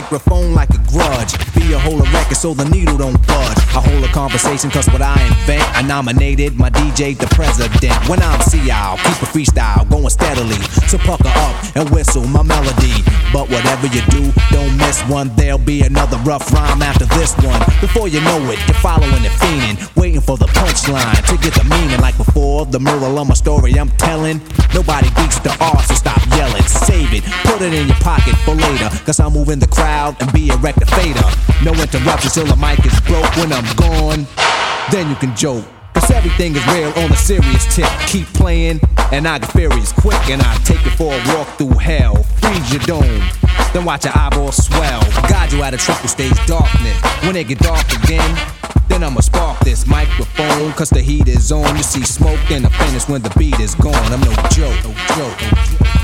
Microphone 0.00 0.54
like 0.54 0.70
a 0.70 0.80
grudge. 0.88 1.36
Be 1.54 1.74
a 1.74 1.78
whole 1.78 2.00
of 2.00 2.10
record 2.12 2.36
so 2.36 2.54
the 2.54 2.64
needle 2.70 2.96
don't 2.96 3.20
budge. 3.26 3.60
I 3.76 3.84
hold 3.84 4.02
a 4.02 4.08
conversation 4.08 4.70
cause 4.70 4.88
what 4.88 5.02
I 5.02 5.12
invent. 5.26 5.62
I 5.76 5.82
nominated 5.82 6.58
my 6.58 6.70
DJ 6.70 7.16
the 7.16 7.26
president. 7.36 7.92
When 8.08 8.22
I'm 8.22 8.40
CI, 8.48 8.70
I'll 8.70 8.96
keep 8.96 9.20
a 9.20 9.28
freestyle 9.28 9.88
going 9.90 10.08
steadily. 10.08 10.56
So 10.88 10.96
pucker 10.96 11.28
up 11.28 11.54
and 11.76 11.90
whistle 11.90 12.24
my 12.26 12.42
melody. 12.42 12.96
But 13.32 13.50
whatever 13.50 13.86
you 13.88 14.00
do, 14.08 14.32
don't 14.50 14.74
miss 14.78 15.02
one. 15.04 15.28
There'll 15.36 15.58
be 15.58 15.82
another 15.82 16.16
rough 16.24 16.50
rhyme 16.52 16.80
after 16.80 17.04
this 17.04 17.36
one. 17.44 17.60
Before 17.80 18.08
you 18.08 18.20
know 18.22 18.40
it, 18.50 18.58
you're 18.66 18.80
following 18.80 19.22
the 19.22 19.32
fiending. 19.36 19.76
Waiting 19.96 20.22
for 20.22 20.38
the 20.38 20.46
punchline 20.46 21.20
to 21.28 21.36
get 21.44 21.52
the 21.60 21.64
meaning. 21.68 22.00
Like 22.00 22.16
before, 22.16 22.64
the 22.64 22.80
moral 22.80 23.18
of 23.18 23.28
my 23.28 23.34
story 23.34 23.78
I'm 23.78 23.90
telling. 24.00 24.40
Nobody 24.72 25.10
beats 25.20 25.38
the 25.40 25.54
art, 25.60 25.84
so 25.84 25.94
stop 25.94 26.19
yelling. 26.40 26.62
Save 26.64 27.12
it, 27.12 27.24
put 27.44 27.60
it 27.60 27.72
in 27.74 27.86
your 27.86 28.00
pocket 28.00 28.34
for 28.44 28.54
later. 28.54 28.88
Cause 29.04 29.20
I'm 29.20 29.32
moving 29.32 29.58
the 29.58 29.68
crowd 29.68 30.16
and 30.20 30.32
be 30.32 30.48
a 30.50 30.56
record 30.56 30.88
fader. 30.96 31.28
No 31.64 31.72
interruptions 31.72 32.34
till 32.34 32.46
the 32.46 32.56
mic 32.56 32.80
is 32.86 32.98
broke. 33.04 33.30
When 33.36 33.52
I'm 33.52 33.68
gone, 33.76 34.26
then 34.90 35.08
you 35.10 35.16
can 35.16 35.36
joke. 35.36 35.64
Cause 35.94 36.10
everything 36.10 36.56
is 36.56 36.66
real 36.68 36.92
on 37.02 37.12
a 37.12 37.16
serious 37.16 37.64
tip. 37.74 37.90
Keep 38.06 38.26
playing, 38.28 38.80
and 39.12 39.26
I 39.28 39.38
get 39.38 39.52
furious 39.52 39.92
quick, 39.92 40.22
and 40.30 40.40
I 40.40 40.54
take 40.64 40.84
it 40.86 40.94
for 40.96 41.12
a 41.12 41.20
walk 41.34 41.48
through 41.58 41.76
hell. 41.78 42.22
Freeze 42.40 42.70
your 42.72 42.82
dome, 42.82 43.22
then 43.72 43.84
watch 43.84 44.04
your 44.04 44.16
eyeballs 44.16 44.64
swell. 44.64 45.02
Guide 45.28 45.52
you 45.52 45.62
out 45.62 45.74
of 45.74 45.80
triple 45.80 46.08
stage 46.08 46.38
darkness. 46.46 46.98
When 47.24 47.36
it 47.36 47.48
get 47.48 47.58
dark 47.58 47.86
again, 48.02 48.32
then 48.88 49.04
I'ma 49.04 49.20
spark 49.20 49.58
this 49.60 49.86
microphone, 49.86 50.72
cause 50.72 50.90
the 50.90 51.02
heat 51.02 51.28
is 51.28 51.52
on. 51.52 51.76
You 51.76 51.82
see 51.82 52.04
smoke, 52.04 52.40
then 52.48 52.62
the 52.62 52.70
finish 52.70 53.08
when 53.08 53.20
the 53.22 53.32
beat 53.38 53.58
is 53.60 53.74
gone. 53.74 54.12
I'm 54.14 54.20
no 54.20 54.32
joke, 54.50 54.78
no 54.84 54.92
joke, 55.16 55.42
no 55.42 55.48
joke. 55.64 55.99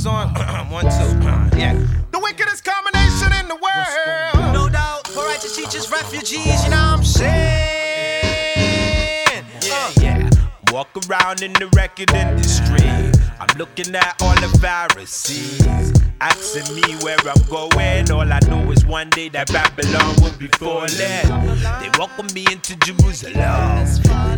Is 0.00 0.06
on. 0.06 0.28
One, 0.70 0.84
two. 0.84 0.88
yeah. 1.58 1.74
The 2.10 2.18
wickedest 2.20 2.64
combination 2.64 3.34
in 3.38 3.48
the 3.48 3.54
world. 3.54 4.54
No 4.54 4.66
doubt, 4.70 5.04
Poor 5.04 5.26
Righteous 5.26 5.54
Teachers, 5.54 5.90
refugees, 5.90 6.64
you 6.64 6.70
know 6.70 6.76
what 6.76 7.00
I'm 7.00 7.04
saying? 7.04 8.24
Yeah, 9.60 9.74
uh. 9.74 9.92
yeah. 10.00 10.30
Walk 10.72 10.88
around 11.06 11.42
in 11.42 11.52
the 11.52 11.66
record 11.76 12.12
industry. 12.14 12.88
I'm 13.38 13.58
looking 13.58 13.94
at 13.94 14.16
all 14.22 14.34
the 14.36 14.48
Pharisees. 14.58 16.09
Asking 16.20 16.74
me 16.74 16.82
where 17.02 17.16
I'm 17.24 17.42
going. 17.48 18.10
All 18.10 18.30
I 18.30 18.40
know 18.40 18.70
is 18.70 18.84
one 18.84 19.08
day 19.08 19.30
that 19.30 19.50
Babylon 19.52 20.14
will 20.20 20.36
be 20.38 20.48
falling. 20.58 20.88
They 21.80 21.90
welcome 21.98 22.26
me 22.34 22.44
into 22.52 22.76
Jerusalem. 22.76 23.88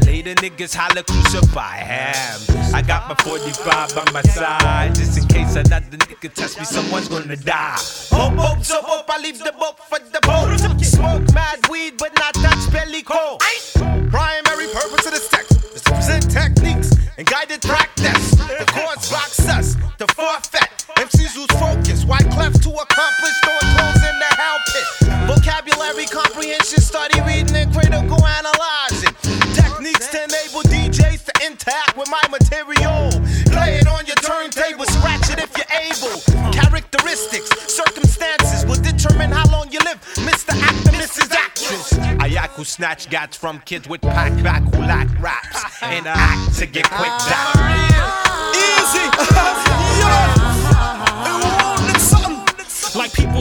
Later 0.06 0.34
niggas 0.36 0.76
holler 0.76 1.02
crucify 1.02 1.78
him. 1.78 2.74
I 2.74 2.82
got 2.82 3.08
my 3.08 3.16
45 3.16 3.96
by 3.96 4.12
my 4.12 4.22
side. 4.22 4.94
Just 4.94 5.18
in 5.18 5.26
case 5.26 5.56
another 5.56 5.96
nigga 5.96 6.32
test 6.32 6.58
me, 6.60 6.64
someone's 6.64 7.08
gonna 7.08 7.36
die. 7.36 7.76
Hope, 8.10 8.34
hope, 8.34 8.64
so 8.64 8.80
hope 8.80 9.10
I 9.10 9.20
leave 9.20 9.38
the 9.40 9.52
boat 9.58 9.78
for 9.78 9.98
the 9.98 10.20
boat. 10.22 10.58
Smoke 10.84 11.34
mad 11.34 11.66
weed, 11.68 11.94
but 11.98 12.14
not 12.14 12.34
touch 12.34 12.72
belly 12.72 13.02
cold. 13.02 13.40
Primary 14.10 14.66
purpose 14.68 15.06
of 15.06 15.12
this 15.12 15.28
text 15.28 15.74
is 15.74 15.82
to 15.82 15.90
present 15.90 16.30
techniques 16.30 16.92
and 17.18 17.26
guided 17.26 17.60
practice. 17.62 18.30
The 18.36 18.66
chords 18.68 19.10
box 19.10 19.48
us 19.48 19.74
the 19.98 20.06
forfeit. 20.14 20.51
MCs 20.98 21.36
lose 21.36 21.54
focus. 21.58 22.04
Why 22.04 22.18
cleft 22.18 22.62
to 22.64 22.70
accomplish 22.70 23.36
throwing 23.44 23.70
clothes 23.76 24.02
in 24.02 24.16
the 24.18 24.30
hell 24.36 24.58
pit? 24.72 24.86
Vocabulary 25.26 26.06
comprehension, 26.06 26.80
study 26.80 27.20
reading 27.22 27.56
and 27.56 27.72
critical 27.72 28.20
analyzing. 28.24 29.14
Techniques 29.54 30.08
to 30.08 30.24
enable 30.24 30.62
DJs 30.68 31.24
to 31.26 31.34
interact 31.46 31.96
with 31.96 32.08
my 32.10 32.22
material. 32.30 33.10
Play 33.52 33.78
it 33.78 33.88
on 33.88 34.06
your 34.06 34.16
turntable, 34.16 34.84
scratch 34.86 35.30
it 35.30 35.38
if 35.38 35.50
you're 35.56 35.72
able. 35.72 36.16
Characteristics, 36.52 37.48
circumstances 37.72 38.64
will 38.66 38.80
determine 38.82 39.30
how 39.30 39.46
long 39.50 39.70
you 39.70 39.78
live. 39.80 40.00
Mr. 40.26 40.54
Actor, 40.60 40.92
Mrs. 40.96 41.30
Actress. 41.32 41.92
Ayaku 42.22 42.64
snatch 42.64 43.10
gats 43.10 43.36
from 43.36 43.60
kids 43.60 43.88
with 43.88 44.00
pack 44.02 44.32
back 44.42 44.62
who 44.74 44.80
lack 44.80 45.08
raps. 45.20 45.62
And 45.82 46.06
act 46.06 46.58
to 46.58 46.66
get 46.66 46.84
quick 46.90 47.10
ah. 47.10 47.52
down. 47.54 47.72
Easy. 48.54 49.58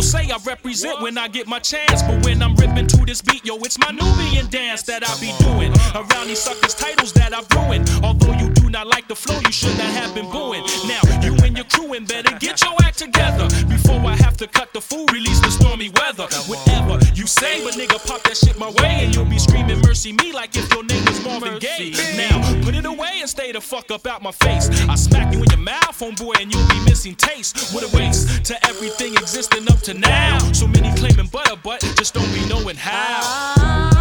people 0.01 0.19
say, 0.19 0.31
I 0.31 0.37
represent 0.45 1.01
when 1.01 1.17
I 1.17 1.27
get 1.27 1.47
my 1.47 1.59
chance. 1.59 2.01
But 2.03 2.25
when 2.25 2.41
I'm 2.41 2.55
ripping 2.55 2.87
to 2.87 3.05
this 3.05 3.21
beat, 3.21 3.45
yo, 3.45 3.57
it's 3.57 3.77
my 3.77 3.91
Nubian 3.91 4.49
dance 4.49 4.83
that 4.83 5.03
I 5.07 5.13
be 5.19 5.31
doing. 5.43 5.73
Around 5.93 6.27
these 6.27 6.39
suckers' 6.39 6.73
titles 6.73 7.13
that 7.13 7.33
I've 7.33 7.49
ruined. 7.51 7.89
Although 8.03 8.33
you 8.33 8.49
not 8.71 8.87
like 8.87 9.07
the 9.07 9.15
flow, 9.15 9.37
you 9.39 9.51
should 9.51 9.77
not 9.77 9.91
have 9.99 10.15
been 10.15 10.29
booing. 10.31 10.63
Now, 10.87 11.01
you 11.21 11.35
and 11.43 11.55
your 11.55 11.65
crew 11.65 11.93
and 11.93 12.07
better 12.07 12.35
get 12.39 12.63
your 12.63 12.73
act 12.83 12.97
together. 12.99 13.47
Before 13.67 13.99
I 13.99 14.15
have 14.15 14.37
to 14.37 14.47
cut 14.47 14.73
the 14.73 14.79
fool, 14.79 15.05
release 15.07 15.39
the 15.41 15.51
stormy 15.51 15.89
weather. 15.89 16.27
Whatever 16.47 16.97
you 17.13 17.27
say, 17.27 17.63
but 17.63 17.73
nigga, 17.73 17.99
pop 18.07 18.23
that 18.23 18.37
shit 18.37 18.57
my 18.57 18.69
way. 18.81 19.05
And 19.05 19.15
you'll 19.15 19.25
be 19.25 19.39
screaming 19.39 19.81
mercy 19.81 20.13
me 20.13 20.31
like 20.31 20.55
if 20.55 20.71
your 20.71 20.83
name 20.83 21.03
was 21.05 21.23
Marvin 21.23 21.59
Gaye. 21.59 21.91
Now, 22.15 22.39
put 22.63 22.75
it 22.75 22.85
away 22.85 23.19
and 23.19 23.29
stay 23.29 23.51
the 23.51 23.61
fuck 23.61 23.91
up 23.91 24.07
out 24.07 24.21
my 24.21 24.31
face. 24.31 24.69
I 24.87 24.95
smack 24.95 25.33
you 25.33 25.43
in 25.43 25.49
your 25.49 25.59
mouth, 25.59 25.99
homeboy, 25.99 26.41
and 26.41 26.53
you'll 26.53 26.67
be 26.69 26.79
missing 26.85 27.15
taste. 27.15 27.73
What 27.73 27.83
a 27.83 27.95
waste 27.95 28.45
to 28.45 28.67
everything 28.67 29.13
existing 29.13 29.69
up 29.69 29.79
to 29.81 29.93
now. 29.93 30.37
So 30.53 30.67
many 30.67 30.95
claiming 30.97 31.27
butter, 31.27 31.55
but 31.61 31.81
just 31.97 32.13
don't 32.13 32.31
be 32.33 32.47
knowing 32.47 32.77
how. 32.77 33.19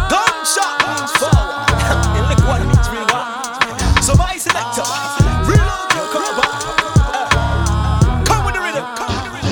Gunshot 0.09 0.79
means 0.87 1.11
forward. 1.19 1.67
and 2.15 2.29
look 2.29 2.39
what 2.47 2.61
it 2.61 2.67
means 2.67 2.89
real 2.89 3.11
So 3.11 3.17
my 3.17 3.60
selector, 4.41 4.81
ah. 4.83 5.45
reload 5.45 5.89
your 5.93 6.07
cover. 6.09 6.49
Ah. 7.13 8.23
Come 8.25 8.45
with 8.45 8.55
the 8.55 8.61
rhythm, 8.61 8.85
come 8.97 9.13
with 9.13 9.25
the 9.25 9.31
rhythm. 9.37 9.51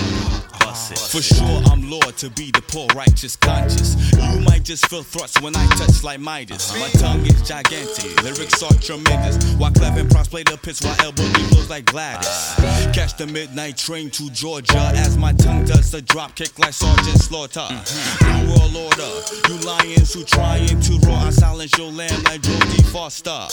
For 1.14 1.22
sure, 1.22 1.62
I'm 1.72 1.90
Lord 1.90 2.09
to 2.12 2.30
be 2.32 2.51
the 2.51 2.62
poor, 2.62 2.88
righteous, 2.95 3.36
conscious. 3.36 3.95
You 4.12 4.41
might 4.41 4.64
just 4.64 4.88
feel 4.88 5.03
thrusts 5.03 5.41
when 5.41 5.55
I 5.55 5.66
touch 5.76 6.03
like 6.03 6.20
Midas. 6.20 6.74
My 6.80 6.89
tongue 6.99 7.26
is 7.26 7.41
gigantic, 7.41 8.24
lyrics 8.24 8.62
are 8.64 8.74
tremendous. 8.82 9.38
Wyclef 9.55 9.97
and 9.97 10.10
Pras 10.10 10.30
play 10.30 10.43
the 10.43 10.57
pitch 10.57 10.82
while 10.82 10.95
elbow 11.01 11.28
blows 11.49 11.70
like 11.70 11.86
Gladys. 11.86 12.55
Catch 12.93 13.18
the 13.18 13.28
midnight 13.28 13.78
train 13.78 14.10
to 14.12 14.30
Georgia 14.32 14.91
as 14.95 15.18
my 15.18 15.34
tongue 15.34 15.66
does 15.66 15.91
the 15.91 16.01
drop 16.01 16.36
kick 16.36 16.57
like 16.60 16.74
Sergeant 16.74 17.20
Slaughter. 17.22 17.68
New 17.70 18.49
world 18.49 18.76
order, 18.76 19.12
you 19.47 19.57
lions 19.66 20.14
who 20.14 20.24
trying 20.24 20.80
to 20.82 20.99
roar, 21.05 21.18
I 21.18 21.30
silence 21.30 21.78
your 21.78 21.91
lamb 21.91 22.24
like 22.24 22.41
Jodie 22.41 22.86
Foster. 22.91 23.47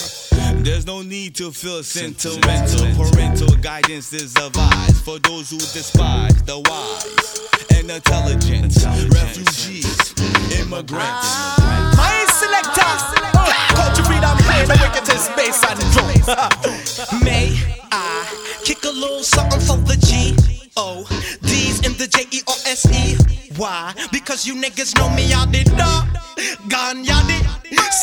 There's 0.63 0.87
no 0.87 1.03
need 1.03 1.35
to 1.37 1.53
feel 1.53 1.83
sentimental. 1.83 2.87
Parental 2.97 3.57
guidance 3.57 4.13
is 4.13 4.35
advised 4.37 5.05
for 5.05 5.19
those 5.19 5.51
who 5.51 5.59
despise 5.59 6.43
the 6.45 6.59
wise 6.59 7.77
and 7.77 7.91
intelligent. 7.91 8.46
Refugees, 8.49 10.15
immigrants. 10.61 11.59
My 11.59 12.27
selector, 12.31 12.81
oh, 13.35 13.67
culture 13.75 14.05
freedom, 14.05 14.39
play 14.39 14.65
the 14.65 14.79
wickedest 14.81 15.35
bass 15.35 15.65
and 15.67 15.81
drum. 15.91 17.25
May 17.25 17.59
I 17.91 18.61
kick 18.65 18.85
a 18.85 18.91
little 18.91 19.25
something 19.25 19.59
for 19.59 19.79
the 19.79 19.97
G 19.97 20.37
O 20.77 21.05
D's 21.43 21.85
in 21.85 21.99
the 21.99 22.07
J 22.07 22.29
E 22.31 22.43
O 22.47 22.55
S 22.67 22.87
E? 22.87 23.17
Why? 23.57 23.93
Because 24.13 24.47
you 24.47 24.55
niggas 24.55 24.97
know 24.97 25.11
me, 25.11 25.33
I 25.33 25.45
did 25.51 25.73
not. 25.77 26.07
gone 26.69 27.05
yadi. 27.05 27.57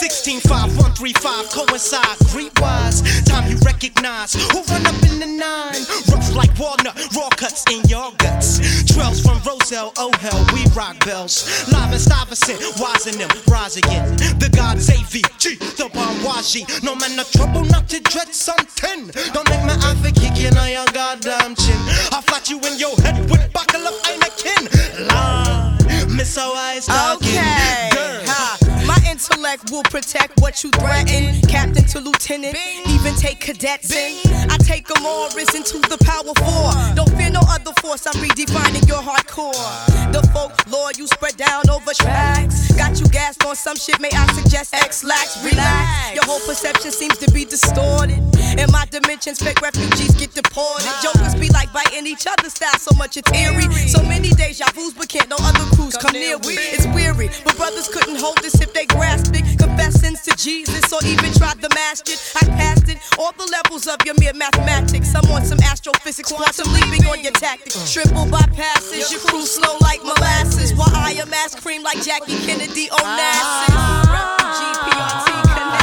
16 0.03 0.41
5 0.41 0.77
135 0.77 1.49
coincide, 1.51 2.17
wise, 2.59 3.01
Time 3.23 3.49
you 3.49 3.57
recognize 3.63 4.33
who 4.51 4.61
run 4.63 4.85
up 4.87 4.95
in 5.03 5.19
the 5.19 5.27
nine. 5.27 5.85
Rough 6.11 6.35
like 6.35 6.51
walnut, 6.57 6.97
raw 7.15 7.29
cuts 7.29 7.63
in 7.71 7.83
your 7.87 8.11
guts. 8.17 8.59
Oh 9.75 10.11
hell, 10.19 10.45
we 10.53 10.63
rock 10.75 11.03
bells. 11.03 11.67
Live 11.71 11.91
and 11.91 11.99
Stuyvesant, 11.99 12.61
wise 12.79 13.07
in 13.07 13.17
them, 13.17 13.29
rise 13.47 13.75
again. 13.75 14.15
The 14.37 14.51
gods 14.55 14.87
AVG, 14.87 15.57
the 15.77 15.85
Bawaji. 15.85 16.83
No 16.83 16.95
man, 16.95 17.15
no 17.15 17.23
trouble 17.23 17.65
not 17.65 17.89
to 17.89 17.99
dread 17.99 18.27
something. 18.27 19.09
Don't 19.33 19.49
make 19.49 19.65
my 19.65 19.73
eye 19.81 20.11
kick 20.13 20.37
you 20.37 20.49
on 20.59 20.69
your 20.69 20.85
goddamn 20.93 21.55
chin. 21.55 21.77
I'll 22.11 22.21
flat 22.21 22.49
you 22.51 22.59
in 22.59 22.77
your 22.77 22.95
head 22.97 23.27
with 23.31 23.51
buckle 23.51 23.81
of 23.81 23.95
Anakin. 24.03 25.09
Line, 25.09 26.15
Miss 26.15 26.37
Eyes 26.37 26.85
talking. 26.85 27.29
Okay. 27.29 27.89
Ha. 28.27 28.62
Intellect 29.13 29.69
will 29.69 29.83
protect 29.83 30.41
what 30.41 30.63
you 30.63 30.71
threaten. 30.71 31.39
Captain 31.41 31.85
to 31.85 31.99
lieutenant, 31.99 32.57
even 32.89 33.13
take 33.13 33.39
cadets 33.39 33.93
in. 33.93 34.17
I 34.49 34.57
take 34.57 34.87
them 34.87 35.05
all 35.05 35.29
risen 35.35 35.61
to 35.61 35.77
the 35.87 35.99
power 36.03 36.33
four. 36.41 36.95
Don't 36.95 37.15
fear 37.15 37.29
no 37.29 37.41
other 37.47 37.73
force, 37.79 38.07
I'm 38.07 38.15
redefining 38.15 38.87
your 38.87 39.03
hardcore. 39.03 39.53
The 40.11 40.27
folklore 40.33 40.93
you 40.97 41.05
spread 41.05 41.37
down 41.37 41.69
over 41.69 41.93
tracks. 41.93 42.73
Got 42.73 42.99
you 42.99 43.05
gassed 43.09 43.45
on 43.45 43.55
some 43.55 43.75
shit, 43.75 44.01
may 44.01 44.09
I 44.09 44.25
suggest 44.33 44.73
Ex-Lax, 44.73 45.45
relax. 45.45 46.15
Your 46.15 46.25
whole 46.25 46.41
perception 46.47 46.89
seems 46.89 47.19
to 47.19 47.29
be 47.31 47.45
distorted. 47.45 48.17
In 48.57 48.71
my 48.71 48.85
dimensions, 48.89 49.39
fake 49.39 49.61
refugees 49.61 50.15
get 50.15 50.33
deported. 50.33 50.89
Jokers 51.03 51.35
be 51.35 51.49
like 51.49 51.71
biting 51.71 52.07
each 52.07 52.25
other's 52.25 52.53
style, 52.53 52.79
so 52.79 52.97
much 52.97 53.17
it's 53.17 53.31
eerie. 53.31 53.69
So 53.87 54.01
many 54.01 54.29
deja 54.29 54.65
vus, 54.73 54.93
but 54.93 55.07
can't 55.07 55.29
no 55.29 55.37
other 55.39 55.65
crews 55.75 55.97
come 55.97 56.13
near 56.13 56.37
we. 56.39 56.57
It's 56.57 56.87
weary, 56.87 57.29
but 57.45 57.55
brothers 57.57 57.87
couldn't 57.89 58.17
hold 58.17 58.37
this 58.41 58.59
if 58.59 58.73
they 58.73 58.85
it. 59.33 59.59
Confess 59.59 60.01
sins 60.01 60.21
to 60.23 60.35
Jesus, 60.35 60.91
or 60.93 60.99
even 61.05 61.31
tried 61.33 61.61
to 61.61 61.69
master 61.75 62.13
it. 62.13 62.19
I 62.35 62.45
passed 62.57 62.89
it, 62.89 62.97
all 63.19 63.31
the 63.33 63.47
levels 63.51 63.87
of 63.87 63.97
your 64.05 64.15
mere 64.19 64.33
mathematics. 64.33 65.13
I'm 65.15 65.29
on 65.31 65.45
some 65.45 65.59
astrophysics, 65.59 66.31
quantum 66.31 66.73
leaping 66.73 67.05
on 67.07 67.21
your 67.21 67.33
tactics. 67.33 67.91
Triple 67.91 68.25
bypasses, 68.25 69.11
your 69.11 69.21
crew 69.21 69.45
slow 69.45 69.77
like 69.81 70.01
molasses. 70.03 70.73
While 70.73 70.93
I 70.93 71.11
amass 71.21 71.55
cream 71.55 71.83
like 71.83 72.01
Jackie 72.03 72.37
Kennedy 72.45 72.87
Onassis. 72.87 73.73
Refugee 74.09 74.73
ah. 74.75 74.83
PRT 74.85 75.27
Connect, 75.53 75.82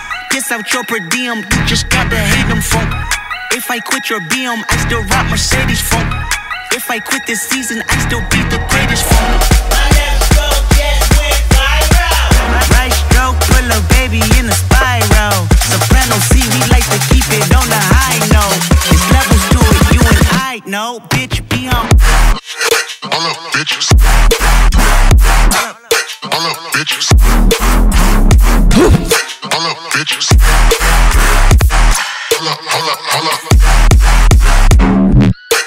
Piss 0.31 0.49
out 0.49 0.71
your 0.71 0.85
per 0.85 0.99
diem, 1.09 1.39
you 1.39 1.65
just 1.67 1.89
gotta 1.89 2.15
hate 2.15 2.47
them 2.47 2.61
funk. 2.61 2.87
If 3.51 3.69
I 3.69 3.79
quit 3.79 4.09
your 4.09 4.21
BM, 4.31 4.63
I 4.69 4.77
still 4.87 5.03
rock 5.11 5.27
Mercedes 5.29 5.81
funk. 5.81 6.07
If 6.71 6.89
I 6.89 6.99
quit 6.99 7.27
this 7.27 7.41
season, 7.41 7.83
I 7.89 7.99
still 8.07 8.23
be 8.31 8.39
the 8.47 8.63
greatest 8.71 9.03
funk. 9.11 9.43
My 9.75 9.91
left 9.91 10.23
stroke 10.31 10.67
just 10.79 11.11
went 11.19 11.43
viral. 11.51 12.31
My 12.47 12.63
right 12.79 12.95
stroke, 12.95 13.43
put 13.43 13.67
a 13.75 13.79
baby 13.91 14.23
in 14.39 14.47
a 14.47 14.55
spiral. 14.55 15.35
Soprano 15.67 16.15
C, 16.31 16.39
we 16.39 16.63
like 16.71 16.87
to 16.87 16.99
keep 17.11 17.27
it 17.27 17.51
on 17.51 17.67
the 17.67 17.81
high 17.91 18.23
note. 18.31 18.55
It's 18.87 19.03
levels 19.11 19.45
to 19.51 19.59
it, 19.59 19.83
you 19.91 20.01
and 20.15 20.21
I 20.47 20.63
know, 20.63 21.03
bitch, 21.11 21.43
be 21.51 21.67
on. 21.67 21.91
All 23.03 23.19
up, 23.27 23.51
bitches. 23.51 23.91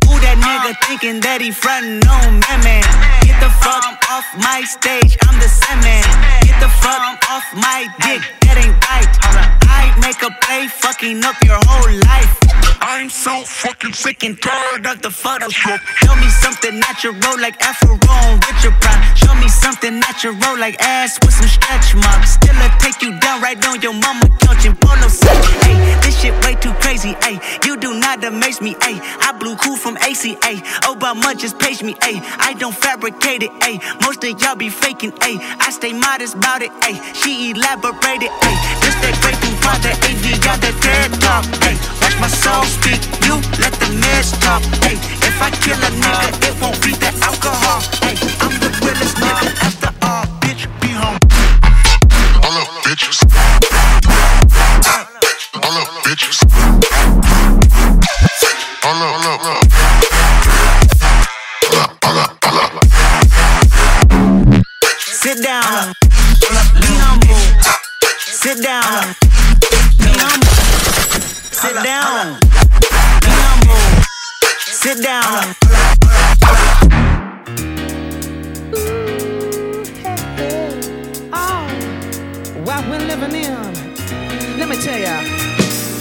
Who 0.06 0.14
that 0.20 0.36
nigga 0.38 0.74
thinking 0.86 1.20
that 1.20 1.40
he 1.40 1.50
frontin' 1.50 2.02
on 2.08 2.40
me, 2.40 2.54
man? 2.64 2.84
Get 3.26 3.38
the 3.40 3.50
fuck 3.62 3.84
off 4.10 4.26
my 4.38 4.62
stage, 4.64 5.16
I'm 5.26 5.38
the 5.38 5.48
semen. 5.48 6.02
Get 6.42 6.58
the 6.60 6.70
fuck 6.82 7.18
off 7.30 7.46
my 7.54 7.88
dick, 8.04 8.22
that 8.46 8.58
ain't 8.58 8.76
right. 8.86 9.10
I 9.68 9.94
make 10.00 10.22
a 10.22 10.30
play, 10.44 10.68
fucking 10.68 11.24
up 11.24 11.36
your 11.44 11.60
whole 11.64 11.92
life. 12.06 12.42
I'm 12.82 13.08
so 13.08 13.44
fucking 13.44 13.92
sick 13.92 14.24
and 14.24 14.40
tired 14.40 14.86
of 14.86 15.00
the 15.02 15.08
Photoshop. 15.08 15.78
Show 16.02 16.14
me 16.16 16.28
something 16.28 16.78
natural 16.78 17.14
like 17.40 17.60
Afro 17.62 17.94
with 17.94 18.62
your 18.62 18.72
pride. 18.82 19.16
Show 19.16 19.34
me 19.36 19.48
something 19.48 20.00
natural 20.00 20.34
like 20.58 20.76
ass 20.80 21.18
with 21.22 21.34
some 21.34 21.48
stretch 21.48 21.94
marks. 21.94 22.34
Still 22.34 22.56
I 22.56 22.68
take 22.80 23.00
you 23.02 23.18
down 23.20 23.40
right 23.40 23.56
on 23.66 23.80
your 23.80 23.94
mama 23.94 24.28
couch 24.40 24.66
in 24.66 24.74
polo 24.76 25.08
set. 25.08 25.32
Hey, 25.64 25.78
this 26.02 26.20
shit 26.20 26.34
way 26.44 26.54
too 26.54 26.72
crazy. 26.74 27.14
Hey, 27.22 27.38
you 27.64 27.76
do 27.76 27.98
not 27.98 28.24
amaze 28.24 28.60
me. 28.60 28.76
Hey, 28.82 28.98
I 29.22 29.32
blew 29.38 29.56
cool 29.56 29.76
from 29.76 29.91
ACA. 29.96 30.54
Obama 30.88 31.36
just 31.36 31.58
page 31.58 31.82
me. 31.82 31.94
Hey, 32.02 32.20
I 32.38 32.54
don't 32.58 32.74
fabricate 32.74 33.42
it. 33.42 33.52
Hey, 33.62 33.80
most 34.00 34.24
of 34.24 34.40
y'all 34.40 34.56
be 34.56 34.68
faking. 34.68 35.12
Hey, 35.22 35.38
I 35.60 35.70
stay 35.70 35.92
modest 35.92 36.34
about 36.36 36.62
it. 36.62 36.72
Hey, 36.84 37.00
she 37.14 37.52
elaborated. 37.52 38.30
Hey, 38.42 38.56
this 38.82 38.94
that 39.02 39.18
great 39.22 39.42
called 39.62 39.82
the 39.82 39.94
AV 40.06 40.24
got 40.42 40.58
the 40.60 40.72
TED 40.82 41.10
talk. 41.22 41.44
Hey, 41.62 41.78
watch 42.02 42.16
my 42.18 42.28
soul 42.28 42.64
speak. 42.66 43.00
You 43.26 43.38
let 43.62 43.72
the 43.78 43.88
meds 44.02 44.34
talk. 44.42 44.62
Hey, 44.82 44.98
if 45.22 45.36
I 45.40 45.50
kill 45.62 45.78
a 45.78 45.90
nigga, 46.02 46.28
it 46.46 46.54
won't 46.60 46.78
be 46.82 46.92
the 46.98 47.10
alcohol. 47.22 47.80
Hey, 48.02 48.18
I'm 48.42 48.54
the 48.58 48.70
realest 48.82 49.16
nigga 49.16 49.48
after 49.62 49.90
all. 50.02 50.26
Bitch, 50.42 50.66
be 50.82 50.90
home. 50.90 51.18
All 52.42 52.56
up, 52.58 52.68
bitches. 52.84 53.22
All 55.62 55.76
up, 55.78 55.88
bitches. 56.04 56.42
Up, 58.84 59.46
all 59.46 59.81
Sit 65.22 65.40
down. 65.40 65.92
Be 66.00 66.88
humble. 66.98 67.36
Sit 68.18 68.60
down. 68.60 69.14
Be 69.98 70.10
humble. 70.18 70.48
Sit 71.52 71.74
down. 71.84 72.40
Be 73.22 73.30
humble. 73.30 74.02
Sit 74.58 75.00
down. 75.00 75.54
Oh, 81.32 81.68
living 83.06 83.34
in. 83.36 84.58
Let 84.58 84.68
me 84.68 84.76
tell 84.82 84.98
ya. 84.98 85.22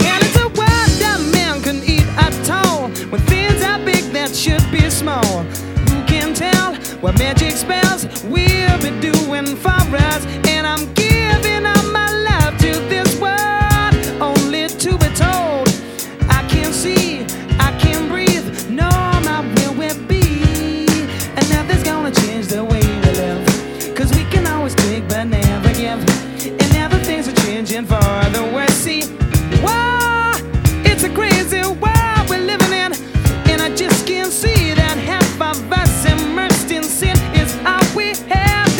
And 0.09 0.23
it's 0.23 0.35
a 0.37 0.47
world 0.47 0.93
that 0.97 1.19
man 1.31 1.61
can 1.61 1.83
eat 1.83 2.07
at 2.17 2.49
all. 2.49 2.89
When 3.11 3.21
things 3.27 3.61
are 3.61 3.77
big 3.85 4.05
that 4.13 4.35
should 4.35 4.65
be 4.71 4.89
small. 4.89 5.43
Who 5.89 6.03
can 6.07 6.33
tell 6.33 6.73
what 7.01 7.17
magic 7.17 7.51
spells 7.51 8.05
we'll 8.23 8.77
be 8.77 8.91
doing 9.01 9.55
for 9.55 9.69
us? 9.69 10.25
And 10.47 10.67
I'm 10.67 10.93
giving 10.93 11.65
up 11.65 11.85
my 11.91 12.09
life 12.29 12.57
to 12.59 12.71
this 12.89 13.10
all 37.65 37.95
we 37.95 38.15
have 38.29 38.70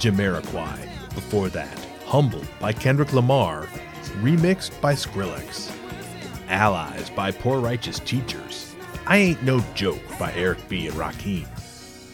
Jamiroquai. 0.00 1.14
Before 1.14 1.48
that, 1.50 1.78
Humble 2.06 2.42
by 2.58 2.72
Kendrick 2.72 3.12
Lamar, 3.12 3.68
remixed 4.22 4.80
by 4.80 4.94
Skrillex. 4.94 5.70
Allies 6.48 7.10
by 7.10 7.30
Poor 7.30 7.60
Righteous 7.60 8.00
Teachers. 8.00 8.74
I 9.06 9.18
Ain't 9.18 9.42
No 9.42 9.60
Joke 9.74 10.02
by 10.18 10.32
Eric 10.32 10.68
B. 10.68 10.88
and 10.88 10.96
Rakim. 10.96 11.46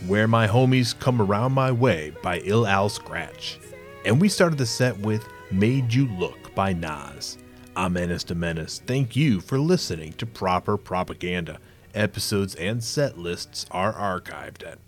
Where 0.07 0.29
My 0.29 0.47
Homies 0.47 0.99
Come 0.99 1.23
Around 1.23 1.53
My 1.53 1.71
Way 1.71 2.13
by 2.23 2.41
Ill 2.41 2.67
Al 2.67 2.91
Skratch. 2.91 3.57
And 4.05 4.21
we 4.21 4.29
started 4.29 4.59
the 4.59 4.67
set 4.67 4.99
with 4.99 5.27
Made 5.51 5.95
You 5.95 6.09
Look 6.09 6.55
by 6.55 6.73
Nas. 6.73 7.39
I'm 7.77 7.95
to 7.95 8.35
Menace. 8.35 8.83
Thank 8.85 9.15
you 9.15 9.41
for 9.41 9.59
listening 9.59 10.13
to 10.15 10.27
Proper 10.27 10.77
Propaganda. 10.77 11.59
Episodes 11.95 12.55
and 12.57 12.83
set 12.85 13.17
lists 13.17 13.65
are 13.71 13.93
archived 13.95 14.67
at 14.67 14.85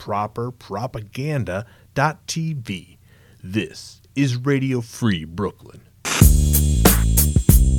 properpropaganda.tv. 1.95 2.99
This 3.43 4.01
is 4.15 4.37
Radio 4.37 4.81
Free 4.81 5.25
Brooklyn. 5.25 5.83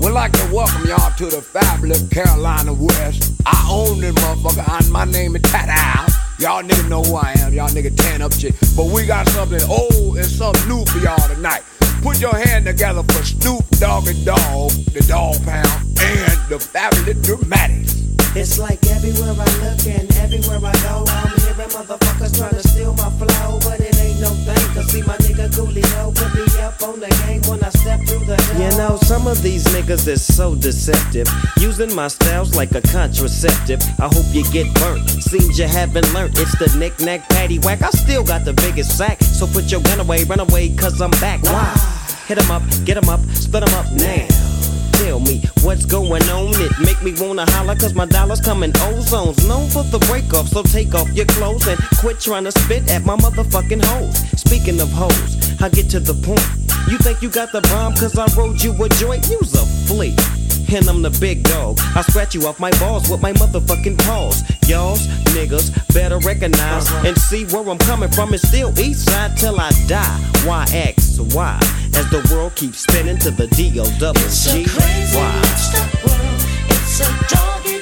We'd 0.01 0.11
like 0.11 0.31
to 0.31 0.49
welcome 0.53 0.87
y'all 0.87 1.11
to 1.17 1.25
the 1.25 1.41
fabulous 1.41 2.07
Carolina 2.09 2.73
West. 2.73 3.33
I 3.45 3.67
own 3.69 3.99
this 3.99 4.15
motherfucker, 4.15 4.79
and 4.79 4.91
my 4.91 5.03
name 5.05 5.35
is 5.35 5.41
Tat 5.43 5.67
Al. 5.67 6.07
Y'all 6.39 6.63
niggas 6.63 6.87
know 6.89 7.03
who 7.03 7.15
I 7.15 7.33
am. 7.39 7.53
Y'all 7.53 7.67
niggas 7.67 7.97
tan 7.97 8.21
up 8.21 8.31
shit. 8.31 8.55
But 8.77 8.85
we 8.85 9.05
got 9.05 9.27
something 9.29 9.61
old 9.69 10.17
and 10.17 10.25
something 10.25 10.69
new 10.69 10.85
for 10.85 10.99
y'all 10.99 11.27
tonight. 11.27 11.63
Put 12.01 12.21
your 12.21 12.33
hand 12.33 12.65
together 12.65 13.03
for 13.03 13.23
Snoop 13.25 13.67
Dogg 13.71 14.07
and 14.07 14.25
Dog, 14.25 14.71
the 14.93 15.03
Dogg 15.05 15.43
Pound, 15.43 15.99
and 15.99 16.49
the 16.49 16.57
fabulous 16.57 17.17
Dramatics. 17.27 17.99
It's 18.35 18.57
like 18.57 18.79
everywhere 18.87 19.35
I 19.37 19.45
look 19.59 19.85
and 19.85 20.15
everywhere 20.15 20.59
I 20.63 20.71
go, 20.83 21.03
I'm 21.07 21.38
hearing 21.59 21.71
motherfuckers 21.75 22.37
trying 22.37 22.51
to 22.51 22.67
steal 22.67 22.93
my 22.93 23.09
flow, 23.11 23.59
but 23.59 23.79
it 23.79 23.95
ain't 23.99 24.21
no 24.21 24.29
thing. 24.29 24.73
Cause 24.73 24.87
see 24.91 25.01
my 25.01 25.15
nigga 25.17 25.49
Coolio 25.49 26.15
put 26.15 26.33
me 26.33 26.61
up 26.61 26.81
on 26.81 26.99
the 26.99 27.09
game 27.25 27.41
when 27.49 27.63
I 27.63 27.69
step 27.69 27.99
through 28.07 28.25
the 28.25 28.37
door. 28.37 28.61
You 28.61 28.69
know, 28.77 28.97
some 29.03 29.27
of 29.27 29.41
these 29.41 29.63
niggas 29.65 30.07
is 30.07 30.21
so 30.25 30.55
deceptive. 30.55 31.27
Using 31.57 31.93
my 31.93 32.07
styles 32.07 32.55
like 32.55 32.71
a 32.75 32.81
contraceptive. 32.81 33.81
I 33.99 34.07
hope 34.07 34.25
you 34.31 34.43
get 34.51 34.73
burnt. 34.75 35.09
Seems 35.09 35.59
you 35.59 35.67
haven't 35.67 36.11
learned. 36.13 36.37
It's 36.37 36.57
the 36.57 36.73
knick-knack 36.77 37.27
patty 37.29 37.59
whack. 37.59 37.81
I 37.81 37.89
still 37.91 38.23
got 38.23 38.45
the 38.45 38.53
biggest 38.53 38.97
sack. 38.97 39.21
So 39.21 39.47
put 39.47 39.71
your 39.71 39.81
gun 39.81 39.99
away, 39.99 40.23
run 40.23 40.39
away, 40.39 40.75
cause 40.75 41.01
I'm 41.01 41.11
back. 41.11 41.43
Why? 41.43 41.75
Hit 42.27 42.37
'em 42.37 42.51
up, 42.51 42.63
get 42.85 42.97
'em 42.97 43.09
up, 43.09 43.21
split 43.33 43.63
'em 43.63 43.73
up 43.73 43.91
now. 43.93 44.27
Tell 44.99 45.21
me 45.21 45.41
what's 45.61 45.85
going 45.85 46.23
on. 46.23 46.51
It 46.55 46.73
make 46.81 47.01
me 47.01 47.13
wanna 47.17 47.49
holler 47.51 47.75
cause 47.75 47.93
my 47.93 48.05
dollars 48.05 48.41
come 48.41 48.63
in 48.63 48.73
ozones. 48.73 49.47
Known 49.47 49.69
for 49.69 49.83
the 49.83 49.99
break 50.07 50.33
off, 50.33 50.49
so 50.49 50.61
take 50.61 50.93
off 50.93 51.09
your 51.13 51.25
clothes 51.25 51.67
and 51.67 51.79
quit 51.99 52.19
trying 52.19 52.43
to 52.43 52.51
spit 52.51 52.91
at 52.91 53.05
my 53.05 53.15
motherfucking 53.15 53.83
hoes. 53.83 54.17
Speaking 54.39 54.79
of 54.81 54.91
hoes, 54.91 55.61
I 55.61 55.69
get 55.69 55.89
to 55.91 56.01
the 56.01 56.13
point. 56.13 56.45
You 56.91 56.97
think 56.97 57.21
you 57.21 57.29
got 57.29 57.53
the 57.53 57.61
bomb 57.61 57.95
cause 57.95 58.17
I 58.17 58.27
rode 58.35 58.61
you 58.61 58.71
a 58.83 58.89
joint? 58.89 59.29
You's 59.29 59.53
a 59.55 59.65
flea. 59.87 60.15
And 60.71 60.87
I'm 60.87 61.01
the 61.01 61.09
big 61.19 61.43
dog. 61.43 61.79
I 61.95 62.01
scratch 62.01 62.35
you 62.35 62.45
off 62.47 62.59
my 62.59 62.71
balls 62.79 63.09
with 63.09 63.21
my 63.21 63.33
motherfucking 63.33 63.97
paws. 64.05 64.43
Y'all's 64.69 65.07
niggas 65.35 65.71
better 65.93 66.19
recognize 66.19 66.87
uh-huh. 66.87 67.07
and 67.07 67.17
see 67.17 67.45
where 67.45 67.67
I'm 67.67 67.77
coming 67.79 68.09
from. 68.09 68.33
It's 68.33 68.47
still 68.47 68.77
east 68.79 69.09
side 69.09 69.35
till 69.35 69.59
I 69.59 69.71
die. 69.87 70.19
Why 70.45 70.65
X? 70.71 71.19
Why? 71.33 71.59
as 71.99 72.09
the 72.11 72.21
world 72.33 72.55
keeps 72.55 72.79
spinning 72.79 73.17
to 73.19 73.31
the 73.31 73.47
D 73.47 73.79
O 73.79 73.83
double 73.99 74.19
G. 74.29 74.65
Wow. 75.13 75.41
It's 76.69 76.99
a 77.01 77.09
doggy 77.27 77.78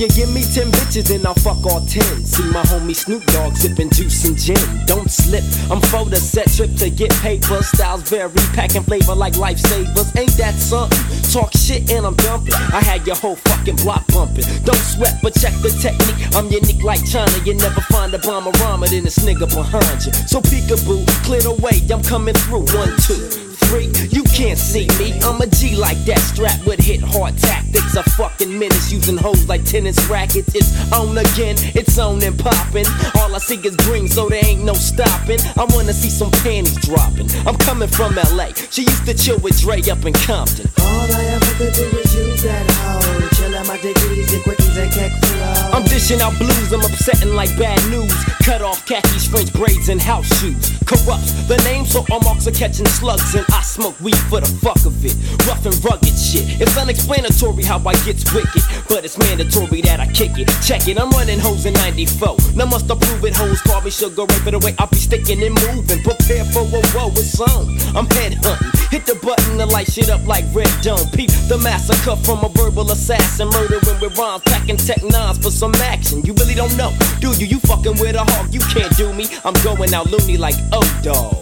You 0.00 0.08
give 0.08 0.32
me 0.32 0.40
10 0.40 0.72
bitches, 0.72 1.08
then 1.08 1.26
I'll 1.26 1.34
fuck 1.34 1.62
all 1.66 1.84
10. 1.84 2.24
See 2.24 2.44
my 2.44 2.62
homie 2.62 2.96
Snoop 2.96 3.22
Dogg 3.26 3.54
sipping 3.54 3.90
juice 3.90 4.24
and 4.24 4.34
gin. 4.34 4.56
Don't 4.86 5.10
slip, 5.10 5.44
I'm 5.70 5.82
for 5.92 6.06
the 6.06 6.16
set 6.16 6.50
trip 6.50 6.74
to 6.76 6.88
get 6.88 7.12
paper. 7.20 7.62
Styles 7.62 8.08
vary, 8.08 8.32
packing 8.54 8.82
flavor 8.82 9.14
like 9.14 9.34
lifesavers. 9.34 10.16
Ain't 10.16 10.32
that 10.38 10.54
something? 10.54 10.96
Talk 11.30 11.52
shit 11.52 11.90
and 11.90 12.06
I'm 12.06 12.14
dumping. 12.14 12.54
I 12.54 12.80
had 12.80 13.06
your 13.06 13.16
whole 13.16 13.36
fucking 13.36 13.76
block 13.76 14.08
pumping. 14.08 14.44
Don't 14.64 14.80
sweat, 14.80 15.18
but 15.22 15.34
check 15.34 15.52
the 15.60 15.68
technique. 15.68 16.34
I'm 16.34 16.48
unique 16.48 16.82
like 16.82 17.04
China. 17.04 17.36
You 17.44 17.52
never 17.56 17.82
find 17.92 18.14
a 18.14 18.18
bomber 18.20 18.52
rhymer 18.52 18.86
than 18.86 19.04
this 19.04 19.18
nigga 19.18 19.52
behind 19.52 20.06
you. 20.06 20.14
So 20.24 20.40
peekaboo, 20.40 21.06
clear 21.24 21.42
the 21.42 21.52
way, 21.60 21.76
I'm 21.92 22.02
coming 22.02 22.34
through. 22.34 22.64
One, 22.72 22.96
two 23.04 23.49
three. 23.70 23.86
You 24.10 24.24
can't 24.24 24.58
see 24.58 24.86
me. 24.98 25.18
I'm 25.22 25.40
a 25.40 25.46
G 25.46 25.76
like 25.76 25.98
that, 26.04 26.18
strapped 26.18 26.66
with 26.66 26.80
hit 26.80 27.00
hard 27.00 27.38
tactics. 27.38 27.94
A 27.94 28.02
fucking 28.02 28.58
menace 28.58 28.92
using 28.92 29.16
hoes 29.16 29.48
like 29.48 29.64
tennis 29.64 29.98
rackets. 30.08 30.54
It's 30.54 30.70
on 30.92 31.16
again, 31.16 31.56
it's 31.78 31.98
on 31.98 32.22
and 32.22 32.38
popping. 32.38 32.86
All 33.16 33.34
I 33.34 33.38
see 33.38 33.56
is 33.56 33.76
green, 33.76 34.08
so 34.08 34.28
there 34.28 34.44
ain't 34.44 34.64
no 34.64 34.74
stopping. 34.74 35.38
I 35.56 35.64
wanna 35.70 35.92
see 35.92 36.10
some 36.10 36.30
panties 36.42 36.76
dropping. 36.84 37.30
I'm 37.46 37.56
coming 37.56 37.88
from 37.88 38.16
LA. 38.16 38.52
She 38.70 38.82
used 38.82 39.06
to 39.06 39.14
chill 39.14 39.38
with 39.38 39.60
Dre 39.60 39.80
up 39.90 40.04
in 40.04 40.12
Compton. 40.12 40.68
All 40.80 41.12
I 41.12 41.24
ever 41.36 41.52
could 41.56 41.72
do 41.72 41.84
is 41.98 42.14
use 42.14 42.42
that 42.42 42.70
hoe. 42.70 43.29
My 43.70 43.76
degrees 43.76 44.32
and 44.34 44.42
quickies 44.42 44.76
and 44.76 45.12
flow. 45.22 45.70
I'm 45.78 45.84
dishing 45.84 46.20
out 46.20 46.36
blues, 46.38 46.72
I'm 46.72 46.80
upsetting 46.80 47.34
like 47.36 47.56
bad 47.56 47.78
news. 47.88 48.12
Cut 48.42 48.62
off 48.62 48.84
khakis, 48.84 49.28
French 49.28 49.52
braids, 49.52 49.88
and 49.88 50.02
house 50.02 50.26
shoes. 50.40 50.76
Corrupts 50.86 51.46
the 51.46 51.56
name, 51.62 51.86
so 51.86 52.04
all 52.10 52.18
marks 52.22 52.48
are 52.48 52.50
catching 52.50 52.86
slugs. 52.86 53.32
And 53.36 53.46
I 53.52 53.62
smoke 53.62 53.94
weed 54.00 54.18
for 54.26 54.40
the 54.40 54.50
fuck 54.58 54.84
of 54.84 54.98
it. 55.04 55.14
Rough 55.46 55.64
and 55.66 55.84
rugged 55.84 56.18
shit. 56.18 56.60
It's 56.60 56.76
unexplanatory 56.76 57.62
how 57.62 57.78
I 57.86 57.94
gets 58.02 58.26
wicked, 58.34 58.62
but 58.88 59.04
it's 59.04 59.16
mandatory 59.18 59.82
that 59.82 60.00
I 60.00 60.06
kick 60.10 60.34
it. 60.34 60.50
Check 60.66 60.88
it, 60.88 60.98
I'm 60.98 61.10
running 61.10 61.38
hoes 61.38 61.64
in 61.64 61.74
94. 61.74 62.38
Now 62.56 62.66
must 62.66 62.90
approve 62.90 63.24
it, 63.24 63.36
hoes 63.36 63.62
call 63.62 63.82
me 63.82 63.90
sugar 63.92 64.24
ray 64.26 64.38
for 64.42 64.50
the 64.50 64.58
way 64.58 64.74
I 64.80 64.86
be 64.86 64.96
sticking 64.96 65.40
and 65.44 65.54
moving. 65.70 66.02
Prepare 66.02 66.44
for 66.46 66.66
a 66.66 66.82
woe, 66.90 67.14
it's 67.14 67.38
on. 67.38 67.70
I'm 67.94 68.10
head 68.18 68.34
hunting. 68.42 68.80
Hit 68.90 69.06
the 69.06 69.14
button 69.22 69.58
to 69.58 69.66
light 69.66 69.86
shit 69.86 70.10
up 70.10 70.26
like 70.26 70.44
red 70.52 70.70
dome. 70.82 71.06
Peep 71.14 71.30
the 71.46 71.58
massacre 71.62 72.16
from 72.26 72.42
a 72.42 72.48
verbal 72.48 72.90
assassin. 72.90 73.59
Murdering 73.60 74.00
with 74.00 74.16
rhymes, 74.16 74.42
packing 74.44 74.78
tech 74.78 75.02
nines 75.02 75.36
for 75.36 75.50
some 75.50 75.74
action. 75.74 76.22
You 76.22 76.32
really 76.34 76.54
don't 76.54 76.74
know, 76.78 76.96
do 77.20 77.32
you? 77.32 77.46
You 77.46 77.58
fucking 77.60 78.00
with 78.00 78.16
a 78.16 78.24
hawk, 78.24 78.48
you 78.50 78.60
can't 78.60 78.96
do 78.96 79.12
me. 79.12 79.26
I'm 79.44 79.52
going 79.62 79.92
out 79.92 80.10
loony 80.10 80.38
like 80.38 80.54
oh 80.72 81.00
dog. 81.02 81.36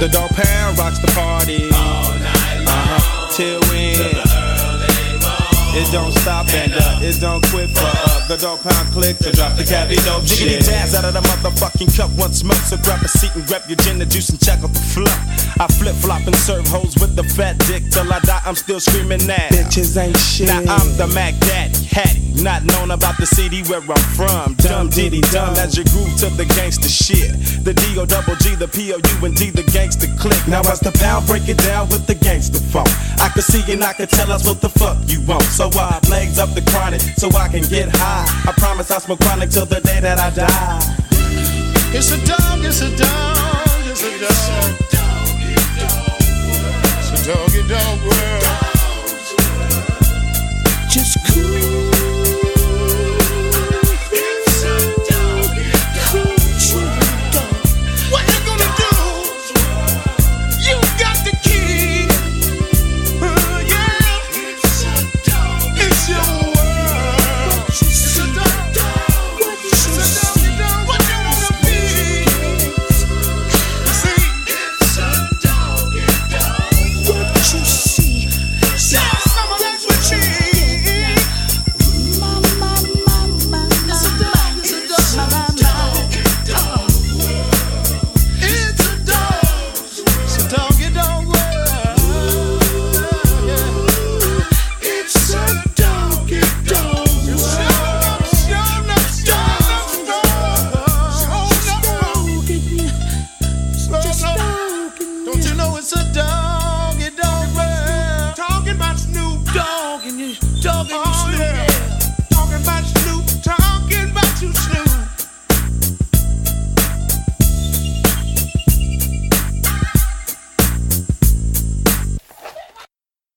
The 0.00 0.08
dog 0.08 0.30
pound 0.30 0.78
rocks 0.78 0.98
the 0.98 1.12
party. 1.14 1.70
All 1.70 2.18
night 2.18 2.58
long. 2.58 2.66
Uh-huh. 2.66 3.28
Till 3.36 3.60
we 3.70 3.71
It 5.82 5.90
don't 5.90 6.12
stop 6.12 6.46
and 6.54 6.72
uh, 6.72 7.00
it 7.02 7.20
don't 7.20 7.42
quit 7.50 7.68
for 7.70 7.82
uh, 7.82 8.28
the 8.28 8.36
dog 8.36 8.60
pound 8.60 8.92
click 8.92 9.18
to 9.18 9.32
drop 9.32 9.56
the 9.56 9.64
cabbie 9.64 9.96
dope 10.06 10.22
Jiggity 10.22 10.62
shit. 10.62 10.64
jazz 10.64 10.94
out 10.94 11.04
of 11.04 11.12
the 11.12 11.20
motherfucking 11.20 11.90
cup 11.96 12.10
once 12.16 12.38
smoke. 12.38 12.62
So 12.70 12.76
grab 12.78 13.02
a 13.02 13.08
seat 13.08 13.34
and 13.34 13.44
grab 13.46 13.62
your 13.66 13.76
gin 13.82 14.00
and 14.00 14.08
juice 14.10 14.28
and 14.30 14.40
check 14.40 14.62
out 14.62 14.72
the 14.72 14.78
flop. 14.78 15.10
I 15.58 15.66
flip 15.66 15.96
flop 15.96 16.24
and 16.24 16.36
serve 16.36 16.66
hoes 16.68 16.94
with 17.02 17.16
the 17.16 17.24
fat 17.24 17.58
dick 17.66 17.90
till 17.90 18.10
I 18.12 18.20
die. 18.20 18.40
I'm 18.46 18.54
still 18.54 18.78
screaming 18.78 19.26
now. 19.26 19.50
Bitches 19.50 19.98
ain't 19.98 20.16
shit. 20.16 20.46
Now 20.46 20.62
I'm 20.70 20.96
the 20.96 21.08
Mac 21.08 21.34
Daddy, 21.40 21.82
Hattie, 21.90 22.40
not 22.42 22.62
known 22.62 22.92
about 22.92 23.18
the 23.18 23.26
city 23.26 23.62
where 23.66 23.82
I'm 23.82 24.06
from. 24.14 24.54
Dumb 24.62 24.88
diddy 24.88 25.20
dumb 25.34 25.58
as 25.58 25.76
your 25.76 25.84
groove 25.90 26.14
to 26.22 26.30
the 26.30 26.46
gangster 26.46 26.88
shit. 26.88 27.34
The 27.66 27.74
D 27.74 27.98
O 27.98 28.06
double 28.06 28.36
G, 28.36 28.54
the 28.54 28.68
P 28.68 28.94
O 28.94 29.02
U 29.02 29.26
and 29.26 29.34
D, 29.34 29.50
the 29.50 29.66
gangster 29.74 30.06
click. 30.16 30.38
Now 30.46 30.62
as 30.70 30.78
the 30.78 30.92
pound 31.02 31.26
break 31.26 31.48
it 31.50 31.58
down 31.58 31.88
with 31.90 32.06
the 32.06 32.14
gangster 32.14 32.62
funk. 32.70 32.88
I 33.18 33.28
can 33.34 33.42
see 33.42 33.66
and 33.72 33.82
I 33.82 33.92
can 33.92 34.06
tell 34.06 34.30
us 34.30 34.46
what 34.46 34.60
the 34.62 34.70
fuck 34.70 34.96
you 35.10 35.20
want. 35.26 35.42
So 35.42 35.71
I 35.76 36.00
legs 36.10 36.38
up 36.38 36.50
the 36.54 36.62
chronic 36.70 37.00
so 37.00 37.28
I 37.36 37.48
can 37.48 37.62
get 37.62 37.88
high. 37.90 38.26
I 38.48 38.52
promise 38.52 38.90
I 38.90 38.98
smoke 38.98 39.20
chronic 39.20 39.50
till 39.50 39.66
the 39.66 39.80
day 39.80 40.00
that 40.00 40.18
I 40.18 40.30
die. 40.30 41.02
It's 41.94 42.10
a 42.10 42.18
dog, 42.26 42.64
it's 42.64 42.80
a 42.80 42.90
dog, 42.96 43.86
it's 43.86 44.02
a 44.02 44.10
dog. 44.20 44.82
It's 46.98 47.10
a 47.10 47.24
doggy 47.26 47.62
dog 47.68 47.98
world. 48.00 48.42
Just 50.90 51.18
cool. 51.32 51.71